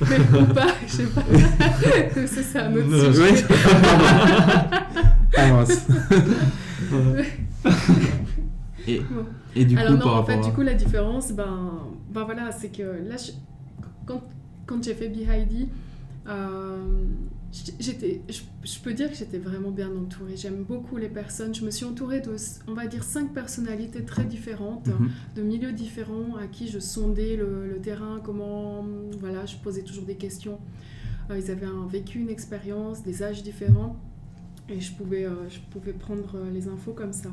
mais, 0.00 0.40
ou 0.40 0.46
pas, 0.46 0.66
je 0.86 0.92
sais 0.92 1.04
pas. 1.04 1.22
ça, 2.26 2.42
c'est 2.42 2.58
un 2.58 2.74
autre 2.74 3.12
sujet. 3.12 3.44
ah 5.36 5.52
mince. 5.52 5.86
Et, 8.88 9.02
et 9.54 9.64
du 9.64 9.76
coup, 9.76 9.98
par 9.98 10.16
en 10.16 10.24
fait, 10.24 10.40
du 10.40 10.52
coup, 10.52 10.62
la 10.62 10.74
différence, 10.74 11.32
ben, 11.32 11.70
ben 12.10 12.24
voilà, 12.24 12.50
c'est 12.52 12.70
que 12.70 12.82
là, 12.82 13.16
quand, 14.06 14.22
quand 14.66 14.82
j'ai 14.82 14.94
fait 14.94 15.08
Be 15.08 15.28
Heidi, 15.28 15.68
euh, 16.28 17.04
j'étais, 17.78 18.22
je, 18.28 18.78
peux 18.80 18.94
dire 18.94 19.10
que 19.10 19.16
j'étais 19.16 19.38
vraiment 19.38 19.70
bien 19.70 19.90
entourée. 19.94 20.36
J'aime 20.36 20.62
beaucoup 20.62 20.96
les 20.96 21.08
personnes. 21.08 21.54
Je 21.54 21.64
me 21.64 21.70
suis 21.70 21.84
entourée 21.84 22.20
de, 22.20 22.34
on 22.66 22.74
va 22.74 22.86
dire, 22.86 23.04
cinq 23.04 23.32
personnalités 23.32 24.04
très 24.04 24.24
différentes, 24.24 24.86
mhm. 24.88 25.10
de 25.36 25.42
milieux 25.42 25.72
différents, 25.72 26.36
à 26.36 26.46
qui 26.46 26.68
je 26.68 26.78
sondais 26.78 27.36
le, 27.36 27.78
terrain, 27.82 28.20
comment, 28.22 28.84
voilà, 29.20 29.46
je 29.46 29.56
posais 29.56 29.82
toujours 29.82 30.04
des 30.04 30.16
questions. 30.16 30.58
Euh, 31.30 31.38
ils 31.38 31.50
avaient 31.50 31.66
un 31.66 31.86
vécu, 31.86 32.20
une 32.20 32.30
expérience, 32.30 33.02
des 33.02 33.22
âges 33.22 33.42
différents, 33.42 33.96
et 34.68 34.80
je 34.80 34.92
pouvais, 34.92 35.24
euh, 35.24 35.48
je 35.48 35.58
pouvais 35.70 35.92
prendre 35.92 36.38
les 36.52 36.68
infos 36.68 36.92
comme 36.92 37.12
ça. 37.12 37.30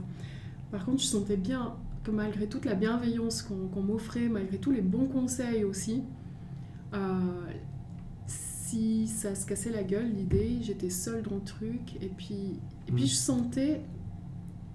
Par 0.72 0.86
contre, 0.86 1.02
je 1.02 1.08
sentais 1.08 1.38
bien 1.38 1.76
que 2.04 2.12
malgré 2.12 2.48
toute 2.48 2.66
la 2.66 2.76
bienveillance 2.76 3.42
qu'on 3.42 3.82
m'offrait, 3.82 4.30
malgré 4.30 4.58
tous 4.58 4.72
les 4.72 4.82
bons 4.82 5.08
conseils 5.08 5.64
aussi, 5.64 6.04
euh, 6.94 7.20
si 8.28 9.08
ça 9.08 9.36
se 9.36 9.46
cassait 9.46 9.72
la 9.72 9.84
gueule, 9.84 10.12
l'idée, 10.14 10.60
j'étais 10.62 10.90
seule 10.90 11.24
dans 11.24 11.36
le 11.36 11.44
truc. 11.44 11.96
Et 12.02 12.10
puis, 12.10 12.60
et 12.88 12.92
puis 12.92 13.04
mm. 13.04 13.08
je 13.08 13.14
sentais, 13.14 13.82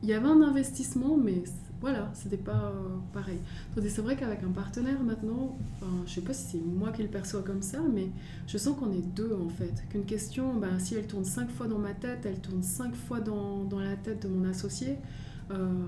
il 0.03 0.09
y 0.09 0.13
avait 0.13 0.29
un 0.29 0.43
investissement, 0.43 1.17
mais 1.17 1.45
voilà, 1.81 2.11
c'était 2.15 2.37
pas 2.37 2.73
euh, 2.75 2.97
pareil. 3.13 3.39
C'est 3.77 4.01
vrai 4.01 4.17
qu'avec 4.17 4.43
un 4.43 4.51
partenaire 4.51 5.03
maintenant, 5.03 5.57
enfin, 5.77 5.93
je 6.07 6.15
sais 6.15 6.21
pas 6.23 6.33
si 6.33 6.53
c'est 6.53 6.65
moi 6.65 6.91
qui 6.93 7.03
le 7.03 7.09
perçois 7.09 7.43
comme 7.43 7.63
ça, 7.63 7.79
mais 7.93 8.09
je 8.47 8.59
sens 8.59 8.77
qu'on 8.79 8.91
est 8.91 9.07
deux 9.15 9.35
en 9.35 9.49
fait. 9.49 9.85
Qu'une 9.91 10.07
question, 10.07 10.55
ben, 10.55 10.79
si 10.79 10.95
elle 10.95 11.07
tourne 11.07 11.25
cinq 11.25 11.51
fois 11.51 11.67
dans 11.67 11.79
ma 11.79 11.93
tête, 11.93 12.25
elle 12.25 12.41
tourne 12.41 12.63
cinq 12.63 12.95
fois 12.95 13.21
dans, 13.21 13.65
dans 13.65 13.81
la 13.81 13.97
tête 13.97 14.23
de 14.23 14.29
mon 14.29 14.49
associé. 14.49 14.97
Euh, 15.51 15.85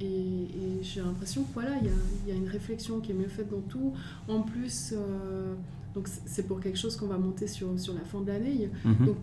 et, 0.00 0.48
j'ai 0.82 1.00
l'impression 1.00 1.42
qu'il 1.42 1.54
voilà, 1.54 1.76
y, 1.78 2.28
y, 2.28 2.32
a 2.32 2.34
une 2.34 2.48
réflexion 2.48 3.00
qui 3.00 3.12
est 3.12 3.14
mieux 3.14 3.28
faite 3.28 3.50
dans 3.50 3.60
tout. 3.60 3.92
En 4.28 4.42
plus, 4.42 4.92
euh, 4.92 5.54
donc 5.94 6.08
c'est 6.26 6.46
pour 6.46 6.60
quelque 6.60 6.78
chose 6.78 6.96
qu'on 6.96 7.06
va 7.06 7.18
monter 7.18 7.46
sur, 7.46 7.78
sur 7.80 7.94
la 7.94 8.04
fin 8.04 8.20
de 8.20 8.28
l'année. 8.28 8.70
Mhm. 8.84 9.06
Donc 9.06 9.16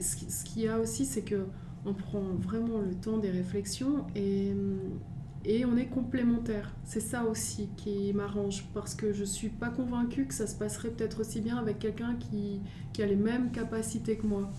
ce 0.00 0.44
qu'il 0.44 0.62
y 0.62 0.68
a 0.68 0.78
aussi, 0.78 1.04
c'est 1.04 1.22
que 1.22 1.46
on 1.84 1.94
prend 1.94 2.22
vraiment 2.34 2.80
le 2.80 2.94
temps 2.94 3.18
des 3.18 3.30
réflexions 3.30 4.04
et, 4.16 4.52
et 5.44 5.64
on 5.64 5.76
est 5.76 5.86
complémentaires. 5.86 6.74
C'est 6.84 7.00
ça 7.00 7.24
aussi 7.24 7.68
qui 7.76 8.12
m'arrange 8.12 8.66
parce 8.74 8.94
que 8.94 9.12
je 9.12 9.24
suis 9.24 9.48
pas 9.48 9.68
convaincue 9.68 10.26
que 10.26 10.34
ça 10.34 10.46
se 10.46 10.56
passerait 10.56 10.90
peut-être 10.90 11.20
aussi 11.20 11.40
bien 11.40 11.56
avec 11.56 11.78
quelqu'un 11.78 12.16
qui, 12.16 12.60
qui 12.92 13.02
a 13.02 13.06
les 13.06 13.16
mêmes 13.16 13.50
capacités 13.50 14.16
que 14.16 14.26
moi 14.26 14.50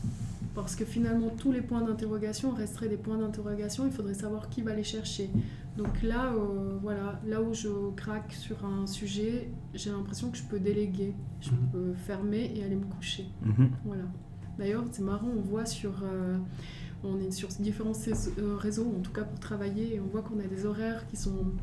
parce 0.55 0.75
que 0.75 0.85
finalement 0.85 1.29
tous 1.29 1.51
les 1.51 1.62
points 1.62 1.81
d'interrogation 1.81 2.51
resteraient 2.51 2.89
des 2.89 2.97
points 2.97 3.17
d'interrogation, 3.17 3.85
il 3.85 3.91
faudrait 3.91 4.13
savoir 4.13 4.49
qui 4.49 4.62
va 4.62 4.73
les 4.73 4.83
chercher. 4.83 5.29
Donc 5.77 6.01
là, 6.01 6.33
euh, 6.33 6.77
voilà, 6.81 7.21
là 7.25 7.41
où 7.41 7.53
je 7.53 7.69
craque 7.95 8.33
sur 8.33 8.65
un 8.65 8.85
sujet, 8.85 9.49
j'ai 9.73 9.91
l'impression 9.91 10.29
que 10.29 10.38
je 10.38 10.43
peux 10.43 10.59
déléguer, 10.59 11.13
je 11.39 11.51
mhm. 11.51 11.69
peux 11.71 11.93
fermer 11.93 12.51
et 12.55 12.63
aller 12.63 12.75
me 12.75 12.85
coucher. 12.85 13.25
Mhm. 13.43 13.69
Voilà. 13.85 14.03
D'ailleurs, 14.57 14.83
c'est 14.91 15.03
marrant, 15.03 15.29
on 15.33 15.41
voit 15.41 15.65
sur, 15.65 15.91
euh, 16.03 16.38
on 17.03 17.19
est 17.19 17.31
sur 17.31 17.47
différents 17.47 17.93
euh, 18.39 18.57
réseaux, 18.57 18.93
en 18.97 19.01
tout 19.01 19.13
cas 19.13 19.23
pour 19.23 19.39
travailler, 19.39 19.95
et 19.95 19.99
on 20.01 20.07
voit 20.07 20.21
qu'on 20.21 20.39
a 20.39 20.47
des 20.47 20.65
horaires 20.65 21.07
qui 21.07 21.15
sont, 21.15 21.53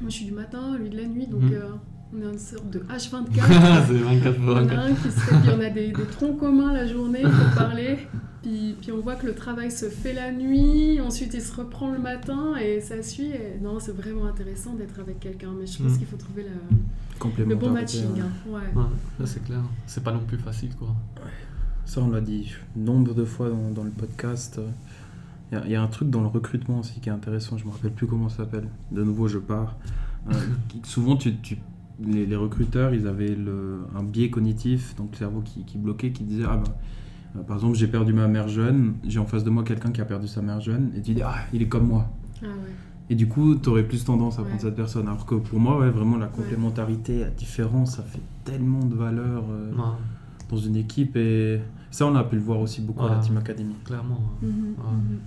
moi 0.00 0.08
je 0.08 0.16
suis 0.16 0.26
du 0.26 0.32
matin, 0.32 0.76
lui 0.76 0.90
de 0.90 0.96
la 0.96 1.06
nuit, 1.06 1.26
donc. 1.26 1.42
Mhm. 1.42 1.78
On 2.14 2.20
est 2.20 2.32
une 2.32 2.38
sorte 2.38 2.70
de 2.70 2.80
H24. 2.80 3.26
c'est 3.86 3.94
24 3.94 4.40
On 4.40 4.68
a 4.68 4.82
un 4.82 4.94
qui 4.94 5.10
se 5.10 5.20
fait, 5.20 5.34
on 5.34 5.60
a 5.60 5.70
des, 5.70 5.88
des 5.88 6.06
troncs 6.06 6.38
communs 6.38 6.72
la 6.72 6.86
journée 6.86 7.22
pour 7.22 7.54
parler. 7.56 7.98
Puis, 8.42 8.76
puis, 8.80 8.92
on 8.92 9.00
voit 9.00 9.14
que 9.14 9.26
le 9.26 9.34
travail 9.34 9.70
se 9.70 9.86
fait 9.86 10.12
la 10.12 10.30
nuit, 10.30 11.00
ensuite 11.00 11.32
il 11.32 11.40
se 11.40 11.54
reprend 11.54 11.90
le 11.90 11.98
matin 11.98 12.56
et 12.56 12.80
ça 12.80 13.02
suit. 13.02 13.30
Et 13.30 13.58
non, 13.62 13.80
c'est 13.80 13.96
vraiment 13.96 14.26
intéressant 14.26 14.74
d'être 14.74 15.00
avec 15.00 15.18
quelqu'un, 15.18 15.52
mais 15.58 15.66
je 15.66 15.82
pense 15.82 15.92
mm. 15.92 15.98
qu'il 15.98 16.06
faut 16.06 16.16
trouver 16.16 16.44
la, 16.44 17.44
le 17.44 17.54
bon 17.54 17.70
matching. 17.70 18.20
Hein. 18.20 18.30
Ouais. 18.46 19.24
c'est 19.24 19.42
clair. 19.44 19.62
C'est 19.86 20.04
pas 20.04 20.12
non 20.12 20.20
plus 20.20 20.38
facile, 20.38 20.74
quoi. 20.76 20.88
Ça, 21.86 22.00
on 22.00 22.10
l'a 22.10 22.20
dit 22.20 22.52
nombre 22.76 23.14
de 23.14 23.24
fois 23.24 23.48
dans, 23.48 23.70
dans 23.70 23.84
le 23.84 23.90
podcast. 23.90 24.60
Il 25.52 25.70
y, 25.70 25.76
a 25.76 25.82
un 25.82 25.86
truc 25.86 26.10
dans 26.10 26.22
le 26.22 26.26
recrutement 26.26 26.80
aussi 26.80 27.00
qui 27.00 27.08
est 27.08 27.12
intéressant, 27.12 27.56
je 27.58 27.64
me 27.64 27.70
rappelle 27.70 27.92
plus 27.92 28.06
comment 28.06 28.28
ça 28.28 28.38
s'appelle. 28.38 28.68
De 28.90 29.04
nouveau, 29.04 29.28
je 29.28 29.38
pars. 29.38 29.76
Euh, 30.28 30.32
souvent, 30.82 31.16
tu, 31.16 31.36
tu 31.36 31.58
les, 32.00 32.36
recruteurs, 32.36 32.94
ils 32.94 33.06
avaient 33.06 33.34
le, 33.34 33.80
un 33.94 34.02
biais 34.02 34.30
cognitif, 34.30 34.96
donc 34.96 35.12
le 35.12 35.16
cerveau 35.16 35.40
qui, 35.42 35.64
qui 35.64 35.78
bloquait, 35.78 36.10
qui 36.10 36.24
disait 36.24 36.44
Ah 36.48 36.56
ben 36.56 36.72
euh, 37.36 37.42
par 37.42 37.56
exemple, 37.56 37.76
j'ai 37.76 37.86
perdu 37.86 38.12
ma 38.12 38.28
mère 38.28 38.48
jeune, 38.48 38.94
j'ai 39.04 39.18
en 39.18 39.26
face 39.26 39.44
de 39.44 39.50
moi 39.50 39.64
quelqu'un 39.64 39.90
qui 39.90 40.00
a 40.00 40.04
perdu 40.04 40.28
sa 40.28 40.42
mère 40.42 40.60
jeune, 40.60 40.92
et 40.96 41.02
tu 41.02 41.14
dis, 41.14 41.22
ah, 41.22 41.34
il 41.52 41.62
est 41.62 41.68
comme 41.68 41.88
moi. 41.88 42.08
Ah 42.42 42.46
et 43.10 43.14
du 43.14 43.28
coup, 43.28 43.54
tu 43.56 43.68
aurais 43.68 43.82
plus 43.82 44.02
tendance 44.02 44.38
à 44.38 44.42
prendre 44.44 44.60
cette 44.60 44.76
personne. 44.76 45.06
Alors 45.08 45.26
que 45.26 45.34
pour 45.34 45.60
moi, 45.60 45.78
ouais, 45.78 45.90
vraiment, 45.90 46.16
la 46.16 46.26
complémentarité, 46.26 47.20
la 47.20 47.28
différence, 47.28 47.96
ça 47.96 48.02
fait 48.02 48.22
tellement 48.44 48.82
de 48.82 48.94
valeur 48.94 49.44
euh, 49.50 49.72
dans 50.48 50.56
une 50.56 50.76
équipe. 50.76 51.14
Et 51.16 51.60
ça, 51.90 52.06
on 52.06 52.14
a 52.14 52.24
pu 52.24 52.36
le 52.36 52.42
voir 52.42 52.60
aussi 52.60 52.80
beaucoup 52.80 53.04
à 53.04 53.10
la 53.10 53.18
Team 53.18 53.36
Academy. 53.36 53.74
Clairement. 53.84 54.20
Mhm, 54.40 54.48
mhm. 54.48 55.18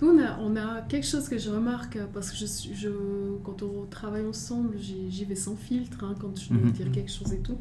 Nous, 0.00 0.08
on 0.08 0.18
a, 0.18 0.38
on 0.38 0.56
a, 0.56 0.82
quelque 0.82 1.06
chose 1.06 1.28
que 1.28 1.38
je 1.38 1.50
remarque, 1.50 1.98
parce 2.14 2.30
que 2.30 2.36
je, 2.36 2.46
je 2.74 2.88
quand 3.44 3.62
on 3.62 3.86
travaille 3.86 4.26
ensemble, 4.26 4.76
j'y 4.78 5.24
vais 5.24 5.34
sans 5.34 5.56
filtre, 5.56 6.04
hein, 6.04 6.14
quand 6.20 6.38
je 6.38 6.48
dois 6.48 6.62
mhm, 6.62 6.72
dire 6.72 6.90
quelque 6.90 7.10
chose 7.10 7.32
et 7.32 7.40
tout. 7.40 7.58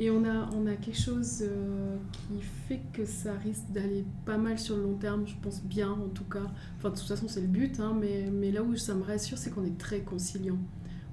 Et 0.00 0.10
on 0.10 0.24
a, 0.24 0.50
on 0.54 0.66
a 0.66 0.74
quelque 0.74 0.98
chose 0.98 1.42
euh, 1.42 1.96
qui 2.12 2.42
fait 2.68 2.80
que 2.92 3.04
ça 3.04 3.34
risque 3.34 3.70
d'aller 3.70 4.04
pas 4.24 4.38
mal 4.38 4.58
sur 4.58 4.76
le 4.76 4.82
long 4.82 4.94
terme, 4.94 5.24
je 5.26 5.34
pense 5.40 5.62
bien 5.62 5.90
en 5.90 6.08
tout 6.08 6.24
cas. 6.24 6.50
Enfin, 6.78 6.90
de 6.90 6.96
toute 6.96 7.06
façon, 7.06 7.28
c'est 7.28 7.42
le 7.42 7.46
but, 7.46 7.78
hein, 7.78 7.96
mais, 8.00 8.28
mais 8.32 8.50
là 8.50 8.62
où 8.62 8.74
ça 8.76 8.94
me 8.94 9.04
rassure, 9.04 9.38
c'est 9.38 9.50
qu'on 9.50 9.64
est 9.64 9.78
très 9.78 10.00
conciliant. 10.00 10.58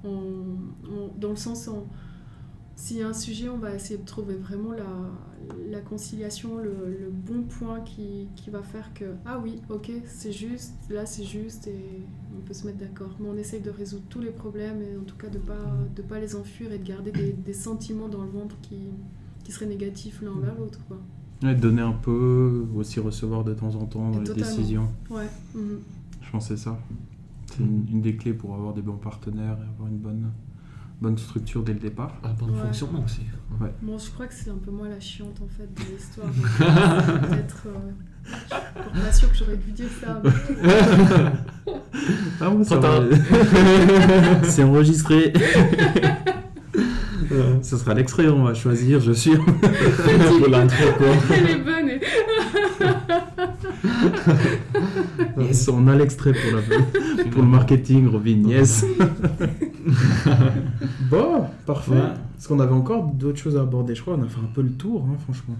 On, 0.04 0.56
dans 1.16 1.30
le 1.30 1.36
sens, 1.36 1.68
où 1.68 1.86
s'il 2.74 2.98
y 2.98 3.02
a 3.02 3.08
un 3.08 3.12
sujet, 3.12 3.48
on 3.48 3.58
va 3.58 3.74
essayer 3.74 3.98
de 3.98 4.04
trouver 4.04 4.34
vraiment 4.34 4.72
la, 4.72 4.84
la 5.70 5.80
conciliation, 5.80 6.56
le, 6.56 6.72
le, 7.00 7.10
bon 7.10 7.42
point 7.42 7.80
qui, 7.80 8.28
qui, 8.34 8.50
va 8.50 8.62
faire 8.62 8.92
que, 8.94 9.04
ah 9.26 9.38
oui, 9.42 9.60
ok, 9.68 9.90
c'est 10.06 10.32
juste, 10.32 10.74
là 10.90 11.06
c'est 11.06 11.24
juste, 11.24 11.66
et 11.66 12.02
on 12.36 12.40
peut 12.40 12.54
se 12.54 12.66
mettre 12.66 12.78
d'accord. 12.78 13.14
Mais 13.20 13.28
on 13.28 13.36
essaye 13.36 13.60
de 13.60 13.70
résoudre 13.70 14.04
tous 14.08 14.20
les 14.20 14.30
problèmes, 14.30 14.80
et 14.82 14.96
en 14.96 15.04
tout 15.04 15.16
cas 15.16 15.28
de 15.28 15.38
ne 15.38 15.42
pas, 15.42 15.76
de 15.94 16.02
pas 16.02 16.18
les 16.18 16.34
enfuir 16.34 16.72
et 16.72 16.78
de 16.78 16.84
garder 16.84 17.12
des, 17.12 17.32
des 17.32 17.52
sentiments 17.54 18.08
dans 18.08 18.22
le 18.22 18.30
ventre 18.30 18.56
qui, 18.62 18.78
qui 19.44 19.52
seraient 19.52 19.66
négatifs 19.66 20.22
l'un 20.22 20.38
vers 20.40 20.54
l'autre. 20.58 20.80
Quoi. 20.88 20.98
Ouais, 21.42 21.54
donner 21.54 21.82
un 21.82 21.92
peu, 21.92 22.66
aussi 22.74 23.00
recevoir 23.00 23.44
de 23.44 23.52
temps 23.52 23.74
en 23.74 23.86
temps 23.86 24.10
dans 24.10 24.20
les 24.20 24.34
décisions. 24.34 24.88
Ouais. 25.10 25.28
Mhm. 25.54 25.80
Je 26.20 26.30
pense 26.30 26.48
que 26.48 26.56
c'est 26.56 26.62
ça. 26.62 26.78
C'est 27.46 27.62
une, 27.62 27.84
une, 27.90 28.00
des 28.00 28.16
clés 28.16 28.32
pour 28.32 28.54
avoir 28.54 28.72
des 28.72 28.82
bons 28.82 28.96
partenaires 28.96 29.58
et 29.58 29.68
avoir 29.68 29.88
une 29.88 29.98
bonne 29.98 30.30
bonne 31.02 31.18
structure 31.18 31.62
dès 31.64 31.72
le 31.72 31.80
départ. 31.80 32.12
Un 32.22 32.32
bon 32.32 32.54
fonctionnement 32.54 33.02
aussi. 33.04 33.22
Ouais. 33.60 33.74
Bon, 33.82 33.98
je 33.98 34.08
crois 34.10 34.26
que 34.26 34.34
c'est 34.34 34.50
un 34.50 34.58
peu 34.64 34.70
moi 34.70 34.88
la 34.88 35.00
chiante 35.00 35.36
en 35.42 35.48
fait 35.48 35.68
de 35.74 35.82
l'histoire. 35.92 36.28
Euh, 36.28 37.18
peut-être. 37.28 37.66
Euh, 37.66 37.90
je 38.24 38.30
suis 38.30 39.02
pas 39.04 39.12
sûre 39.12 39.30
que 39.32 39.36
j'aurais 39.36 39.56
dû 39.56 39.72
dire 39.72 39.88
ça. 40.00 40.22
ah 42.40 42.50
bon, 42.50 42.62
ça 42.62 42.80
C'est 44.44 44.62
enregistré. 44.62 45.32
Ce 47.62 47.78
sera 47.78 47.94
l'extrait, 47.94 48.28
on 48.28 48.44
va 48.44 48.52
choisir, 48.54 49.00
je 49.00 49.12
suis. 49.12 49.36
pour 49.36 50.48
l'intro, 50.48 50.84
quoi. 50.98 51.06
Elle 51.34 51.50
est 51.50 51.58
bonne. 51.58 51.90
yes, 55.46 55.68
on 55.68 55.88
a 55.88 55.96
l'extrait 55.96 56.32
pour, 56.32 56.52
la... 56.52 56.60
pour 57.30 57.42
le 57.42 57.48
marketing, 57.48 58.08
Robin, 58.08 58.42
yes. 58.46 58.84
bon, 61.10 61.46
parfait. 61.66 61.94
Est-ce 62.38 62.48
qu'on 62.48 62.60
avait 62.60 62.72
encore 62.72 63.04
d'autres 63.06 63.38
choses 63.38 63.56
à 63.56 63.62
aborder 63.62 63.94
Je 63.94 64.02
crois 64.02 64.16
qu'on 64.16 64.22
a 64.22 64.28
fait 64.28 64.40
un 64.40 64.52
peu 64.54 64.62
le 64.62 64.72
tour, 64.72 65.06
hein, 65.08 65.16
franchement. 65.22 65.56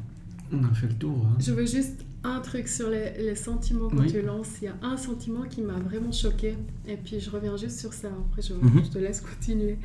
On 0.52 0.62
a 0.64 0.74
fait 0.74 0.88
le 0.88 0.94
tour. 0.94 1.16
Hein. 1.24 1.36
Je 1.38 1.52
veux 1.52 1.66
juste 1.66 2.04
un 2.24 2.40
truc 2.40 2.68
sur 2.68 2.88
les, 2.88 3.12
les 3.18 3.34
sentiments 3.34 3.88
que 3.88 4.08
tu 4.08 4.22
lances. 4.22 4.60
Il 4.60 4.66
y 4.66 4.68
a 4.68 4.76
un 4.82 4.96
sentiment 4.96 5.42
qui 5.42 5.62
m'a 5.62 5.78
vraiment 5.78 6.12
choqué. 6.12 6.56
Et 6.86 6.96
puis 6.96 7.20
je 7.20 7.30
reviens 7.30 7.56
juste 7.56 7.80
sur 7.80 7.92
ça. 7.92 8.08
Après, 8.08 8.42
je, 8.42 8.54
mhm. 8.54 8.84
je 8.84 8.90
te 8.90 8.98
laisse 8.98 9.20
continuer. 9.20 9.78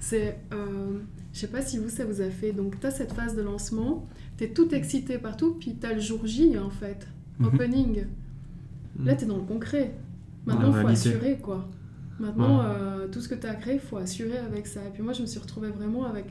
C'est, 0.00 0.38
euh, 0.52 0.98
je 1.32 1.38
sais 1.38 1.48
pas 1.48 1.62
si 1.62 1.78
vous, 1.78 1.88
ça 1.88 2.04
vous 2.04 2.20
a 2.20 2.30
fait. 2.30 2.52
Donc, 2.52 2.80
tu 2.80 2.86
as 2.86 2.90
cette 2.90 3.12
phase 3.12 3.36
de 3.36 3.42
lancement. 3.42 4.08
Tu 4.38 4.44
es 4.44 4.48
tout 4.48 4.74
excité 4.74 5.18
partout. 5.18 5.56
Puis 5.58 5.76
tu 5.80 5.86
as 5.86 5.92
le 5.92 6.00
jour 6.00 6.26
J, 6.26 6.58
en 6.58 6.70
fait. 6.70 7.06
Mhm. 7.38 7.46
Opening. 7.46 8.04
Là, 9.04 9.14
tu 9.14 9.24
es 9.24 9.26
dans 9.26 9.38
le 9.38 9.44
concret. 9.44 9.94
Maintenant, 10.46 10.74
il 10.76 10.82
faut 10.82 10.88
assurer, 10.88 11.38
quoi. 11.40 11.68
Maintenant, 12.20 12.60
euh, 12.62 13.08
tout 13.08 13.20
ce 13.20 13.28
que 13.28 13.34
tu 13.34 13.46
as 13.46 13.54
créé, 13.54 13.74
il 13.74 13.80
faut 13.80 13.96
assurer 13.96 14.38
avec 14.38 14.66
ça. 14.66 14.80
Et 14.86 14.90
puis 14.90 15.02
moi, 15.02 15.12
je 15.12 15.22
me 15.22 15.26
suis 15.26 15.40
retrouvée 15.40 15.70
vraiment 15.70 16.04
avec. 16.06 16.26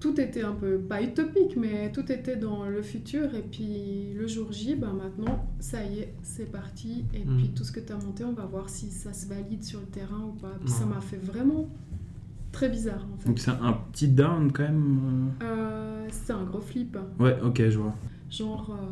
Tout 0.00 0.20
était 0.20 0.42
un 0.42 0.52
peu, 0.52 0.78
pas 0.78 1.00
utopique, 1.00 1.56
mais 1.56 1.92
tout 1.92 2.10
était 2.10 2.34
dans 2.36 2.66
le 2.68 2.82
futur. 2.82 3.32
Et 3.36 3.42
puis 3.42 4.14
le 4.16 4.26
jour 4.26 4.50
J, 4.50 4.74
ben 4.74 4.92
maintenant, 4.94 5.46
ça 5.60 5.84
y 5.84 6.00
est, 6.00 6.14
c'est 6.24 6.50
parti. 6.50 7.04
Et 7.14 7.24
Mm. 7.24 7.36
puis 7.36 7.48
tout 7.50 7.62
ce 7.62 7.70
que 7.70 7.78
tu 7.78 7.92
as 7.92 7.96
monté, 7.98 8.24
on 8.24 8.32
va 8.32 8.44
voir 8.46 8.68
si 8.68 8.90
ça 8.90 9.12
se 9.12 9.28
valide 9.28 9.62
sur 9.62 9.78
le 9.78 9.86
terrain 9.86 10.20
ou 10.26 10.32
pas. 10.32 10.54
Puis 10.60 10.72
Ouais. 10.72 10.76
ça 10.80 10.86
m'a 10.86 11.00
fait 11.00 11.18
vraiment 11.18 11.68
très 12.50 12.68
bizarre 12.68 13.06
en 13.14 13.16
fait. 13.16 13.28
Donc 13.28 13.38
c'est 13.38 13.52
un 13.52 13.72
petit 13.92 14.08
down 14.08 14.50
quand 14.50 14.64
même. 14.64 15.30
Euh, 15.40 16.08
c'est 16.10 16.32
un 16.32 16.42
gros 16.44 16.60
flip. 16.60 16.96
euh. 16.96 17.22
Ouais, 17.24 17.38
ok, 17.40 17.62
je 17.68 17.78
vois. 17.78 17.94
Genre, 18.28 18.70
euh, 18.76 18.90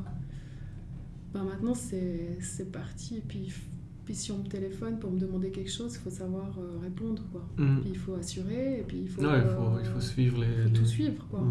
ben 1.34 1.42
maintenant 1.42 1.74
c'est 1.74 2.70
parti. 2.70 3.16
Et 3.16 3.22
puis, 3.26 3.52
puis 4.10 4.18
si 4.18 4.32
on 4.32 4.38
me 4.38 4.48
téléphone 4.48 4.98
pour 4.98 5.12
me 5.12 5.20
demander 5.20 5.52
quelque 5.52 5.70
chose, 5.70 5.94
il 5.94 5.98
faut 6.02 6.10
savoir 6.10 6.50
euh, 6.58 6.78
répondre. 6.82 7.22
Quoi. 7.30 7.46
Mm. 7.56 7.80
Puis 7.80 7.90
il 7.90 7.96
faut 7.96 8.14
assurer, 8.14 8.80
et 8.80 8.82
puis 8.82 9.02
il 9.02 9.08
faut, 9.08 9.22
Ouais, 9.22 9.38
il 9.38 9.48
faut, 9.48 9.62
euh, 9.62 9.80
il 9.84 9.86
faut 9.88 10.00
suivre 10.00 10.40
les. 10.40 10.64
faut 10.64 10.68
tout 10.70 10.84
suivre. 10.84 11.24
Quoi. 11.30 11.38
Ouais. 11.38 11.46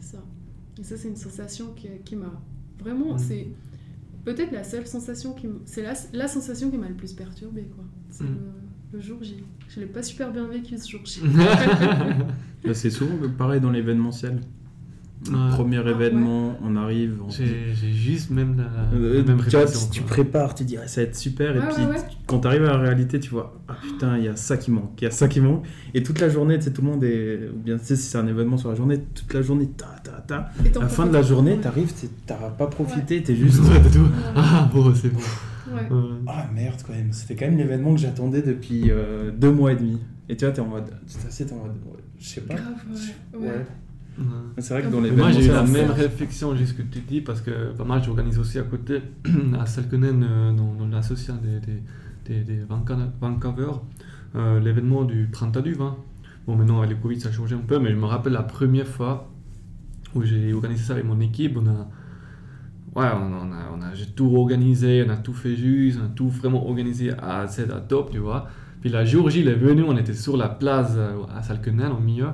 C'est 0.00 0.16
ça. 0.16 0.24
Et 0.80 0.82
ça, 0.84 0.96
c'est 0.96 1.08
une 1.08 1.16
sensation 1.16 1.74
qui, 1.76 1.88
qui 2.02 2.16
m'a 2.16 2.32
vraiment. 2.80 3.16
Mm. 3.16 3.18
C'est 3.18 3.46
peut-être 4.24 4.52
la 4.52 4.64
seule 4.64 4.86
sensation 4.86 5.34
qui. 5.34 5.48
C'est 5.66 5.82
la, 5.82 5.92
la 6.14 6.28
sensation 6.28 6.70
qui 6.70 6.78
m'a 6.78 6.88
le 6.88 6.94
plus 6.94 7.12
perturbée. 7.12 7.68
quoi. 7.76 7.84
C'est 8.08 8.24
Mm. 8.24 8.38
le, 8.92 8.96
le 8.98 9.00
jour 9.04 9.22
J. 9.22 9.44
Je 9.68 9.80
l'ai 9.80 9.86
pas 9.86 10.02
super 10.02 10.32
bien 10.32 10.46
vécu 10.46 10.78
ce 10.78 10.88
jour 10.88 11.02
J. 11.04 11.20
Bah, 12.64 12.72
c'est 12.72 12.88
souvent 12.90 13.16
pareil 13.36 13.60
dans 13.60 13.70
l'événementiel. 13.70 14.40
Ouais. 15.30 15.50
Premier 15.52 15.80
Ah, 15.86 15.90
événement, 15.90 16.58
on 16.64 16.74
arrive. 16.74 17.20
On 17.24 17.28
dit- 17.28 17.44
J'ai 17.74 17.92
juste 17.92 18.30
même 18.30 18.56
la, 18.56 18.96
Euh, 18.96 19.18
la 19.18 19.34
même 19.34 19.44
tu 19.44 19.50
vois, 19.56 19.66
tu 19.90 20.02
prépares, 20.02 20.54
tu 20.54 20.64
dis 20.64 20.76
ah, 20.76 20.88
ça 20.88 21.00
va 21.02 21.06
être 21.06 21.14
super, 21.16 21.54
et 21.54 21.60
Ouais, 21.60 21.66
puis 21.72 21.82
quand 22.26 22.40
tu 22.40 22.48
arrives 22.48 22.64
à 22.64 22.72
la 22.72 22.78
réalité, 22.78 23.20
tu 23.20 23.30
vois 23.30 23.60
ah 23.68 23.74
putain, 23.80 24.18
il 24.18 24.24
y 24.24 24.28
a 24.28 24.34
ça 24.36 24.56
qui 24.56 24.70
manque, 24.72 25.00
il 25.00 25.04
y 25.04 25.06
a 25.06 25.10
ça 25.12 25.28
qui 25.28 25.40
manque, 25.40 25.64
et 25.94 26.02
toute 26.02 26.18
la 26.20 26.28
journée, 26.28 26.58
tu 26.58 26.64
sais, 26.64 26.72
tout 26.72 26.82
le 26.82 26.88
monde 26.88 27.04
est, 27.04 27.50
ou 27.54 27.58
bien 27.58 27.76
tu 27.78 27.84
sais, 27.84 27.96
si 27.96 28.02
c'est 28.02 28.18
un 28.18 28.26
événement 28.26 28.56
sur 28.56 28.68
la 28.70 28.74
journée, 28.74 29.00
toute 29.14 29.32
la 29.32 29.42
journée, 29.42 29.68
ta 29.76 29.86
ta 30.02 30.12
ta. 30.20 30.50
Et 30.64 30.76
À 30.76 30.80
la 30.80 30.88
fin 30.88 31.06
de 31.06 31.12
la 31.12 31.22
journée, 31.22 31.56
t'arrives, 31.58 31.92
t'as 32.26 32.34
pas 32.34 32.66
profité, 32.66 33.22
t'es 33.22 33.36
juste. 33.36 33.60
Ouais, 33.60 33.80
t'as 33.82 33.90
tout. 33.90 34.08
Ah, 34.34 34.68
bon, 34.74 34.92
c'est 34.94 35.10
bon. 35.12 35.20
Ouais. 35.72 35.88
Ah 36.26 36.46
merde, 36.52 36.80
quand 36.86 36.92
même, 36.92 37.12
c'était 37.12 37.36
quand 37.36 37.46
même 37.46 37.56
l'événement 37.58 37.94
que 37.94 38.00
j'attendais 38.00 38.42
depuis 38.42 38.90
euh, 38.90 39.30
deux 39.30 39.52
mois 39.52 39.72
et 39.72 39.76
demi. 39.76 40.00
Et 40.28 40.36
tu 40.36 40.44
vois, 40.44 40.52
t'es 40.52 40.60
en 40.60 40.66
mode, 40.66 40.90
tu 41.06 41.16
t'assieds, 41.16 41.46
t'es 41.46 41.52
en 41.52 41.58
mode, 41.58 41.76
ouais, 41.86 42.00
je 42.18 42.26
sais 42.28 42.40
pas. 42.42 42.54
Grave, 42.54 42.74
ouais. 43.34 43.38
Ouais. 43.48 43.66
Ouais. 44.18 44.24
C'est 44.58 44.74
vrai 44.74 44.82
que 44.82 44.86
Mais 44.86 44.92
dans 44.92 45.00
l'événement, 45.00 45.24
moi, 45.24 45.32
j'ai 45.32 45.46
eu 45.46 45.48
la 45.48 45.62
même 45.62 45.90
réflexion, 45.90 46.54
juste 46.56 46.72
ce 46.72 46.82
que 46.82 46.82
tu 46.82 47.00
dis, 47.00 47.20
parce 47.20 47.40
que 47.40 47.72
pas 47.72 47.84
mal, 47.84 48.02
j'organise 48.02 48.38
aussi 48.38 48.58
à 48.58 48.62
côté, 48.62 49.02
à 49.58 49.66
Salkenen, 49.66 50.24
euh, 50.28 50.52
dans, 50.52 50.74
dans 50.74 50.86
l'association 50.86 51.36
des, 51.36 51.60
des, 51.60 51.82
des, 52.26 52.44
des 52.44 52.60
Vancouver, 53.20 53.72
euh, 54.34 54.60
l'événement 54.60 55.04
du 55.04 55.28
printemps 55.30 55.60
du 55.60 55.74
vin. 55.74 55.96
Bon, 56.46 56.56
maintenant, 56.56 56.78
avec 56.78 56.90
le 56.90 56.96
Covid, 56.96 57.20
ça 57.20 57.28
a 57.28 57.32
changé 57.32 57.54
un 57.54 57.58
peu, 57.58 57.78
mais 57.78 57.90
je 57.90 57.96
me 57.96 58.06
rappelle 58.06 58.32
la 58.32 58.42
première 58.42 58.86
fois 58.86 59.30
où 60.14 60.22
j'ai 60.22 60.52
organisé 60.52 60.84
ça 60.84 60.92
avec 60.94 61.04
mon 61.04 61.20
équipe. 61.20 61.56
On 61.56 61.66
a, 61.66 61.88
ouais, 63.00 63.10
on, 63.14 63.32
on 63.32 63.52
a, 63.52 63.70
on 63.76 63.82
a, 63.82 63.94
j'ai 63.94 64.06
tout 64.06 64.34
organisé, 64.36 65.04
on 65.06 65.10
a 65.10 65.16
tout 65.16 65.34
fait 65.34 65.56
juste, 65.56 65.98
on 66.02 66.06
a 66.06 66.08
tout 66.08 66.28
vraiment 66.28 66.66
organisé 66.66 67.12
à 67.12 67.46
Z, 67.46 67.70
à 67.70 67.80
top, 67.80 68.10
tu 68.10 68.18
vois. 68.18 68.48
Puis 68.80 68.90
la 68.90 69.04
J, 69.04 69.16
il 69.36 69.48
est 69.48 69.54
venu, 69.54 69.84
on 69.84 69.96
était 69.96 70.14
sur 70.14 70.36
la 70.36 70.48
place 70.48 70.94
euh, 70.96 71.22
à 71.34 71.42
Salkenen, 71.42 71.92
au 71.92 72.00
milieu. 72.00 72.28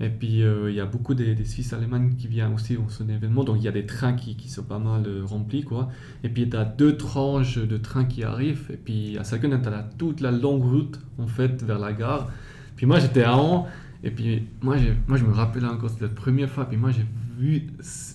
Et 0.00 0.08
puis 0.08 0.42
euh, 0.42 0.70
il 0.70 0.76
y 0.76 0.80
a 0.80 0.86
beaucoup 0.86 1.14
des, 1.14 1.34
des 1.34 1.44
Suisses 1.44 1.72
allemands 1.72 2.08
qui 2.18 2.26
viennent 2.26 2.52
aussi 2.52 2.74
dans 2.74 2.88
son 2.88 3.08
événement, 3.08 3.44
donc 3.44 3.56
il 3.58 3.64
y 3.64 3.68
a 3.68 3.72
des 3.72 3.86
trains 3.86 4.14
qui, 4.14 4.36
qui 4.36 4.48
sont 4.48 4.64
pas 4.64 4.78
mal 4.78 5.04
euh, 5.06 5.22
remplis 5.24 5.62
quoi. 5.62 5.88
Et 6.24 6.28
puis 6.28 6.48
tu 6.48 6.56
as 6.56 6.64
deux 6.64 6.96
tranches 6.96 7.58
de 7.58 7.76
trains 7.76 8.04
qui 8.04 8.24
arrivent, 8.24 8.70
et 8.72 8.76
puis 8.76 9.16
à 9.18 9.24
Salkenen 9.24 9.62
tu 9.62 9.68
as 9.68 9.88
toute 9.96 10.20
la 10.20 10.32
longue 10.32 10.64
route 10.64 11.00
en 11.18 11.28
fait 11.28 11.62
vers 11.62 11.78
la 11.78 11.92
gare. 11.92 12.30
Puis 12.76 12.86
moi 12.86 12.98
j'étais 12.98 13.22
à 13.22 13.36
An, 13.36 13.68
et 14.02 14.10
puis 14.10 14.42
moi, 14.62 14.76
moi 15.06 15.16
je 15.16 15.24
me 15.24 15.32
rappelle 15.32 15.64
encore, 15.64 15.90
c'était 15.90 16.06
la 16.06 16.10
première 16.10 16.50
fois, 16.50 16.68
puis 16.68 16.76
moi 16.76 16.90
j'ai 16.90 17.06
vu 17.38 17.68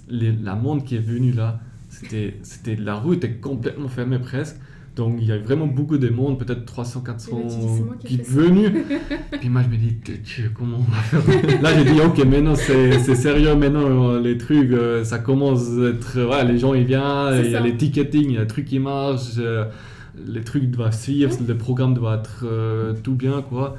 la 0.09 0.55
monde 0.55 0.83
qui 0.83 0.95
est 0.95 0.99
venue 1.01 1.31
là, 1.31 1.61
c'était, 1.89 2.75
la 2.75 2.95
route 2.95 3.23
est 3.23 3.39
complètement 3.39 3.87
fermée 3.87 4.19
presque. 4.19 4.57
Donc 4.95 5.15
il 5.19 5.27
y 5.27 5.31
a 5.31 5.37
vraiment 5.37 5.67
beaucoup 5.67 5.97
de 5.97 6.09
monde, 6.09 6.37
peut-être 6.39 6.65
300, 6.65 7.01
400 7.01 7.31
Et 7.31 7.43
là, 7.43 7.49
tu 7.49 7.55
dis, 7.55 7.67
c'est 7.77 7.83
moi 7.83 7.95
qui 8.03 8.17
ça. 8.17 8.23
venus. 8.31 8.71
Puis 9.39 9.49
moi, 9.49 9.61
je 9.63 9.69
me 9.69 9.77
dis, 9.77 9.95
comment 10.53 10.77
on 10.77 10.91
va 10.91 10.97
faire 10.97 11.61
Là, 11.61 11.77
j'ai 11.77 11.91
dit, 11.91 12.01
ok, 12.01 12.17
maintenant, 12.25 12.55
c'est 12.55 13.15
sérieux. 13.15 13.55
Maintenant, 13.55 14.09
euh, 14.11 14.19
les 14.19 14.37
trucs, 14.37 14.71
euh, 14.71 15.03
ça 15.03 15.19
commence 15.19 15.69
à 15.69 15.89
être. 15.89 16.29
Ouais, 16.29 16.45
les 16.45 16.57
gens, 16.57 16.73
ils 16.73 16.85
viennent, 16.85 17.43
il 17.43 17.51
y 17.51 17.55
a 17.55 17.59
les 17.61 17.77
ticketing, 17.77 18.25
il 18.25 18.33
y 18.33 18.37
a 18.37 18.41
des 18.41 18.47
trucs 18.47 18.65
qui 18.65 18.79
marchent, 18.79 19.37
euh, 19.37 19.65
les 20.25 20.41
trucs 20.41 20.69
doivent 20.69 20.97
suivre, 20.97 21.33
le 21.47 21.57
programme 21.57 21.93
doit 21.93 22.15
être 22.15 22.43
euh, 22.43 22.93
tout 23.03 23.15
bien, 23.15 23.41
quoi. 23.41 23.77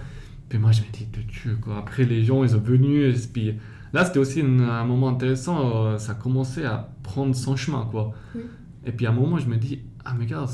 Puis 0.48 0.58
moi, 0.58 0.72
je 0.72 0.80
me 0.80 0.86
dis, 0.92 1.06
Dieu, 1.42 1.58
quoi. 1.60 1.78
Après, 1.78 2.04
les 2.04 2.24
gens, 2.24 2.42
ils 2.44 2.50
sont 2.50 2.58
venus. 2.58 3.24
Et 3.24 3.28
puis 3.28 3.54
là, 3.92 4.04
c'était 4.04 4.18
aussi 4.18 4.40
un 4.40 4.84
moment 4.84 5.08
intéressant. 5.08 5.98
ça 5.98 6.14
commençait 6.14 6.64
à 6.64 6.90
prendre 7.02 7.34
son 7.34 7.56
chemin, 7.56 7.86
quoi. 7.90 8.12
Oui. 8.34 8.42
Et 8.86 8.92
puis 8.92 9.06
à 9.06 9.10
un 9.10 9.12
moment, 9.12 9.38
je 9.38 9.46
me 9.46 9.56
dis, 9.56 9.80
ah, 10.04 10.14
mais 10.18 10.24
regarde, 10.24 10.50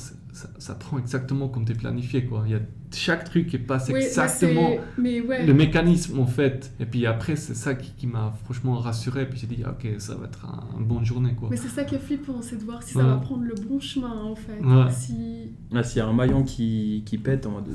ça, 0.59 0.75
prend 0.75 0.99
exactement 0.99 1.49
comme 1.49 1.65
t'es 1.65 1.75
planifié, 1.75 2.25
quoi. 2.27 2.43
Il 2.47 2.53
y 2.53 2.55
a 2.55 2.61
chaque 2.95 3.25
truc 3.25 3.49
qui 3.49 3.59
passe 3.59 3.89
Oui, 3.93 4.01
exactement 4.01 4.71
c'est- 4.71 5.01
Mais 5.03 5.21
ouais. 5.21 5.45
le 5.47 5.53
mécanisme 5.55 6.21
en 6.21 6.27
fait. 6.27 6.73
Et 6.79 6.87
puis 6.87 7.05
après, 7.07 7.35
c'est 7.37 7.55
ça 7.55 7.75
qui, 7.75 7.93
qui 7.93 8.07
m'a 8.07 8.33
franchement 8.45 8.77
rassuré. 8.79 9.29
Puis 9.29 9.41
j'ai 9.41 9.47
dit, 9.49 9.63
ah, 9.65 9.73
ok, 9.73 9.99
ça 9.99 10.15
va 10.15 10.27
être 10.27 10.45
un- 10.47 10.79
une 10.79 10.85
bonne 10.87 11.05
journée 11.05 11.35
quoi. 11.35 11.49
Mais 11.51 11.57
c'est 11.57 11.69
ça 11.69 11.85
qui 11.85 11.95
est 11.97 11.99
flippant, 11.99 12.41
c'est 12.43 12.57
de 12.59 12.65
voir 12.65 12.83
si 12.83 12.95
ça 12.95 13.03
va 13.03 13.17
prendre 13.17 13.43
le 13.45 13.55
bon 13.55 13.81
chemin 13.81 14.23
en 14.23 14.37
fait. 14.37 14.61
Ouais. 14.63 14.91
Si... 14.93 15.51
Là, 15.73 15.83
s'il 15.83 15.99
y 15.99 16.01
a 16.01 16.07
un 16.07 16.13
maillon 16.13 16.43
qui, 16.45 17.03
qui 17.07 17.19
pète 17.19 17.45
en 17.47 17.51
mode. 17.53 17.69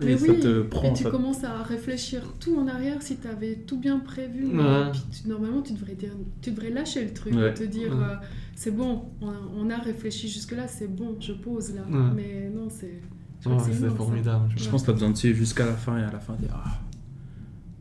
Et 0.00 0.06
Mais 0.06 0.16
ça 0.16 0.26
oui, 0.32 0.40
te 0.40 0.62
prend. 0.62 0.90
et 0.90 0.92
tu 0.94 1.02
ça- 1.04 1.10
commences 1.10 1.44
à 1.44 1.62
réfléchir 1.62 2.22
tout 2.40 2.56
en 2.56 2.66
arrière 2.68 3.02
si 3.02 3.16
tu 3.16 3.28
avais 3.28 3.56
tout 3.66 3.78
bien 3.78 3.98
prévu. 3.98 4.46
Ouais. 4.46 4.62
Et 4.88 4.90
puis 4.92 5.02
tu- 5.22 5.28
normalement, 5.28 5.60
tu 5.62 5.72
devrais, 5.74 5.94
dire, 5.94 6.12
tu 6.40 6.50
devrais 6.52 6.70
lâcher 6.70 7.04
le 7.04 7.12
truc 7.12 7.34
Ouais. 7.34 7.50
et 7.50 7.54
te 7.54 7.64
dire 7.64 7.90
Ouais. 7.90 8.04
euh, 8.04 8.16
c'est 8.56 8.70
bon, 8.70 9.04
on 9.20 9.28
a, 9.28 9.34
on 9.56 9.70
a 9.70 9.76
réfléchi 9.78 10.28
jusque-là, 10.28 10.68
c'est 10.68 10.88
bon, 10.88 11.16
je 11.20 11.32
pose 11.32 11.74
là. 11.74 11.82
Ouais. 11.82 12.10
Mais 12.14 12.50
non, 12.54 12.68
c'est. 12.70 13.00
je 13.40 13.48
Ouais, 13.48 13.56
que 13.56 13.62
c'est 13.72 13.90
formidable. 13.90 14.52
Je 14.56 14.68
pense 14.68 14.82
que 14.82 14.86
tu 14.86 14.90
as 14.90 14.94
besoin 14.94 15.10
de 15.10 15.16
suivre 15.16 15.36
jusqu'à 15.36 15.66
la 15.66 15.74
fin 15.74 15.98
et 15.98 16.02
à 16.02 16.10
la 16.10 16.20
fin 16.20 16.34
dire 16.34 16.50
ah. 16.54 16.80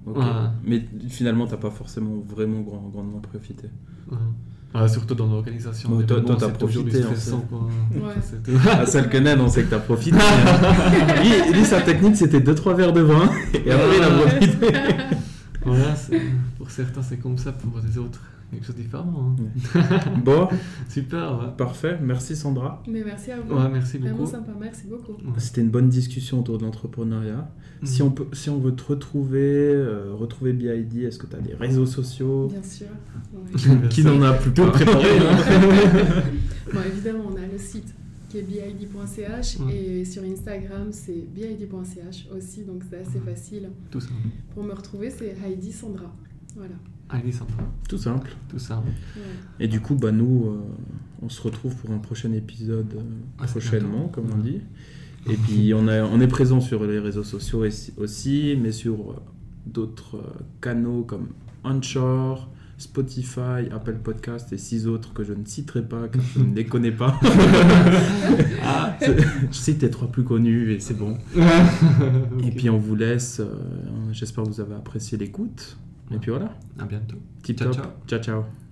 Ok. 0.05 0.17
Ouais. 0.17 0.23
Mais 0.65 0.85
finalement, 1.07 1.47
t'as 1.47 1.57
pas 1.57 1.69
forcément 1.71 2.21
vraiment 2.27 2.61
grand, 2.61 2.89
grandement 2.91 3.19
profité. 3.19 3.69
Ouais. 4.11 4.17
Ah, 4.75 4.87
surtout 4.87 5.13
dans 5.13 5.27
l'organisation. 5.27 5.89
Bon, 5.89 6.01
toi- 6.03 6.21
t'as 6.25 6.39
c'est 6.47 6.57
toujours 6.57 6.83
du 6.83 6.89
profité, 6.89 7.07
hein, 7.07 7.15
stressant, 7.15 7.41
quoi. 7.41 7.59
Ouais. 7.91 8.13
C'est 8.21 8.41
tout. 8.41 8.57
À 8.69 8.85
Salkenen, 8.87 9.39
on 9.39 9.47
sait 9.47 9.63
que 9.63 9.69
t'as 9.69 9.79
profité. 9.79 10.17
lui, 11.21 11.53
lui, 11.53 11.63
sa 11.63 11.79
technique, 11.81 12.17
c'était 12.17 12.39
2-3 12.39 12.75
verres 12.75 12.93
de 12.93 13.01
vin. 13.01 13.29
Et 13.53 13.71
après, 13.71 13.97
il 13.97 14.03
a 14.03 14.09
profité. 14.09 14.67
Voilà, 15.65 15.95
pour 16.57 16.69
certains, 16.69 17.01
c'est 17.01 17.15
comme 17.15 17.37
ça, 17.37 17.53
pour 17.53 17.79
les 17.79 17.97
autres, 17.97 18.19
quelque 18.53 18.65
chose 18.65 18.75
de 18.75 18.81
différent. 18.81 19.35
hein. 19.75 20.11
Bon, 20.23 20.47
Super, 20.89 21.39
ouais. 21.39 21.45
parfait. 21.57 21.97
Merci 22.01 22.35
Sandra. 22.35 22.81
Mais 22.87 23.03
merci 23.03 23.31
à 23.31 23.39
vous. 23.41 23.53
Ouais, 23.55 23.69
merci 23.71 23.97
Vraiment 23.97 24.17
beaucoup. 24.17 24.31
sympa, 24.31 24.51
merci 24.59 24.87
beaucoup. 24.87 25.13
Ouais. 25.13 25.33
C'était 25.37 25.61
une 25.61 25.69
bonne 25.69 25.89
discussion 25.89 26.39
autour 26.39 26.57
de 26.57 26.63
l'entrepreneuriat. 26.63 27.49
Si, 27.83 28.01
Mhm. 28.01 28.07
on 28.07 28.11
peut, 28.11 28.25
si 28.33 28.49
on 28.49 28.59
veut 28.59 28.73
te 28.75 28.83
retrouver, 28.83 29.41
euh, 29.73 30.13
retrouver 30.13 30.53
BID, 30.53 31.03
est-ce 31.03 31.19
que 31.19 31.27
tu 31.27 31.35
as 31.35 31.41
des 31.41 31.53
réseaux 31.53 31.85
sociaux? 31.85 32.47
Bien 32.47 32.63
sûr. 32.63 32.87
Ouais. 33.33 33.87
Qui 33.89 34.03
n'en 34.03 34.21
a 34.21 34.33
plus 34.33 34.53
Tout 34.53 34.63
pas 34.63 34.71
préparé. 34.71 35.17
hein. 35.19 36.23
Bon, 36.73 36.79
évidemment, 36.87 37.25
on 37.31 37.35
a 37.35 37.45
le 37.45 37.57
site 37.57 37.93
qui 38.29 38.37
est 38.39 38.41
bid.ch 38.43 39.57
Ouais. 39.59 39.75
et 39.75 40.05
sur 40.05 40.23
Instagram, 40.23 40.87
c'est 40.91 41.27
bid.ch 41.35 42.27
aussi, 42.35 42.63
donc 42.63 42.83
c'est 42.89 42.99
assez 42.99 43.19
facile. 43.19 43.69
Tout 43.91 43.99
ça. 43.99 44.09
Pour 44.53 44.63
me 44.63 44.73
retrouver, 44.73 45.09
c'est 45.09 45.35
Heidi 45.45 45.71
Sandra. 45.71 46.11
Voilà. 46.55 46.75
Allez, 47.13 47.31
va. 47.31 47.45
Tout 47.87 47.97
simple. 47.97 48.31
Tout. 48.49 48.57
Ouais. 49.15 49.21
Et 49.59 49.67
du 49.67 49.79
coup, 49.81 49.95
bah, 49.95 50.11
nous, 50.11 50.45
euh, 50.47 50.57
on 51.21 51.29
se 51.29 51.41
retrouve 51.41 51.75
pour 51.75 51.91
un 51.91 51.99
prochain 51.99 52.31
épisode 52.33 52.91
euh, 52.97 53.01
Ah, 53.39 53.45
prochainement, 53.45 54.07
comme 54.07 54.25
on 54.33 54.37
dit. 54.39 54.61
Et 55.29 55.35
puis, 55.37 55.73
on, 55.73 55.87
a- 55.87 56.03
on 56.03 56.19
est 56.19 56.27
présent 56.27 56.59
sur 56.59 56.85
les 56.85 56.99
réseaux 56.99 57.23
sociaux 57.23 57.63
aussi- 57.97 58.57
mais 58.61 58.71
sur 58.71 58.93
euh, 59.11 59.15
d'autres 59.67 60.21
canaux 60.59 61.03
comme 61.03 61.27
Anchor, 61.63 62.49
Spotify, 62.79 63.69
Apple 63.71 63.99
Podcast 64.03 64.51
et 64.51 64.57
six 64.57 64.87
autres 64.87 65.13
que 65.13 65.23
je 65.23 65.33
ne 65.33 65.45
citerai 65.45 65.83
pas 65.83 66.07
car 66.09 66.21
je 66.35 66.39
ne 66.39 66.55
les 66.55 66.65
connais 66.65 66.91
pas. 66.91 67.19
Ah. 68.65 68.97
je 69.01 69.55
cite 69.55 69.81
les 69.81 69.89
trois 69.89 70.07
plus 70.11 70.23
connus 70.23 70.71
et 70.71 70.79
c'est 70.79 70.97
bon. 70.97 71.17
Et 72.43 72.49
puis 72.51 72.69
on 72.69 72.77
vous 72.77 72.95
laisse. 72.95 73.41
J'espère 74.11 74.45
que 74.45 74.49
vous 74.49 74.61
avez 74.61 74.73
apprécié 74.75 75.17
l'écoute. 75.17 75.77
Et 76.13 76.17
puis 76.19 76.31
voilà. 76.31 76.53
À 76.79 76.85
bientôt. 76.85 77.17
Tip 77.41 77.57
Ciao, 77.57 77.73
top. 77.73 77.81
ciao. 77.81 77.91
ciao. 78.07 78.19
ciao. 78.21 78.62